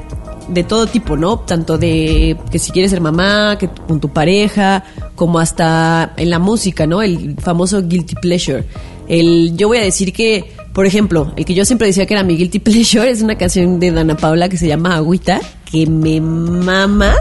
de 0.48 0.62
todo 0.62 0.86
tipo, 0.86 1.16
¿no? 1.16 1.38
Tanto 1.40 1.78
de 1.78 2.36
que 2.50 2.58
si 2.58 2.70
quieres 2.70 2.90
ser 2.90 3.00
mamá, 3.00 3.56
que 3.58 3.68
con 3.68 3.98
tu 4.00 4.10
pareja, 4.10 4.84
como 5.16 5.38
hasta 5.38 6.12
en 6.16 6.30
la 6.30 6.38
música, 6.38 6.86
¿no? 6.86 7.02
El 7.02 7.36
famoso 7.40 7.82
guilty 7.82 8.14
pleasure. 8.16 8.64
El, 9.08 9.56
yo 9.56 9.68
voy 9.68 9.78
a 9.78 9.82
decir 9.82 10.12
que, 10.12 10.52
por 10.72 10.86
ejemplo, 10.86 11.32
el 11.36 11.44
que 11.44 11.54
yo 11.54 11.64
siempre 11.64 11.88
decía 11.88 12.06
que 12.06 12.14
era 12.14 12.22
mi 12.22 12.36
guilty 12.36 12.58
pleasure 12.60 13.10
es 13.10 13.20
una 13.22 13.36
canción 13.36 13.80
de 13.80 13.90
Dana 13.90 14.16
Paula 14.16 14.48
que 14.48 14.56
se 14.56 14.68
llama 14.68 14.94
Agüita, 14.96 15.40
que 15.70 15.86
me 15.86 16.20
mama. 16.20 17.14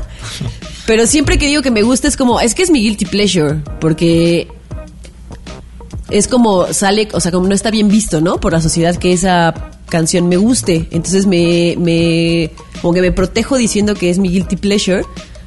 Pero 0.86 1.08
siempre 1.08 1.38
que 1.38 1.48
digo 1.48 1.62
que 1.62 1.72
me 1.72 1.82
gusta 1.82 2.08
es 2.08 2.18
como, 2.18 2.40
es 2.40 2.56
que 2.56 2.64
es 2.64 2.70
mi 2.70 2.82
guilty 2.82 3.06
pleasure, 3.06 3.62
porque 3.80 4.48
es 6.10 6.28
como 6.28 6.72
sale, 6.74 7.08
o 7.14 7.20
sea, 7.20 7.32
como 7.32 7.48
no 7.48 7.56
está 7.56 7.72
bien 7.72 7.88
visto, 7.88 8.22
¿no? 8.22 8.40
Por 8.40 8.52
la 8.52 8.62
sociedad 8.62 8.96
que 8.96 9.14
esa 9.14 9.54
canción 9.90 10.28
me 10.28 10.38
guste. 10.38 10.88
Entonces 10.92 11.26
me, 11.26 11.76
me, 11.78 12.52
como 12.82 12.94
que 12.94 13.02
me 13.02 13.12
protejo 13.12 13.58
diciendo 13.58 13.96
que 13.96 14.10
es 14.10 14.20
mi 14.20 14.30
guilty 14.30 14.58
pleasure, 14.58 15.04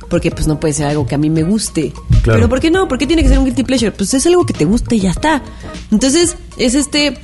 porque 0.09 0.31
pues 0.31 0.47
no 0.47 0.59
puede 0.59 0.73
ser 0.73 0.87
algo 0.87 1.07
que 1.07 1.15
a 1.15 1.19
mí 1.19 1.31
me 1.31 1.43
guste. 1.43 1.93
Claro. 2.23 2.39
Pero 2.39 2.49
¿por 2.49 2.61
qué 2.61 2.71
no? 2.71 2.89
¿Por 2.89 2.99
qué 2.99 3.07
tiene 3.07 3.23
que 3.23 3.29
ser 3.29 3.39
un 3.39 3.45
guilty 3.45 3.65
pleasure? 3.65 3.93
Pues 3.93 4.15
es 4.15 4.27
algo 4.27 4.47
que 4.47 4.55
te 4.55 4.65
gusta 4.65 4.95
y 4.95 5.01
ya 5.01 5.11
está. 5.11 5.43
Entonces 5.91 6.37
es 6.57 6.75
este, 6.75 7.19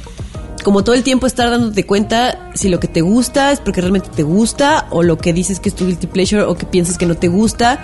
como 0.63 0.83
todo 0.85 0.95
el 0.95 1.03
tiempo 1.03 1.27
estar 1.27 1.51
dándote 1.51 1.85
cuenta 1.85 2.51
si 2.55 2.69
lo 2.69 2.81
que 2.81 2.89
te 2.89 3.01
gusta 3.01 3.53
es 3.53 3.61
porque 3.61 3.81
realmente 3.81 4.09
te 4.15 4.23
gusta, 4.23 4.87
o 4.91 5.03
lo 5.03 5.19
que 5.19 5.33
dices 5.33 5.61
que 5.61 5.69
es 5.69 5.75
tu 5.75 5.87
guilty 5.87 6.07
pleasure, 6.07 6.43
o 6.43 6.55
que 6.57 6.67
piensas 6.67 6.99
que 6.99 7.07
no 7.07 7.15
te 7.17 7.29
gusta 7.29 7.81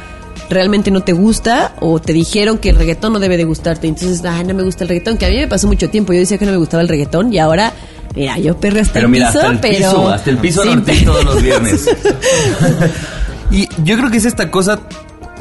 realmente 0.51 0.91
no 0.93 1.03
te 1.03 1.13
gusta 1.13 1.75
o 1.81 1.99
te 2.01 2.13
dijeron 2.13 2.59
que 2.59 2.71
el 2.71 2.77
reggaetón 2.77 3.13
no 3.13 3.19
debe 3.19 3.37
de 3.37 3.45
gustarte. 3.45 3.87
Entonces, 3.89 4.25
ay, 4.25 4.45
no 4.45 4.55
me 4.55 4.63
gusta 4.63 4.85
el 4.85 4.89
reggaetón, 4.89 5.19
que 5.19 5.27
a 5.27 5.29
mí 5.29 5.37
me 5.37 5.49
pasó 5.49 5.67
mucho 5.67 5.91
tiempo. 5.91 6.13
Yo 6.13 6.21
decía 6.21 6.39
que 6.39 6.47
no 6.47 6.53
me 6.53 6.59
gustaba 6.59 6.81
el 6.81 6.89
reggaetón 6.89 7.33
y 7.35 7.39
ahora, 7.39 7.73
mira, 8.15 8.39
yo 8.39 8.57
perro 8.57 8.81
hasta 8.81 8.95
Pero 8.95 9.07
el 9.07 9.13
mira, 9.13 9.27
piso, 9.33 9.41
hasta 9.41 9.51
el 9.51 9.59
pero... 9.59 9.75
piso, 9.91 10.09
hasta 10.09 10.31
el 10.31 10.39
piso 10.39 10.63
Sí, 10.63 10.69
norte 10.71 10.93
pero- 11.01 11.13
todos 11.13 11.25
los 11.25 11.43
viernes. 11.43 11.91
y 13.51 13.69
yo 13.85 13.97
creo 13.99 14.11
que 14.11 14.17
es 14.19 14.25
esta 14.25 14.51
cosa, 14.51 14.81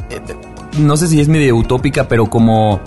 eh, 0.09 0.19
no 0.79 0.97
sé 0.97 1.07
si 1.07 1.21
es 1.21 1.27
medio 1.27 1.55
utópica, 1.55 2.07
pero 2.07 2.25
como 2.29 2.79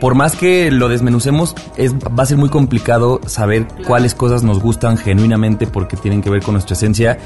por 0.00 0.14
más 0.14 0.36
que 0.36 0.70
lo 0.70 0.88
desmenucemos, 0.88 1.54
es, 1.76 1.94
va 1.94 2.22
a 2.22 2.26
ser 2.26 2.36
muy 2.36 2.48
complicado 2.48 3.20
saber 3.26 3.66
cuáles 3.86 4.14
cosas 4.14 4.42
nos 4.42 4.60
gustan 4.60 4.98
genuinamente 4.98 5.66
porque 5.66 5.96
tienen 5.96 6.22
que 6.22 6.30
ver 6.30 6.42
con 6.42 6.54
nuestra 6.54 6.74
esencia. 6.74 7.18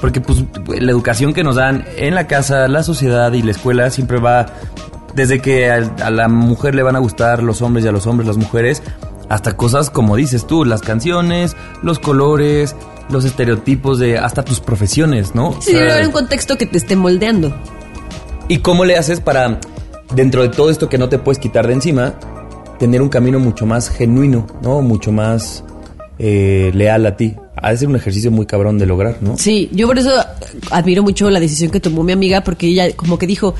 Porque 0.00 0.20
pues 0.20 0.44
la 0.80 0.90
educación 0.90 1.32
que 1.32 1.44
nos 1.44 1.56
dan 1.56 1.84
en 1.96 2.14
la 2.14 2.26
casa, 2.26 2.68
la 2.68 2.82
sociedad 2.82 3.32
y 3.32 3.42
la 3.42 3.52
escuela 3.52 3.90
siempre 3.90 4.18
va 4.18 4.46
desde 5.14 5.40
que 5.40 5.70
a, 5.70 5.76
a 6.02 6.10
la 6.10 6.28
mujer 6.28 6.74
le 6.74 6.82
van 6.82 6.96
a 6.96 6.98
gustar 6.98 7.42
los 7.42 7.62
hombres 7.62 7.84
y 7.84 7.88
a 7.88 7.92
los 7.92 8.06
hombres 8.06 8.26
las 8.26 8.36
mujeres, 8.36 8.82
hasta 9.28 9.56
cosas 9.56 9.90
como 9.90 10.16
dices 10.16 10.46
tú, 10.46 10.64
las 10.64 10.82
canciones, 10.82 11.56
los 11.82 11.98
colores, 11.98 12.76
los 13.08 13.24
estereotipos 13.24 13.98
de 13.98 14.18
hasta 14.18 14.44
tus 14.44 14.60
profesiones, 14.60 15.34
¿no? 15.34 15.52
Sí, 15.60 15.70
O 15.70 15.72
sea, 15.72 15.80
debe 15.80 15.92
haber 15.92 16.06
un 16.06 16.12
contexto 16.12 16.58
que 16.58 16.66
te 16.66 16.78
esté 16.78 16.96
moldeando. 16.96 17.54
¿Y 18.48 18.58
cómo 18.58 18.84
le 18.84 18.96
haces 18.96 19.20
para, 19.20 19.58
dentro 20.14 20.42
de 20.42 20.48
todo 20.48 20.70
esto 20.70 20.88
que 20.88 20.98
no 20.98 21.08
te 21.08 21.18
puedes 21.18 21.38
quitar 21.38 21.66
de 21.66 21.74
encima, 21.74 22.14
tener 22.78 23.02
un 23.02 23.08
camino 23.08 23.38
mucho 23.38 23.66
más 23.66 23.88
genuino, 23.88 24.46
¿no? 24.62 24.82
Mucho 24.82 25.12
más 25.12 25.64
eh, 26.18 26.70
leal 26.74 27.06
a 27.06 27.16
ti. 27.16 27.34
Ha 27.56 27.70
de 27.70 27.78
ser 27.78 27.88
un 27.88 27.96
ejercicio 27.96 28.30
muy 28.30 28.46
cabrón 28.46 28.78
de 28.78 28.86
lograr, 28.86 29.18
¿no? 29.20 29.38
Sí, 29.38 29.70
yo 29.72 29.86
por 29.86 29.98
eso 29.98 30.10
admiro 30.70 31.02
mucho 31.02 31.30
la 31.30 31.40
decisión 31.40 31.70
que 31.70 31.80
tomó 31.80 32.02
mi 32.02 32.12
amiga, 32.12 32.42
porque 32.44 32.66
ella 32.66 32.94
como 32.94 33.18
que 33.18 33.26
dijo, 33.26 33.54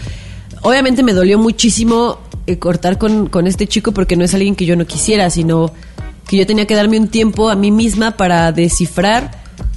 obviamente 0.62 1.02
me 1.02 1.12
dolió 1.12 1.38
muchísimo 1.38 2.18
eh, 2.46 2.58
cortar 2.58 2.98
con, 2.98 3.28
con 3.28 3.46
este 3.46 3.66
chico 3.66 3.92
porque 3.92 4.16
no 4.16 4.24
es 4.24 4.34
alguien 4.34 4.54
que 4.54 4.66
yo 4.66 4.76
no 4.76 4.86
quisiera, 4.86 5.30
sino 5.30 5.72
que 6.28 6.36
yo 6.36 6.46
tenía 6.46 6.66
que 6.66 6.74
darme 6.74 6.98
un 6.98 7.08
tiempo 7.08 7.48
a 7.48 7.56
mí 7.56 7.70
misma 7.70 8.16
para 8.16 8.52
descifrar 8.52 9.30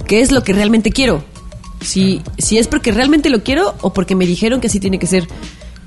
qué 0.06 0.20
es 0.20 0.32
lo 0.32 0.42
que 0.42 0.52
realmente 0.52 0.90
quiero. 0.90 1.22
Si, 1.80 2.20
si 2.36 2.58
es 2.58 2.68
porque 2.68 2.92
realmente 2.92 3.30
lo 3.30 3.42
quiero 3.42 3.74
o 3.80 3.92
porque 3.92 4.14
me 4.14 4.26
dijeron 4.26 4.60
que 4.60 4.66
así 4.66 4.80
tiene 4.80 4.98
que 4.98 5.06
ser. 5.06 5.26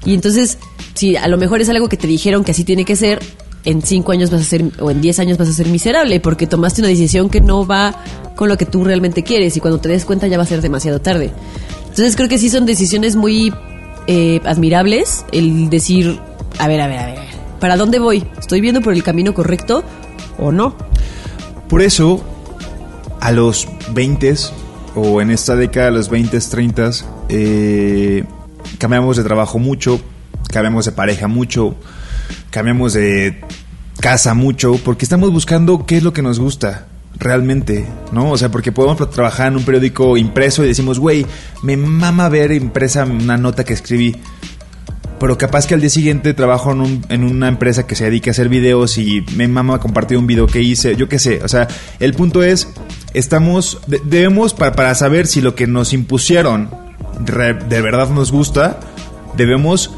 Y 0.06 0.14
entonces, 0.14 0.58
si 0.94 1.16
a 1.16 1.28
lo 1.28 1.38
mejor 1.38 1.62
es 1.62 1.70
algo 1.70 1.90
que 1.90 1.98
te 1.98 2.08
dijeron 2.08 2.44
que 2.44 2.52
así 2.52 2.64
tiene 2.64 2.86
que 2.86 2.96
ser, 2.96 3.20
en 3.66 3.82
cinco 3.82 4.12
años 4.12 4.30
vas 4.30 4.42
a 4.42 4.44
ser, 4.44 4.66
o 4.80 4.92
en 4.92 5.02
diez 5.02 5.20
años 5.20 5.38
vas 5.38 5.50
a 5.50 5.54
ser 5.54 5.68
miserable, 5.68 6.20
porque 6.20 6.48
tomaste 6.48 6.82
una 6.82 6.90
decisión 6.90 7.30
que 7.30 7.42
no 7.42 7.66
va 7.66 7.96
con 8.36 8.50
lo 8.50 8.58
que 8.58 8.66
tú 8.66 8.84
realmente 8.84 9.24
quieres, 9.24 9.56
y 9.56 9.60
cuando 9.60 9.80
te 9.80 9.90
des 9.90 10.06
cuenta 10.06 10.28
ya 10.28 10.38
va 10.38 10.44
a 10.44 10.48
ser 10.48 10.62
demasiado 10.62 11.00
tarde. 11.00 11.32
Entonces 11.84 12.16
creo 12.16 12.28
que 12.28 12.38
sí 12.38 12.50
son 12.50 12.66
decisiones 12.66 13.16
muy 13.16 13.54
eh, 14.08 14.42
admirables, 14.46 15.26
el 15.32 15.70
decir, 15.70 16.20
a 16.60 16.68
ver, 16.68 16.82
a 16.82 16.88
ver, 16.88 17.00
a 17.00 17.06
ver, 17.06 17.20
¿para 17.60 17.78
dónde 17.78 18.00
voy? 18.00 18.26
¿Estoy 18.38 18.62
viendo 18.62 18.82
por 18.82 18.94
el 18.94 19.04
camino 19.04 19.34
correcto 19.34 19.84
o 20.38 20.52
no? 20.52 20.76
Por 21.70 21.82
eso, 21.82 22.22
a 23.22 23.32
los 23.32 23.68
20 23.94 24.36
o 24.96 25.22
en 25.22 25.32
esta 25.32 25.56
década, 25.56 25.88
a 25.88 25.92
los 25.92 26.10
20, 26.10 26.40
30, 26.40 26.92
eh, 27.30 28.24
cambiamos 28.78 29.18
de 29.18 29.24
trabajo 29.24 29.60
mucho, 29.60 30.00
cambiamos 30.52 30.86
de 30.86 30.92
pareja 30.92 31.28
mucho, 31.28 31.76
cambiamos 32.50 32.94
de 32.94 33.42
casa 34.00 34.34
mucho, 34.34 34.76
porque 34.84 35.06
estamos 35.06 35.32
buscando 35.32 35.86
qué 35.86 35.98
es 35.98 36.04
lo 36.04 36.14
que 36.14 36.22
nos 36.22 36.40
gusta 36.40 36.88
realmente, 37.20 37.86
¿no? 38.12 38.32
O 38.32 38.38
sea, 38.38 38.50
porque 38.50 38.72
podemos 38.72 39.10
trabajar 39.12 39.48
en 39.48 39.58
un 39.58 39.64
periódico 39.66 40.18
impreso 40.18 40.64
y 40.64 40.68
decimos, 40.68 41.00
güey, 41.00 41.26
me 41.62 41.78
mama 41.78 42.28
ver 42.30 42.52
impresa 42.52 43.06
una 43.06 43.38
nota 43.38 43.64
que 43.64 43.74
escribí. 43.74 44.16
Pero 45.20 45.38
capaz 45.38 45.68
que 45.68 45.74
al 45.74 45.80
día 45.80 45.90
siguiente 45.90 46.34
trabajo 46.34 46.72
en, 46.74 46.82
un- 46.82 47.06
en 47.08 47.24
una 47.24 47.48
empresa 47.48 47.88
que 47.88 47.96
se 47.96 48.04
dedica 48.06 48.32
a 48.32 48.34
hacer 48.34 48.50
videos 48.50 48.98
y 48.98 49.24
me 49.38 49.48
mama 49.48 49.80
compartir 49.80 50.18
un 50.18 50.28
video 50.28 50.48
que 50.48 50.62
hice, 50.62 50.98
yo 50.98 51.08
qué 51.08 51.18
sé. 51.18 51.40
O 51.44 51.48
sea, 51.48 51.68
el 52.00 52.14
punto 52.14 52.44
es, 52.44 52.68
estamos, 53.14 53.80
de- 53.88 54.02
debemos, 54.04 54.54
para, 54.54 54.74
para 54.74 54.94
saber 54.96 55.28
si 55.28 55.40
lo 55.40 55.56
que 55.56 55.66
nos 55.66 55.94
impusieron 55.94 56.70
de 57.20 57.82
verdad 57.82 58.10
nos 58.10 58.32
gusta, 58.32 58.80
debemos 59.36 59.92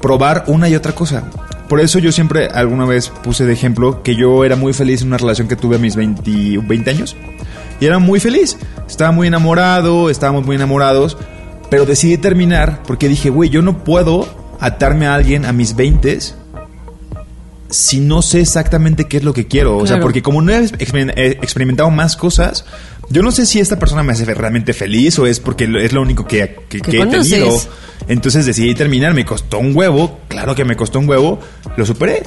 probar 0.00 0.44
una 0.46 0.68
y 0.68 0.74
otra 0.74 0.92
cosa. 0.92 1.24
Por 1.68 1.80
eso 1.80 1.98
yo 1.98 2.12
siempre 2.12 2.48
alguna 2.48 2.84
vez 2.84 3.08
puse 3.08 3.46
de 3.46 3.52
ejemplo 3.52 4.02
que 4.02 4.14
yo 4.14 4.44
era 4.44 4.56
muy 4.56 4.72
feliz 4.74 5.00
en 5.02 5.08
una 5.08 5.16
relación 5.18 5.48
que 5.48 5.56
tuve 5.56 5.76
a 5.76 5.78
mis 5.78 5.96
20, 5.96 6.58
20 6.58 6.90
años. 6.90 7.16
Y 7.80 7.86
era 7.86 7.98
muy 7.98 8.20
feliz. 8.20 8.58
Estaba 8.86 9.10
muy 9.10 9.26
enamorado, 9.26 10.10
estábamos 10.10 10.44
muy 10.44 10.56
enamorados. 10.56 11.16
Pero 11.70 11.86
decidí 11.86 12.18
terminar 12.18 12.82
porque 12.86 13.08
dije, 13.08 13.30
güey, 13.30 13.48
yo 13.48 13.62
no 13.62 13.82
puedo 13.84 14.28
atarme 14.60 15.06
a 15.06 15.14
alguien 15.14 15.46
a 15.46 15.52
mis 15.52 15.74
20 15.74 16.18
si 17.70 18.00
no 18.00 18.20
sé 18.20 18.42
exactamente 18.42 19.06
qué 19.06 19.16
es 19.16 19.24
lo 19.24 19.32
que 19.32 19.46
quiero. 19.46 19.78
O 19.78 19.86
sea, 19.86 19.96
Claro. 19.96 20.02
porque 20.02 20.22
como 20.22 20.42
no 20.42 20.52
he 20.52 20.58
experimentado 21.40 21.90
más 21.90 22.16
cosas, 22.16 22.66
yo 23.12 23.22
no 23.22 23.30
sé 23.30 23.46
si 23.46 23.60
esta 23.60 23.78
persona 23.78 24.02
me 24.02 24.12
hace 24.12 24.24
realmente 24.24 24.72
feliz 24.72 25.18
o 25.18 25.26
es 25.26 25.38
porque 25.40 25.64
es 25.82 25.92
lo 25.92 26.02
único 26.02 26.26
que, 26.26 26.56
que- 26.68 26.80
Que 26.80 26.90
que 26.90 26.96
he 26.96 27.00
tenido. 27.22 27.50
Entonces 28.08 28.46
decidí 28.46 28.74
terminar, 28.74 29.14
me 29.14 29.24
costó 29.24 29.58
un 29.58 29.76
huevo, 29.76 30.18
claro 30.28 30.54
que 30.54 30.64
me 30.64 30.76
costó 30.76 30.98
un 30.98 31.08
huevo, 31.08 31.38
lo 31.76 31.86
superé. 31.86 32.22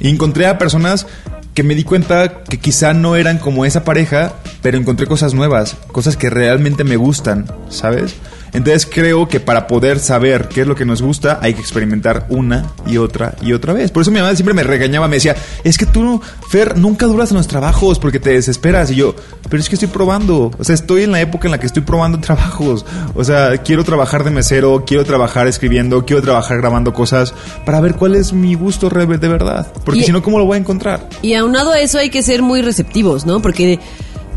Y 0.00 0.08
encontré 0.08 0.46
a 0.46 0.58
personas 0.58 1.06
que 1.54 1.62
me 1.62 1.74
di 1.74 1.84
cuenta 1.84 2.42
que 2.44 2.58
quizá 2.58 2.92
no 2.94 3.14
eran 3.14 3.38
como 3.38 3.64
esa 3.64 3.84
pareja, 3.84 4.34
pero 4.62 4.78
encontré 4.78 5.06
cosas 5.06 5.34
nuevas, 5.34 5.76
cosas 5.92 6.16
que 6.16 6.30
realmente 6.30 6.82
me 6.82 6.96
gustan, 6.96 7.46
¿sabes? 7.68 8.14
Entonces 8.52 8.88
creo 8.90 9.28
que 9.28 9.40
para 9.40 9.66
poder 9.66 9.98
saber 9.98 10.48
qué 10.48 10.62
es 10.62 10.66
lo 10.66 10.74
que 10.74 10.84
nos 10.84 11.02
gusta 11.02 11.38
hay 11.42 11.54
que 11.54 11.60
experimentar 11.60 12.26
una 12.28 12.70
y 12.86 12.98
otra 12.98 13.34
y 13.42 13.52
otra 13.52 13.72
vez. 13.72 13.90
Por 13.90 14.02
eso 14.02 14.10
mi 14.10 14.20
mamá 14.20 14.34
siempre 14.34 14.54
me 14.54 14.62
regañaba, 14.62 15.08
me 15.08 15.16
decía, 15.16 15.36
es 15.64 15.78
que 15.78 15.86
tú, 15.86 16.20
Fer, 16.48 16.78
nunca 16.78 17.06
duras 17.06 17.30
en 17.30 17.38
los 17.38 17.48
trabajos 17.48 17.98
porque 17.98 18.20
te 18.20 18.30
desesperas. 18.30 18.90
Y 18.90 18.96
yo, 18.96 19.14
pero 19.48 19.60
es 19.60 19.68
que 19.68 19.76
estoy 19.76 19.88
probando. 19.88 20.50
O 20.58 20.64
sea, 20.64 20.74
estoy 20.74 21.02
en 21.02 21.12
la 21.12 21.20
época 21.20 21.48
en 21.48 21.52
la 21.52 21.60
que 21.60 21.66
estoy 21.66 21.82
probando 21.82 22.18
trabajos. 22.20 22.84
O 23.14 23.24
sea, 23.24 23.58
quiero 23.58 23.84
trabajar 23.84 24.24
de 24.24 24.30
mesero, 24.30 24.84
quiero 24.86 25.04
trabajar 25.04 25.46
escribiendo, 25.46 26.04
quiero 26.04 26.22
trabajar 26.22 26.58
grabando 26.58 26.92
cosas 26.92 27.34
para 27.64 27.80
ver 27.80 27.94
cuál 27.94 28.14
es 28.14 28.32
mi 28.32 28.54
gusto 28.54 28.88
de 28.88 29.28
verdad. 29.28 29.66
Porque 29.84 30.04
si 30.04 30.12
no, 30.12 30.22
¿cómo 30.22 30.38
lo 30.38 30.44
voy 30.44 30.56
a 30.56 30.60
encontrar? 30.60 31.08
Y 31.22 31.34
aunado 31.34 31.72
a 31.72 31.80
eso 31.80 31.98
hay 31.98 32.10
que 32.10 32.22
ser 32.22 32.42
muy 32.42 32.62
receptivos, 32.62 33.26
¿no? 33.26 33.40
Porque 33.40 33.80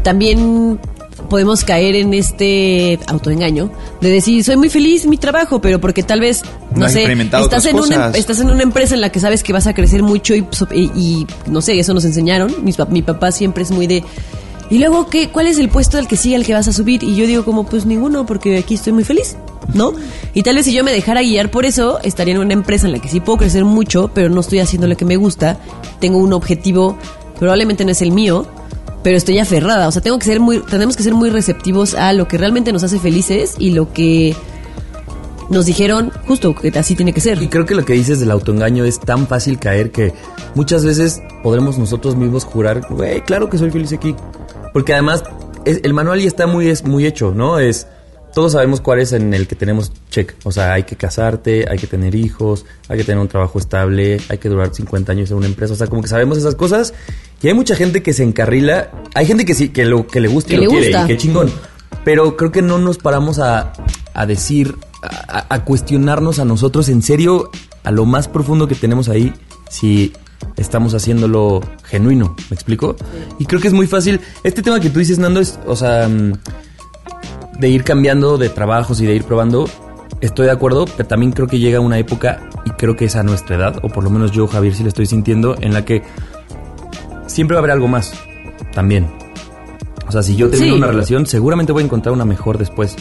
también 0.04 0.80
podemos 1.28 1.64
caer 1.64 1.96
en 1.96 2.14
este 2.14 3.00
autoengaño 3.08 3.72
de 4.02 4.10
decir 4.10 4.44
soy 4.44 4.58
muy 4.58 4.70
feliz 4.70 5.04
en 5.04 5.10
mi 5.10 5.18
trabajo, 5.18 5.60
pero 5.62 5.80
porque 5.80 6.04
tal 6.04 6.20
vez 6.20 6.42
no, 6.72 6.82
No 6.82 6.90
sé, 6.90 7.04
estás 7.46 7.66
en 7.66 7.76
una 7.88 7.96
estás 8.18 8.40
en 8.42 8.50
una 8.50 8.64
empresa 8.64 8.96
en 8.96 9.02
la 9.02 9.10
que 9.12 9.20
sabes 9.20 9.44
que 9.44 9.54
vas 9.54 9.68
a 9.68 9.74
crecer 9.74 10.04
mucho 10.04 10.36
y, 10.36 10.46
y- 10.74 10.92
y, 10.96 11.28
no 11.48 11.62
sé, 11.62 11.80
eso 11.80 11.94
nos 11.94 12.06
enseñaron. 12.06 12.52
Pap- 12.76 12.90
mi 12.90 13.02
papá 13.02 13.32
siempre 13.32 13.64
es 13.64 13.72
muy 13.72 13.88
de 13.88 14.04
y 14.70 14.80
luego 14.80 15.08
qué 15.08 15.30
cuál 15.30 15.48
es 15.48 15.60
el 15.60 15.70
puesto 15.70 15.98
al 15.98 16.08
que 16.08 16.18
sigue 16.18 16.36
al 16.36 16.44
que 16.46 16.54
vas 16.54 16.68
a 16.68 16.74
subir 16.74 17.04
y 17.04 17.16
yo 17.16 17.28
digo 17.28 17.46
como 17.46 17.66
pues 17.66 17.86
ninguno 17.86 18.26
porque 18.26 18.58
aquí 18.58 18.74
estoy 18.76 18.94
muy 18.94 19.04
feliz. 19.04 19.36
¿No? 19.74 19.94
Y 20.36 20.44
tal 20.44 20.56
vez 20.58 20.66
si 20.66 20.74
yo 20.74 20.84
me 20.84 20.92
dejara 20.92 21.22
guiar 21.24 21.50
por 21.50 21.66
eso, 21.66 22.00
estaría 22.04 22.36
en 22.36 22.40
una 22.40 22.54
empresa 22.54 22.86
en 22.86 22.92
la 22.94 23.00
que 23.00 23.10
sí 23.10 23.20
puedo 23.20 23.40
crecer 23.40 23.66
mucho, 23.66 24.12
pero 24.14 24.30
no 24.30 24.42
estoy 24.42 24.60
haciendo 24.60 24.86
lo 24.88 24.96
que 24.96 25.06
me 25.06 25.16
gusta. 25.18 25.58
Tengo 26.00 26.20
un 26.20 26.34
objetivo, 26.34 26.96
probablemente 27.40 27.84
no 27.84 27.90
es 27.92 28.02
el 28.04 28.12
mío, 28.12 28.46
pero 29.06 29.18
estoy 29.18 29.38
aferrada. 29.38 29.88
O 29.88 29.92
sea, 29.92 30.02
tengo 30.02 30.18
que 30.18 30.26
ser 30.26 30.40
muy, 30.40 30.62
tenemos 30.62 30.98
que 30.98 31.04
ser 31.04 31.14
muy 31.14 31.30
receptivos 31.30 31.94
a 31.94 32.12
lo 32.12 32.28
que 32.28 32.40
realmente 32.40 32.74
nos 32.74 32.82
hace 32.84 32.98
felices 32.98 33.54
y 33.60 33.70
lo 33.70 33.94
que 33.94 34.36
nos 35.52 35.68
dijeron 35.68 36.12
justo 36.28 36.56
que 36.56 36.70
así 36.70 36.96
tiene 36.96 37.14
que 37.14 37.22
ser. 37.22 37.40
Y 37.40 37.48
creo 37.48 37.68
que 37.68 37.76
lo 37.76 37.86
que 37.86 37.94
dices 37.94 38.20
del 38.20 38.32
autoengaño 38.32 38.84
es 38.84 39.00
tan 39.00 39.28
fácil 39.28 39.60
caer 39.60 39.92
que 39.92 40.12
muchas 40.56 40.84
veces 40.84 41.22
podremos 41.44 41.78
nosotros 41.78 42.16
mismos 42.16 42.46
jurar, 42.46 42.82
güey, 42.90 43.22
claro 43.22 43.48
que 43.48 43.60
soy 43.60 43.70
feliz 43.70 43.94
aquí. 43.94 44.16
Porque 44.74 44.94
además 44.94 45.24
es- 45.66 45.82
el 45.84 45.94
manual 45.94 46.20
ya 46.20 46.28
está 46.28 46.48
muy, 46.48 46.68
es 46.68 46.84
muy 46.84 47.06
hecho, 47.06 47.32
¿no? 47.32 47.60
Es 47.60 47.86
todos 48.36 48.52
sabemos 48.52 48.82
cuál 48.82 49.00
es 49.00 49.14
en 49.14 49.34
el 49.34 49.48
que 49.48 49.56
tenemos 49.56 49.94
check. 50.12 50.36
O 50.44 50.52
sea, 50.52 50.74
hay 50.74 50.84
que 50.84 50.98
casarte, 50.98 51.66
hay 51.70 51.78
que 51.78 51.88
tener 51.88 52.14
hijos, 52.16 52.66
hay 52.90 52.98
que 52.98 53.06
tener 53.06 53.20
un 53.20 53.30
trabajo 53.30 53.58
estable, 53.58 54.20
hay 54.28 54.38
que 54.38 54.50
durar 54.50 54.76
50 54.76 55.10
años 55.14 55.32
en 55.32 55.38
una 55.38 55.46
empresa. 55.48 55.74
O 55.74 55.78
sea, 55.78 55.88
como 55.88 56.02
que 56.02 56.10
sabemos 56.10 56.38
esas 56.38 56.54
cosas. 56.54 56.94
Y 57.42 57.48
hay 57.48 57.54
mucha 57.54 57.78
gente 57.78 58.04
que 58.04 58.12
se 58.12 58.24
encarrila. 58.24 58.92
Hay 59.14 59.26
gente 59.26 59.46
que 59.46 59.54
sí, 59.54 59.70
que 59.70 59.86
lo 59.86 60.06
que 60.06 60.20
le 60.20 60.28
gusta 60.28 60.54
y 60.54 60.58
lo 60.58 60.64
le 60.64 60.68
quiere. 60.68 60.88
gusta. 60.88 61.06
Y 61.06 61.08
qué 61.08 61.18
chingón. 61.18 61.50
Pero 62.04 62.36
creo 62.36 62.52
que 62.52 62.62
no 62.62 62.78
nos 62.78 62.98
paramos 62.98 63.40
a, 63.40 63.72
a 64.14 64.26
decir, 64.26 64.76
a, 65.02 65.46
a 65.56 65.64
cuestionarnos 65.64 66.40
a 66.40 66.46
nosotros 66.46 66.90
en 66.90 67.02
serio, 67.02 67.52
a 67.84 67.92
lo 67.92 68.06
más 68.06 68.28
profundo 68.28 68.68
que 68.68 68.76
tenemos 68.76 69.08
ahí, 69.08 69.34
si 69.70 70.12
estamos 70.58 70.94
haciéndolo 70.94 71.62
genuino. 71.84 72.36
¿Me 72.50 72.56
explico? 72.56 72.98
Y 73.40 73.46
creo 73.46 73.62
que 73.62 73.70
es 73.70 73.74
muy 73.74 73.88
fácil. 73.88 74.20
Este 74.44 74.62
tema 74.62 74.82
que 74.82 74.90
tú 74.90 75.00
dices, 75.00 75.20
Nando, 75.20 75.40
es, 75.40 75.58
o 75.66 75.76
sea, 75.78 76.10
mm, 76.10 76.34
de 77.60 77.70
ir 77.70 77.84
cambiando 77.84 78.38
de 78.38 78.50
trabajos 78.50 79.00
y 79.02 79.06
de 79.06 79.16
ir 79.16 79.24
probando. 79.24 79.68
Estoy 80.22 80.46
de 80.46 80.52
acuerdo, 80.52 80.86
pero 80.98 81.08
también 81.08 81.32
creo 81.32 81.48
que 81.48 81.60
llega 81.60 81.80
una 81.80 81.98
época, 82.00 82.50
y 82.66 82.70
creo 82.72 82.96
que 82.96 83.06
es 83.06 83.16
a 83.16 83.24
nuestra 83.24 83.56
edad, 83.58 83.80
o 83.84 83.90
por 83.90 84.04
lo 84.04 84.10
menos 84.10 84.32
yo, 84.32 84.48
Javier, 84.48 84.74
sí 84.74 84.84
lo 84.84 84.90
estoy 84.90 85.06
sintiendo, 85.06 85.56
en 85.60 85.74
la 85.74 85.84
que 85.86 86.04
siempre 87.28 87.56
va 87.56 87.60
a 87.60 87.62
haber 87.62 87.72
algo 87.72 87.88
más. 87.88 88.14
También. 88.74 89.08
O 90.08 90.12
sea, 90.12 90.22
si 90.24 90.36
yo 90.36 90.50
termino 90.50 90.74
Sí. 90.74 90.78
una 90.78 90.88
relación, 90.88 91.26
seguramente 91.26 91.72
voy 91.72 91.84
a 91.84 91.86
encontrar 91.86 92.14
una 92.14 92.26
mejor 92.26 92.58
después. 92.58 92.96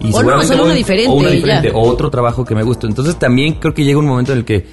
Y 0.00 0.06
O 0.08 0.10
no, 0.10 0.18
seguramente 0.18 0.46
solo 0.48 0.58
voy- 0.60 0.68
una 0.70 0.74
diferente, 0.76 1.10
O 1.10 1.14
una 1.14 1.30
diferente, 1.30 1.70
o 1.74 1.80
otro 1.82 2.10
trabajo 2.10 2.44
que 2.44 2.54
me 2.54 2.62
guste. 2.62 2.86
Entonces 2.86 3.16
también 3.16 3.54
creo 3.54 3.74
que 3.74 3.84
llega 3.84 3.98
un 3.98 4.06
momento 4.06 4.32
en 4.32 4.38
el 4.38 4.44
que 4.44 4.66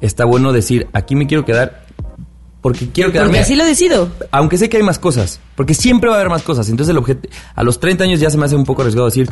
está 0.00 0.24
bueno 0.24 0.52
decir, 0.52 0.88
aquí 0.92 1.14
me 1.14 1.26
quiero 1.26 1.44
quedar 1.44 1.81
porque 2.62 2.88
quiero 2.90 3.10
quedarme. 3.10 3.30
Porque 3.30 3.40
así 3.40 3.56
lo 3.56 3.64
decido. 3.64 4.08
Aunque 4.30 4.56
sé 4.56 4.70
que 4.70 4.76
hay 4.78 4.82
más 4.84 5.00
cosas, 5.00 5.40
porque 5.56 5.74
siempre 5.74 6.08
va 6.08 6.14
a 6.14 6.18
haber 6.20 6.30
más 6.30 6.42
cosas. 6.42 6.68
Entonces 6.68 6.92
el 6.92 6.98
objeto, 6.98 7.28
a 7.54 7.64
los 7.64 7.80
30 7.80 8.04
años 8.04 8.20
ya 8.20 8.30
se 8.30 8.38
me 8.38 8.46
hace 8.46 8.54
un 8.54 8.64
poco 8.64 8.82
arriesgado 8.82 9.06
decir, 9.06 9.28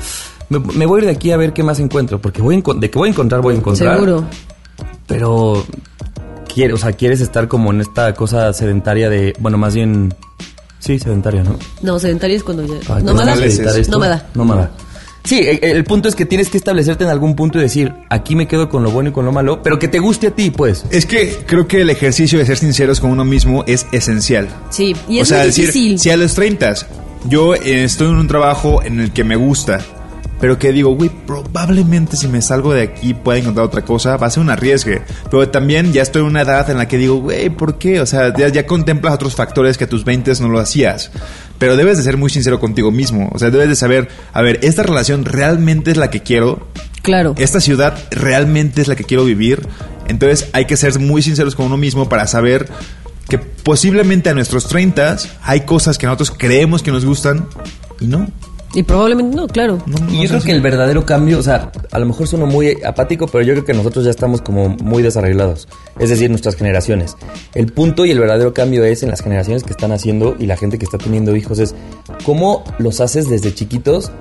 me, 0.49 0.59
me 0.59 0.85
voy 0.85 0.99
a 0.99 1.03
ir 1.03 1.07
de 1.07 1.13
aquí 1.13 1.31
a 1.31 1.37
ver 1.37 1.53
qué 1.53 1.63
más 1.63 1.79
encuentro, 1.79 2.21
porque 2.21 2.43
voy 2.43 2.57
a 2.57 2.75
de 2.75 2.91
que 2.91 2.99
voy 2.99 3.09
a 3.09 3.13
encontrar, 3.13 3.41
voy 3.41 3.55
a 3.55 3.59
encontrar. 3.59 3.95
Seguro. 3.95 4.25
Pero 5.07 5.65
quiere, 6.53 6.75
o 6.75 6.77
sea, 6.77 6.93
quieres 6.93 7.21
estar 7.21 7.47
como 7.47 7.71
en 7.71 7.81
esta 7.81 8.13
cosa 8.15 8.53
sedentaria 8.53 9.09
de, 9.09 9.35
bueno, 9.39 9.59
más 9.59 9.75
bien 9.77 10.13
sí, 10.81 10.99
sedentaria, 10.99 11.45
¿no? 11.45 11.57
No, 11.83 12.01
sedentario 12.01 12.37
es 12.37 12.43
cuando 12.43 12.67
ya. 12.67 12.75
Ay, 12.93 13.05
no 13.05 13.15
me 13.15 13.25
da. 13.25 13.37
¿cómo 14.35 14.55
se 14.55 14.90
Sí, 15.25 15.39
el, 15.39 15.59
el 15.63 15.85
punto 15.85 16.09
es 16.09 16.15
que 16.15 16.25
tienes 16.25 16.49
que 16.49 16.57
establecerte 16.57 17.05
en 17.05 17.11
algún 17.11 17.37
punto 17.37 17.59
y 17.59 17.63
decir, 17.63 17.93
aquí 18.09 18.35
me 18.35 18.49
quedo 18.49 18.69
con 18.69 18.83
lo 18.83 18.91
bueno 18.91 19.11
y 19.11 19.13
con 19.13 19.25
lo 19.25 19.33
malo, 19.33 19.63
pero 19.63 19.79
que 19.79 19.87
te 19.89 19.99
guste 19.99 20.29
a 20.29 20.31
ti, 20.31 20.51
pues. 20.51 20.85
Es 20.91 21.07
que 21.07 21.39
creo 21.47 21.69
que 21.69 21.83
el 21.83 21.91
ejercicio 21.91 22.39
de 22.39 22.47
ser 22.47 22.57
sinceros 22.57 23.01
con 23.01 23.11
uno 23.11 23.25
mismo 23.25 23.63
es 23.67 23.87
esencial. 23.93 24.49
Sí, 24.71 24.97
y 25.09 25.19
o 25.19 25.23
es 25.23 25.29
sea, 25.29 25.39
muy 25.39 25.47
decir, 25.49 25.67
difícil. 25.67 25.99
si 25.99 26.11
a 26.11 26.17
los 26.17 26.35
30 26.35 26.75
yo 27.27 27.55
eh, 27.55 27.85
estoy 27.85 28.09
en 28.09 28.17
un 28.17 28.29
trabajo 28.29 28.83
en 28.83 28.99
el 28.99 29.13
que 29.13 29.25
me 29.25 29.37
gusta, 29.37 29.81
pero 30.41 30.59
que 30.59 30.73
digo, 30.73 30.95
güey, 30.97 31.11
probablemente 31.11 32.17
si 32.17 32.27
me 32.27 32.41
salgo 32.41 32.73
de 32.73 32.83
aquí 32.83 33.13
pueda 33.13 33.39
encontrar 33.39 33.67
otra 33.67 33.83
cosa, 33.85 34.17
va 34.17 34.27
a 34.27 34.31
ser 34.31 34.43
un 34.43 34.49
arriesgue. 34.49 35.03
Pero 35.31 35.47
también 35.51 35.93
ya 35.93 36.01
estoy 36.01 36.23
en 36.23 36.29
una 36.29 36.41
edad 36.43 36.71
en 36.71 36.79
la 36.79 36.89
que 36.89 36.97
digo, 36.97 37.17
güey, 37.17 37.51
¿por 37.51 37.77
qué? 37.77 38.01
O 38.01 38.07
sea, 38.07 38.35
ya, 38.35 38.49
ya 38.49 38.65
contemplas 38.65 39.13
otros 39.13 39.35
factores 39.35 39.77
que 39.77 39.85
a 39.85 39.89
tus 39.89 40.05
20 40.05 40.33
no 40.41 40.49
lo 40.49 40.59
hacías. 40.59 41.11
Pero 41.61 41.77
debes 41.77 41.99
de 41.99 42.03
ser 42.03 42.17
muy 42.17 42.31
sincero 42.31 42.59
contigo 42.59 42.91
mismo. 42.91 43.31
O 43.33 43.39
sea, 43.39 43.51
debes 43.51 43.69
de 43.69 43.77
saber, 43.77 44.09
a 44.33 44.43
ver, 44.43 44.59
¿esta 44.63 44.83
relación 44.83 45.27
realmente 45.27 45.93
es 45.93 45.99
la 45.99 46.11
que 46.11 46.23
quiero? 46.23 46.67
Claro. 47.03 47.35
esta 47.39 47.61
ciudad 47.61 47.97
realmente 48.11 48.83
es 48.83 48.89
la 48.89 48.97
que 48.97 49.05
quiero 49.05 49.25
vivir. 49.25 49.67
Entonces 50.09 50.49
hay 50.53 50.65
que 50.65 50.77
ser 50.77 50.99
muy 50.99 51.23
sinceros 51.23 51.55
con 51.55 51.67
uno 51.67 51.77
mismo 51.77 52.09
para 52.09 52.27
saber 52.27 52.69
que 53.29 53.39
posiblemente 53.39 54.29
a 54.31 54.35
nuestros 54.35 54.67
30 54.69 55.19
hay 55.43 55.61
cosas 55.61 55.99
que 55.99 56.07
nosotros 56.07 56.33
creemos 56.37 56.83
que 56.83 56.91
nos 56.91 57.05
gustan 57.05 57.47
y 58.01 58.07
no. 58.07 58.27
Y 58.73 58.85
probablemente 58.85 59.37
no, 59.37 59.49
claro. 59.49 59.79
No, 59.87 59.99
no 59.99 60.13
Y 60.13 60.23
yo 60.23 60.29
creo 60.29 60.39
así. 60.39 60.47
que 60.47 60.53
el 60.53 60.61
verdadero 60.61 61.05
cambio, 61.05 61.39
o 61.39 61.43
sea, 61.43 61.73
a 61.91 61.99
lo 61.99 62.07
mejor 62.07 62.29
suena 62.29 62.47
muy 62.47 62.77
apático, 62.85 63.27
pero 63.27 63.43
yo 63.43 63.53
creo 63.55 63.65
que 63.65 63.75
nosotros 63.75 64.05
ya 64.05 64.11
estamos 64.11 64.43
como 64.43 64.69
muy 64.69 65.03
desarreglados. 65.03 65.69
Es 65.99 66.11
decir, 66.11 66.31
nuestras 66.31 66.55
generaciones. 66.55 67.17
El 67.55 67.73
punto 67.73 68.05
y 68.05 68.13
el 68.13 68.21
verdadero 68.21 68.55
cambio 68.55 68.85
es 68.85 69.03
en 69.03 69.11
las 69.11 69.23
generaciones 69.23 69.65
que 69.65 69.71
están 69.71 69.91
haciendo 69.93 70.37
y 70.39 70.47
la 70.47 70.57
gente 70.57 70.79
que 70.79 70.85
está 70.85 70.99
teniendo 70.99 71.35
hijos 71.35 71.59
es 71.59 71.75
cómo 72.25 72.63
los 72.79 73.01
haces 73.01 73.29
desde 73.29 73.53
chiquitos 73.53 74.13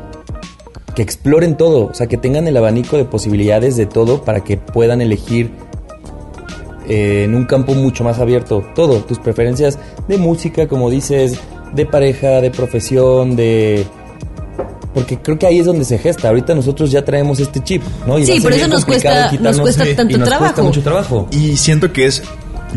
que 0.95 1.04
exploren 1.04 1.56
todo, 1.56 1.86
o 1.88 1.93
sea, 1.93 2.08
que 2.08 2.18
tengan 2.18 2.47
el 2.47 2.58
abanico 2.58 2.97
de 2.97 3.06
posibilidades 3.06 3.78
de 3.78 3.86
todo 3.86 4.24
para 4.24 4.43
que 4.43 4.58
puedan 4.58 5.02
elegir 5.02 5.52
eh, 6.88 7.24
en 7.26 7.36
un 7.36 7.45
campo 7.45 7.76
mucho 7.76 8.04
más 8.04 8.18
abierto 8.20 8.66
todo, 8.74 8.97
tus 9.02 9.20
preferencias 9.20 9.78
de 10.08 10.18
música, 10.18 10.68
como 10.68 10.89
dices, 10.89 11.39
de 11.74 11.86
pareja, 11.86 12.41
de 12.41 12.50
profesión, 12.50 13.36
de 13.36 13.86
porque 14.93 15.19
creo 15.19 15.37
que 15.37 15.45
ahí 15.47 15.59
es 15.59 15.65
donde 15.65 15.85
se 15.85 15.97
gesta. 15.97 16.29
Ahorita 16.29 16.55
nosotros 16.55 16.91
ya 16.91 17.03
traemos 17.05 17.39
este 17.39 17.63
chip, 17.63 17.83
¿no? 18.07 18.17
Y 18.17 18.25
Sí, 18.25 18.39
por 18.39 18.53
eso 18.53 18.67
nos 18.67 18.85
cuesta- 18.85 19.31
nos 19.39 19.59
cuesta 19.59 19.83
tanto 19.95 20.15
y 20.15 20.17
nos 20.17 20.27
trabajo. 20.27 20.45
Cuesta 20.53 20.63
mucho 20.63 20.81
trabajo. 20.81 21.27
Y 21.31 21.57
siento 21.57 21.93
que 21.93 22.05
es, 22.05 22.23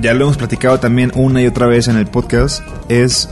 ya 0.01 0.13
lo 0.15 0.25
hemos 0.25 0.37
platicado 0.37 0.79
también 0.79 1.11
una 1.15 1.41
y 1.43 1.47
otra 1.47 1.67
vez 1.67 1.89
en 1.89 1.97
el 1.97 2.07
podcast, 2.07 2.63
es 2.89 3.29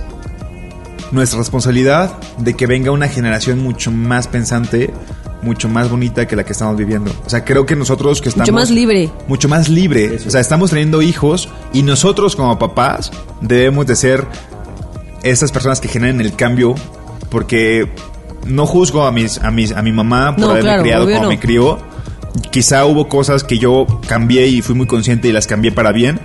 nuestra 1.13 1.39
responsabilidad 1.41 2.13
de 2.39 2.55
que 2.55 2.67
venga 2.67 2.91
una 2.93 3.09
generación 3.09 3.59
mucho 3.63 3.91
más 3.91 4.29
pensante, 4.29 4.91
mucho 5.43 5.69
más 5.69 5.91
bonita 5.91 6.27
que 6.29 6.37
la 6.37 6.45
que 6.45 6.53
estamos 6.53 6.77
viviendo. 6.77 7.13
O 7.27 7.29
sea, 7.31 7.45
creo 7.45 7.67
que 7.67 7.75
nosotros 7.77 8.21
que 8.23 8.29
estamos... 8.29 8.49
Mucho 8.49 8.53
más 8.61 8.71
libre. 8.71 9.11
Mucho 9.27 9.49
más 9.49 9.69
libre. 9.69 10.19
O 10.27 10.31
sea, 10.31 10.41
estamos 10.41 10.71
teniendo 10.71 11.03
hijos 11.03 11.49
y 11.73 11.83
nosotros 11.83 12.37
como 12.37 12.59
papás 12.59 13.11
debemos 13.41 13.87
de 13.87 13.97
ser 13.97 14.27
esas 15.23 15.51
personas 15.53 15.81
que 15.81 15.89
generen 15.89 16.21
el 16.21 16.35
cambio 16.35 16.75
porque 17.29 17.89
no 18.47 18.67
juzgo 18.67 19.05
a 19.05 19.13
mis 19.13 19.39
a 19.39 19.51
mis 19.51 19.73
a 19.73 19.83
mi 19.83 19.93
mamá 19.93 20.33
por 20.37 20.41
No, 20.41 20.51
haberme 20.51 20.69
claro, 20.69 20.83
criado 20.83 21.05
como 21.07 21.23
no. 21.23 21.29
me 21.29 21.39
crió. 21.39 21.79
Quizá 22.51 22.87
hubo 22.87 23.09
cosas 23.09 23.43
que 23.45 23.59
yo 23.59 23.87
cambié 24.07 24.47
y 24.47 24.63
fui 24.63 24.75
muy 24.75 24.87
consciente 24.87 25.29
y 25.29 25.33
las 25.33 25.47
cambié 25.47 25.73
para 25.73 25.93
bien. 25.93 26.21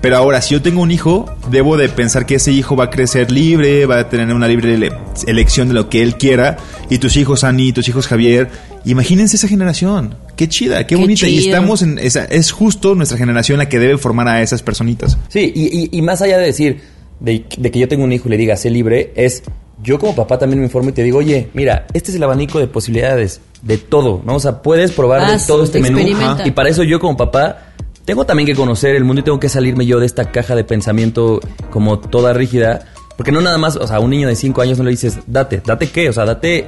Pero 0.00 0.16
ahora, 0.16 0.40
si 0.40 0.54
yo 0.54 0.62
tengo 0.62 0.80
un 0.80 0.92
hijo, 0.92 1.26
debo 1.50 1.76
de 1.76 1.88
pensar 1.88 2.24
que 2.24 2.36
ese 2.36 2.52
hijo 2.52 2.76
va 2.76 2.84
a 2.84 2.90
crecer 2.90 3.32
libre, 3.32 3.84
va 3.84 3.98
a 3.98 4.08
tener 4.08 4.32
una 4.32 4.46
libre 4.46 4.74
ele- 4.74 4.92
elección 5.26 5.66
de 5.66 5.74
lo 5.74 5.88
que 5.90 6.02
él 6.04 6.14
quiera. 6.16 6.56
Y 6.88 6.98
tus 6.98 7.16
hijos, 7.16 7.42
Ani, 7.42 7.72
tus 7.72 7.88
hijos, 7.88 8.06
Javier, 8.06 8.48
imagínense 8.84 9.34
esa 9.36 9.48
generación. 9.48 10.14
Qué 10.36 10.48
chida, 10.48 10.78
qué, 10.86 10.94
Qué 10.94 10.96
bonita. 11.00 11.26
Y 11.28 11.38
estamos 11.48 11.82
en 11.82 11.98
esa, 11.98 12.24
es 12.26 12.52
justo 12.52 12.94
nuestra 12.94 13.18
generación 13.18 13.58
la 13.58 13.68
que 13.68 13.80
debe 13.80 13.98
formar 13.98 14.28
a 14.28 14.40
esas 14.40 14.62
personitas. 14.62 15.18
Sí, 15.28 15.52
y, 15.54 15.64
y- 15.76 15.88
y 15.90 16.00
más 16.02 16.22
allá 16.22 16.38
de 16.38 16.46
decir 16.46 16.80
de, 17.18 17.44
de 17.58 17.70
que 17.72 17.78
yo 17.80 17.88
tengo 17.88 18.04
un 18.04 18.12
hijo 18.12 18.28
y 18.28 18.30
le 18.30 18.36
diga 18.36 18.56
sé 18.56 18.70
libre, 18.70 19.12
es 19.16 19.42
yo 19.82 19.98
como 19.98 20.14
papá 20.14 20.38
también 20.38 20.58
me 20.60 20.66
informo 20.66 20.90
y 20.90 20.92
te 20.92 21.02
digo, 21.02 21.18
oye, 21.18 21.48
mira, 21.54 21.86
este 21.94 22.10
es 22.10 22.16
el 22.16 22.22
abanico 22.22 22.58
de 22.58 22.66
posibilidades 22.66 23.40
de 23.62 23.78
todo, 23.78 24.22
¿no? 24.24 24.36
O 24.36 24.40
sea, 24.40 24.62
puedes 24.62 24.92
probar 24.92 25.26
de 25.26 25.34
Haz, 25.34 25.46
todo 25.46 25.64
este 25.64 25.80
menú. 25.80 26.00
Y 26.44 26.50
para 26.50 26.68
eso 26.68 26.82
yo 26.82 26.98
como 27.00 27.16
papá 27.16 27.64
tengo 28.04 28.24
también 28.24 28.46
que 28.46 28.54
conocer 28.54 28.96
el 28.96 29.04
mundo 29.04 29.20
y 29.20 29.24
tengo 29.24 29.38
que 29.38 29.48
salirme 29.48 29.84
yo 29.86 30.00
de 30.00 30.06
esta 30.06 30.30
caja 30.32 30.54
de 30.54 30.64
pensamiento 30.64 31.40
como 31.70 31.98
toda 31.98 32.32
rígida. 32.32 32.86
Porque 33.16 33.32
no 33.32 33.40
nada 33.40 33.58
más, 33.58 33.76
o 33.76 33.86
sea, 33.86 33.96
a 33.96 34.00
un 34.00 34.10
niño 34.10 34.28
de 34.28 34.36
5 34.36 34.60
años 34.62 34.78
no 34.78 34.84
le 34.84 34.90
dices, 34.90 35.18
date, 35.26 35.60
date 35.64 35.88
qué, 35.90 36.08
o 36.08 36.12
sea, 36.12 36.24
date 36.24 36.66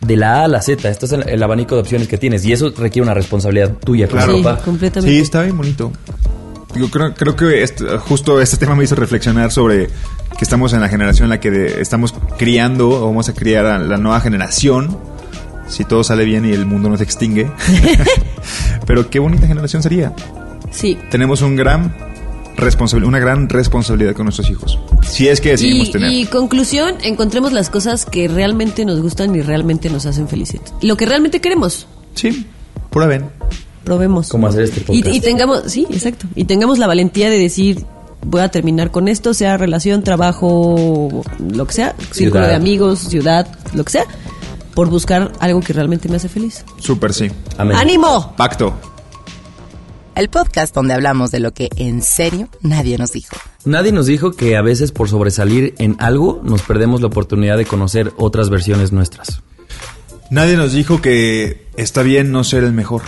de 0.00 0.16
la 0.16 0.40
A 0.40 0.44
a 0.44 0.48
la 0.48 0.60
Z. 0.62 0.88
Esto 0.88 1.06
es 1.06 1.12
el, 1.12 1.28
el 1.28 1.42
abanico 1.42 1.74
de 1.76 1.80
opciones 1.80 2.08
que 2.08 2.18
tienes. 2.18 2.44
Y 2.44 2.52
eso 2.52 2.70
requiere 2.76 3.02
una 3.02 3.14
responsabilidad 3.14 3.72
tuya 3.84 4.06
como 4.08 4.20
Sí, 4.22 4.42
papá. 4.42 4.62
completamente. 4.62 5.14
Sí, 5.16 5.20
está 5.22 5.42
bien 5.42 5.56
bonito. 5.56 5.90
Yo 6.74 6.90
creo, 6.90 7.14
creo 7.14 7.36
que 7.36 7.62
este- 7.62 7.84
justo 7.98 8.40
este 8.40 8.56
tema 8.56 8.74
me 8.74 8.84
hizo 8.84 8.94
reflexionar 8.94 9.50
sobre 9.52 9.86
que 9.86 10.42
estamos 10.42 10.72
en 10.72 10.80
la 10.80 10.88
generación 10.88 11.26
en 11.26 11.30
la 11.30 11.40
que 11.40 11.50
de- 11.50 11.80
estamos 11.80 12.14
criando 12.38 12.88
o 12.88 13.06
vamos 13.06 13.28
a 13.28 13.34
criar 13.34 13.66
a 13.66 13.78
la 13.78 13.96
nueva 13.98 14.20
generación. 14.20 14.96
Si 15.68 15.84
todo 15.84 16.02
sale 16.04 16.24
bien 16.24 16.44
y 16.44 16.52
el 16.52 16.66
mundo 16.66 16.88
no 16.88 16.96
se 16.96 17.04
extingue. 17.04 17.50
Pero 18.86 19.08
qué 19.10 19.18
bonita 19.18 19.46
generación 19.46 19.82
sería. 19.82 20.12
Sí. 20.70 20.98
Tenemos 21.10 21.42
un 21.42 21.56
gran 21.56 21.94
una 23.04 23.18
gran 23.18 23.48
responsabilidad 23.48 24.14
con 24.14 24.24
nuestros 24.26 24.48
hijos. 24.50 24.78
Si 25.02 25.26
es 25.26 25.40
que 25.40 25.50
decidimos 25.50 25.88
Y, 25.88 25.92
tener. 25.92 26.12
y 26.12 26.26
conclusión, 26.26 26.94
encontremos 27.02 27.52
las 27.52 27.70
cosas 27.70 28.04
que 28.04 28.28
realmente 28.28 28.84
nos 28.84 29.00
gustan 29.00 29.34
y 29.34 29.42
realmente 29.42 29.90
nos 29.90 30.06
hacen 30.06 30.28
felices. 30.28 30.60
Lo 30.80 30.96
que 30.96 31.06
realmente 31.06 31.40
queremos, 31.40 31.86
Sí, 32.14 32.46
prueben. 32.90 33.30
Probemos. 33.84 34.28
Como 34.28 34.46
hacer 34.46 34.62
este 34.64 34.80
Y, 34.80 35.00
podcast. 35.02 35.16
y 35.16 35.20
tengamos, 35.20 35.62
sí, 35.66 35.86
exacto. 35.90 36.26
Y 36.34 36.44
tengamos 36.44 36.78
la 36.78 36.86
valentía 36.86 37.30
de 37.30 37.38
decir, 37.38 37.84
voy 38.26 38.40
a 38.40 38.48
terminar 38.50 38.90
con 38.90 39.08
esto, 39.08 39.34
sea 39.34 39.56
relación, 39.56 40.02
trabajo, 40.02 41.22
lo 41.52 41.66
que 41.66 41.72
sea, 41.74 41.94
círculo 42.12 42.46
de 42.46 42.54
amigos, 42.54 43.00
ciudad, 43.00 43.46
lo 43.74 43.84
que 43.84 43.90
sea, 43.92 44.04
por 44.74 44.88
buscar 44.88 45.32
algo 45.40 45.60
que 45.60 45.72
realmente 45.72 46.08
me 46.08 46.16
hace 46.16 46.28
feliz. 46.28 46.64
Súper 46.78 47.12
sí. 47.12 47.30
Amén. 47.58 47.76
¡Ánimo! 47.76 48.34
Pacto. 48.36 48.74
El 50.14 50.28
podcast 50.28 50.74
donde 50.74 50.92
hablamos 50.92 51.30
de 51.30 51.40
lo 51.40 51.52
que 51.54 51.70
en 51.76 52.02
serio 52.02 52.48
nadie 52.60 52.98
nos 52.98 53.12
dijo. 53.12 53.34
Nadie 53.64 53.92
nos 53.92 54.06
dijo 54.06 54.32
que 54.32 54.56
a 54.56 54.62
veces 54.62 54.92
por 54.92 55.08
sobresalir 55.08 55.74
en 55.78 55.96
algo 56.00 56.40
nos 56.44 56.62
perdemos 56.62 57.00
la 57.00 57.06
oportunidad 57.06 57.56
de 57.56 57.64
conocer 57.64 58.12
otras 58.18 58.50
versiones 58.50 58.92
nuestras. 58.92 59.40
Nadie 60.30 60.56
nos 60.56 60.72
dijo 60.72 61.00
que 61.00 61.66
está 61.76 62.02
bien 62.02 62.30
no 62.32 62.44
ser 62.44 62.64
el 62.64 62.72
mejor. 62.72 63.02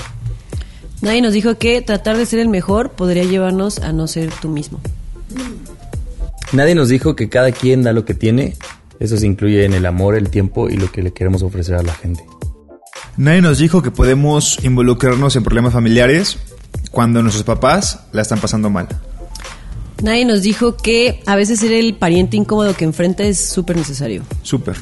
Nadie 1.04 1.20
nos 1.20 1.34
dijo 1.34 1.58
que 1.58 1.82
tratar 1.82 2.16
de 2.16 2.24
ser 2.24 2.38
el 2.38 2.48
mejor 2.48 2.92
podría 2.92 3.24
llevarnos 3.24 3.78
a 3.78 3.92
no 3.92 4.06
ser 4.06 4.30
tú 4.40 4.48
mismo. 4.48 4.80
Nadie 6.52 6.74
nos 6.74 6.88
dijo 6.88 7.14
que 7.14 7.28
cada 7.28 7.52
quien 7.52 7.82
da 7.82 7.92
lo 7.92 8.06
que 8.06 8.14
tiene. 8.14 8.56
Eso 9.00 9.18
se 9.18 9.26
incluye 9.26 9.66
en 9.66 9.74
el 9.74 9.84
amor, 9.84 10.14
el 10.14 10.30
tiempo 10.30 10.70
y 10.70 10.78
lo 10.78 10.90
que 10.90 11.02
le 11.02 11.12
queremos 11.12 11.42
ofrecer 11.42 11.74
a 11.74 11.82
la 11.82 11.92
gente. 11.92 12.24
Nadie 13.18 13.42
nos 13.42 13.58
dijo 13.58 13.82
que 13.82 13.90
podemos 13.90 14.64
involucrarnos 14.64 15.36
en 15.36 15.42
problemas 15.42 15.74
familiares 15.74 16.38
cuando 16.90 17.20
nuestros 17.20 17.44
papás 17.44 18.00
la 18.12 18.22
están 18.22 18.40
pasando 18.40 18.70
mal. 18.70 18.88
Nadie 20.02 20.24
nos 20.24 20.40
dijo 20.40 20.74
que 20.78 21.22
a 21.26 21.36
veces 21.36 21.60
ser 21.60 21.72
el 21.72 21.96
pariente 21.96 22.38
incómodo 22.38 22.74
que 22.74 22.84
enfrenta 22.86 23.24
es 23.24 23.38
súper 23.38 23.76
necesario. 23.76 24.22
Súper. 24.42 24.76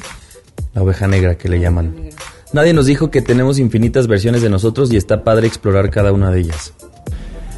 La 0.73 0.83
oveja 0.83 1.05
negra 1.05 1.37
que 1.37 1.49
le 1.49 1.59
llaman. 1.59 1.93
Nadie 2.53 2.73
nos 2.73 2.85
dijo 2.85 3.09
que 3.09 3.23
tenemos 3.23 3.57
infinitas 3.57 4.05
versiones 4.05 4.43
de 4.43 4.49
nosotros 4.49 4.93
y 4.93 4.97
está 4.97 5.23
padre 5.23 5.47
explorar 5.47 5.89
cada 5.89 6.11
una 6.11 6.29
de 6.29 6.41
ellas. 6.41 6.73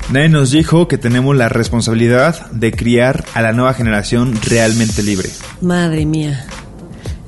Nadie 0.09 0.29
nos 0.29 0.51
dijo 0.51 0.87
que 0.87 0.97
tenemos 0.97 1.35
la 1.35 1.49
responsabilidad 1.49 2.49
de 2.51 2.71
criar 2.71 3.25
a 3.33 3.41
la 3.41 3.51
nueva 3.51 3.73
generación 3.73 4.33
realmente 4.47 5.03
libre. 5.03 5.29
Madre 5.59 6.05
mía. 6.05 6.45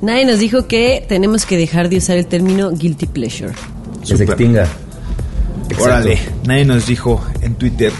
Nadie 0.00 0.24
nos 0.24 0.38
dijo 0.38 0.66
que 0.66 1.04
tenemos 1.06 1.44
que 1.44 1.58
dejar 1.58 1.90
de 1.90 1.98
usar 1.98 2.16
el 2.16 2.26
término 2.26 2.70
guilty 2.70 3.06
pleasure. 3.06 3.52
Que 4.08 4.16
se 4.16 4.24
extinga. 4.24 4.66
Exacto. 5.64 5.84
Órale, 5.84 6.18
nadie 6.46 6.64
nos 6.64 6.86
dijo 6.86 7.22
en 7.42 7.54
Twitter 7.56 7.92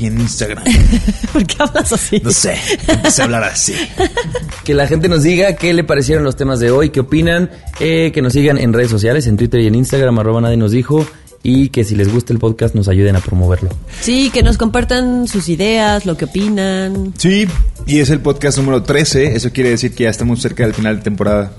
y 0.00 0.06
en 0.06 0.20
Instagram. 0.20 0.64
¿Por 1.32 1.46
qué 1.46 1.56
hablas 1.58 1.92
así? 1.92 2.20
No 2.24 2.30
sé, 2.30 2.54
empecé 2.88 3.22
a 3.22 3.24
hablar 3.26 3.44
así. 3.44 3.74
Que 4.64 4.74
la 4.74 4.86
gente 4.86 5.08
nos 5.08 5.22
diga 5.22 5.56
qué 5.56 5.72
le 5.74 5.84
parecieron 5.84 6.22
los 6.24 6.36
temas 6.36 6.60
de 6.60 6.70
hoy, 6.70 6.90
qué 6.90 7.00
opinan, 7.00 7.50
eh, 7.80 8.10
que 8.14 8.22
nos 8.22 8.32
sigan 8.34 8.56
en 8.58 8.72
redes 8.72 8.90
sociales, 8.90 9.26
en 9.26 9.36
Twitter 9.36 9.60
y 9.60 9.66
en 9.66 9.74
Instagram, 9.74 10.18
arroba 10.18 10.40
nadie 10.42 10.56
nos 10.58 10.70
dijo, 10.70 11.04
y 11.42 11.70
que 11.70 11.82
si 11.82 11.96
les 11.96 12.12
gusta 12.12 12.32
el 12.32 12.38
podcast 12.38 12.74
nos 12.74 12.86
ayuden 12.86 13.16
a 13.16 13.20
promoverlo. 13.20 13.70
Sí, 14.00 14.30
que 14.30 14.42
nos 14.42 14.58
compartan 14.58 15.26
sus 15.26 15.48
ideas, 15.48 16.04
lo 16.06 16.16
que 16.16 16.26
opinan. 16.26 17.14
Sí, 17.16 17.46
y 17.86 17.98
es 17.98 18.10
el 18.10 18.20
podcast 18.20 18.58
número 18.58 18.82
13. 18.82 19.34
Eso 19.34 19.50
quiere 19.50 19.70
decir 19.70 19.94
que 19.94 20.04
ya 20.04 20.10
estamos 20.10 20.40
cerca 20.40 20.64
del 20.64 20.74
final 20.74 20.96
de 20.98 21.02
temporada. 21.02 21.52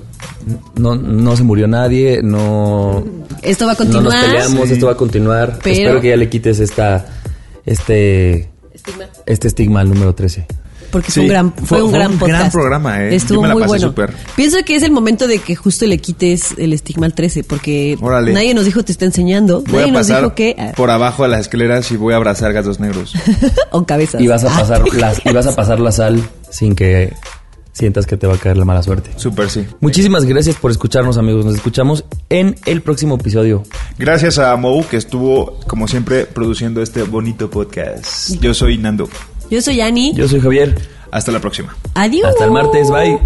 No, 0.76 0.96
no 0.96 1.36
se 1.36 1.44
murió 1.44 1.68
nadie, 1.68 2.22
no, 2.24 3.04
Esto 3.42 3.66
va 3.66 3.72
a 3.72 3.76
no 3.76 3.84
nos 3.86 3.94
continuar. 3.94 4.26
peleamos, 4.26 4.70
esto 4.70 4.86
va 4.86 4.92
a 4.94 4.98
continuar. 4.98 5.60
Pero- 5.64 5.76
Espero 5.76 6.02
que 6.02 6.10
ya 6.10 6.16
le 6.18 6.30
quites 6.30 6.60
esta, 6.60 7.08
este, 7.66 8.50
este 9.26 9.48
estigma 9.48 9.82
al 9.82 9.90
número 9.90 10.14
13. 10.16 10.46
Porque 10.92 11.10
Sí, 11.10 11.22
fue 11.22 11.24
un 11.24 11.30
gran, 11.30 11.54
fue, 11.54 11.66
fue- 11.68 11.84
un 11.84 11.92
gran 11.94 12.12
un 12.12 12.20
podcast. 12.20 12.38
gran 12.40 12.52
programa, 12.52 13.02
¿eh? 13.02 13.16
Estuvo 13.16 13.36
Yo 13.38 13.42
me 13.44 13.48
la 13.48 13.54
muy 13.54 13.62
pasé 13.62 13.70
bueno. 13.70 13.88
súper. 13.88 14.14
Pienso 14.36 14.58
que 14.66 14.76
es 14.76 14.84
el 14.84 14.92
momento 14.92 15.26
de 15.26 15.40
que 15.40 15.56
justo 15.56 15.86
le 15.86 15.98
quites 16.00 16.54
el 16.58 16.74
estigma 16.74 17.06
al 17.06 17.14
13, 17.14 17.46
porque 17.46 17.98
Órale. 18.02 18.34
nadie 18.34 18.54
nos 18.54 18.66
dijo 18.66 18.84
te 18.84 18.92
está 18.92 19.06
enseñando. 19.06 19.62
Voy 19.62 19.72
nadie 19.74 19.84
a 19.84 19.88
nos 19.94 20.08
pasar 20.08 20.24
dijo 20.24 20.36
que. 20.36 20.56
ah, 20.60 20.74
por 20.76 20.90
abajo 20.92 21.24
de 21.24 21.30
las 21.30 21.40
escaleras 21.42 21.90
y 21.92 21.96
voy 21.96 22.12
a 22.14 22.18
abrazar 22.18 22.52
gatos 22.52 22.82
negros. 22.82 23.14
o 23.72 23.86
cabezas. 23.86 24.20
Y 24.22 24.28
vas 24.28 24.44
a 24.44 24.54
Ah, 24.54 24.60
pasar, 24.60 24.84
las, 24.94 25.26
y 25.26 25.32
vas 25.32 25.48
a 25.48 25.56
pasar 25.56 25.80
la 25.80 25.94
sal 25.94 26.22
sin 26.50 26.76
que 26.76 27.14
sientas 27.72 28.06
que 28.06 28.18
te 28.18 28.28
va 28.28 28.36
a 28.36 28.38
caer 28.38 28.58
la 28.58 28.66
mala 28.66 28.84
suerte. 28.84 29.12
Súper 29.16 29.50
sí. 29.50 29.66
Muchísimas 29.80 30.26
gracias 30.26 30.56
por 30.56 30.72
escucharnos, 30.72 31.18
amigos. 31.18 31.46
Nos 31.46 31.56
escuchamos 31.56 32.06
en 32.30 32.56
el 32.66 32.82
próximo 32.82 33.16
episodio. 33.16 33.64
Gracias 33.98 34.40
a 34.40 34.56
Mou 34.56 34.86
que 34.88 34.98
estuvo, 34.98 35.60
como 35.68 35.88
siempre, 35.88 36.26
produciendo 36.26 36.82
este 36.82 37.04
bonito 37.04 37.50
podcast. 37.50 38.32
Yo 38.42 38.54
soy 38.54 38.78
Nando. 38.78 39.10
Yo 39.50 39.62
soy 39.62 39.82
Ani. 39.82 40.14
Yo 40.14 40.28
soy 40.28 40.40
Javier. 40.40 40.80
Hasta 41.12 41.32
la 41.32 41.40
próxima. 41.40 41.76
Adiós. 41.96 42.30
Hasta 42.30 42.46
el 42.46 42.52
martes. 42.52 42.90
Bye. 42.90 43.20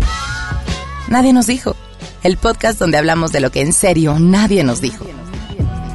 Nadie 1.08 1.34
nos 1.34 1.48
dijo. 1.48 1.76
El 2.24 2.38
podcast 2.38 2.80
donde 2.80 2.98
hablamos 2.98 3.32
de 3.32 3.40
lo 3.40 3.52
que 3.52 3.62
en 3.62 3.72
serio 3.74 4.18
nadie 4.20 4.64
nos 4.64 4.82
dijo. 4.82 5.06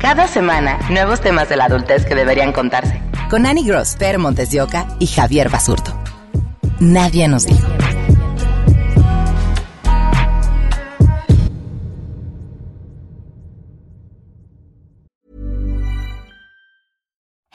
Cada 0.01 0.29
semana, 0.29 0.79
nuevos 0.89 1.21
temas 1.21 1.49
de 1.49 1.57
la 1.57 1.65
adultez 1.65 2.07
que 2.07 2.15
deberían 2.15 2.53
contarse. 2.53 3.03
Con 3.29 3.45
Annie 3.47 3.65
Gross, 3.65 3.97
Per 3.99 4.19
Montes 4.19 4.51
de 4.51 4.63
Oca 4.63 4.87
y 4.99 5.09
Javier 5.09 5.51
Basurto. 5.51 5.93
Nadie 6.79 7.29
nos 7.29 7.45
dijo. 7.47 7.67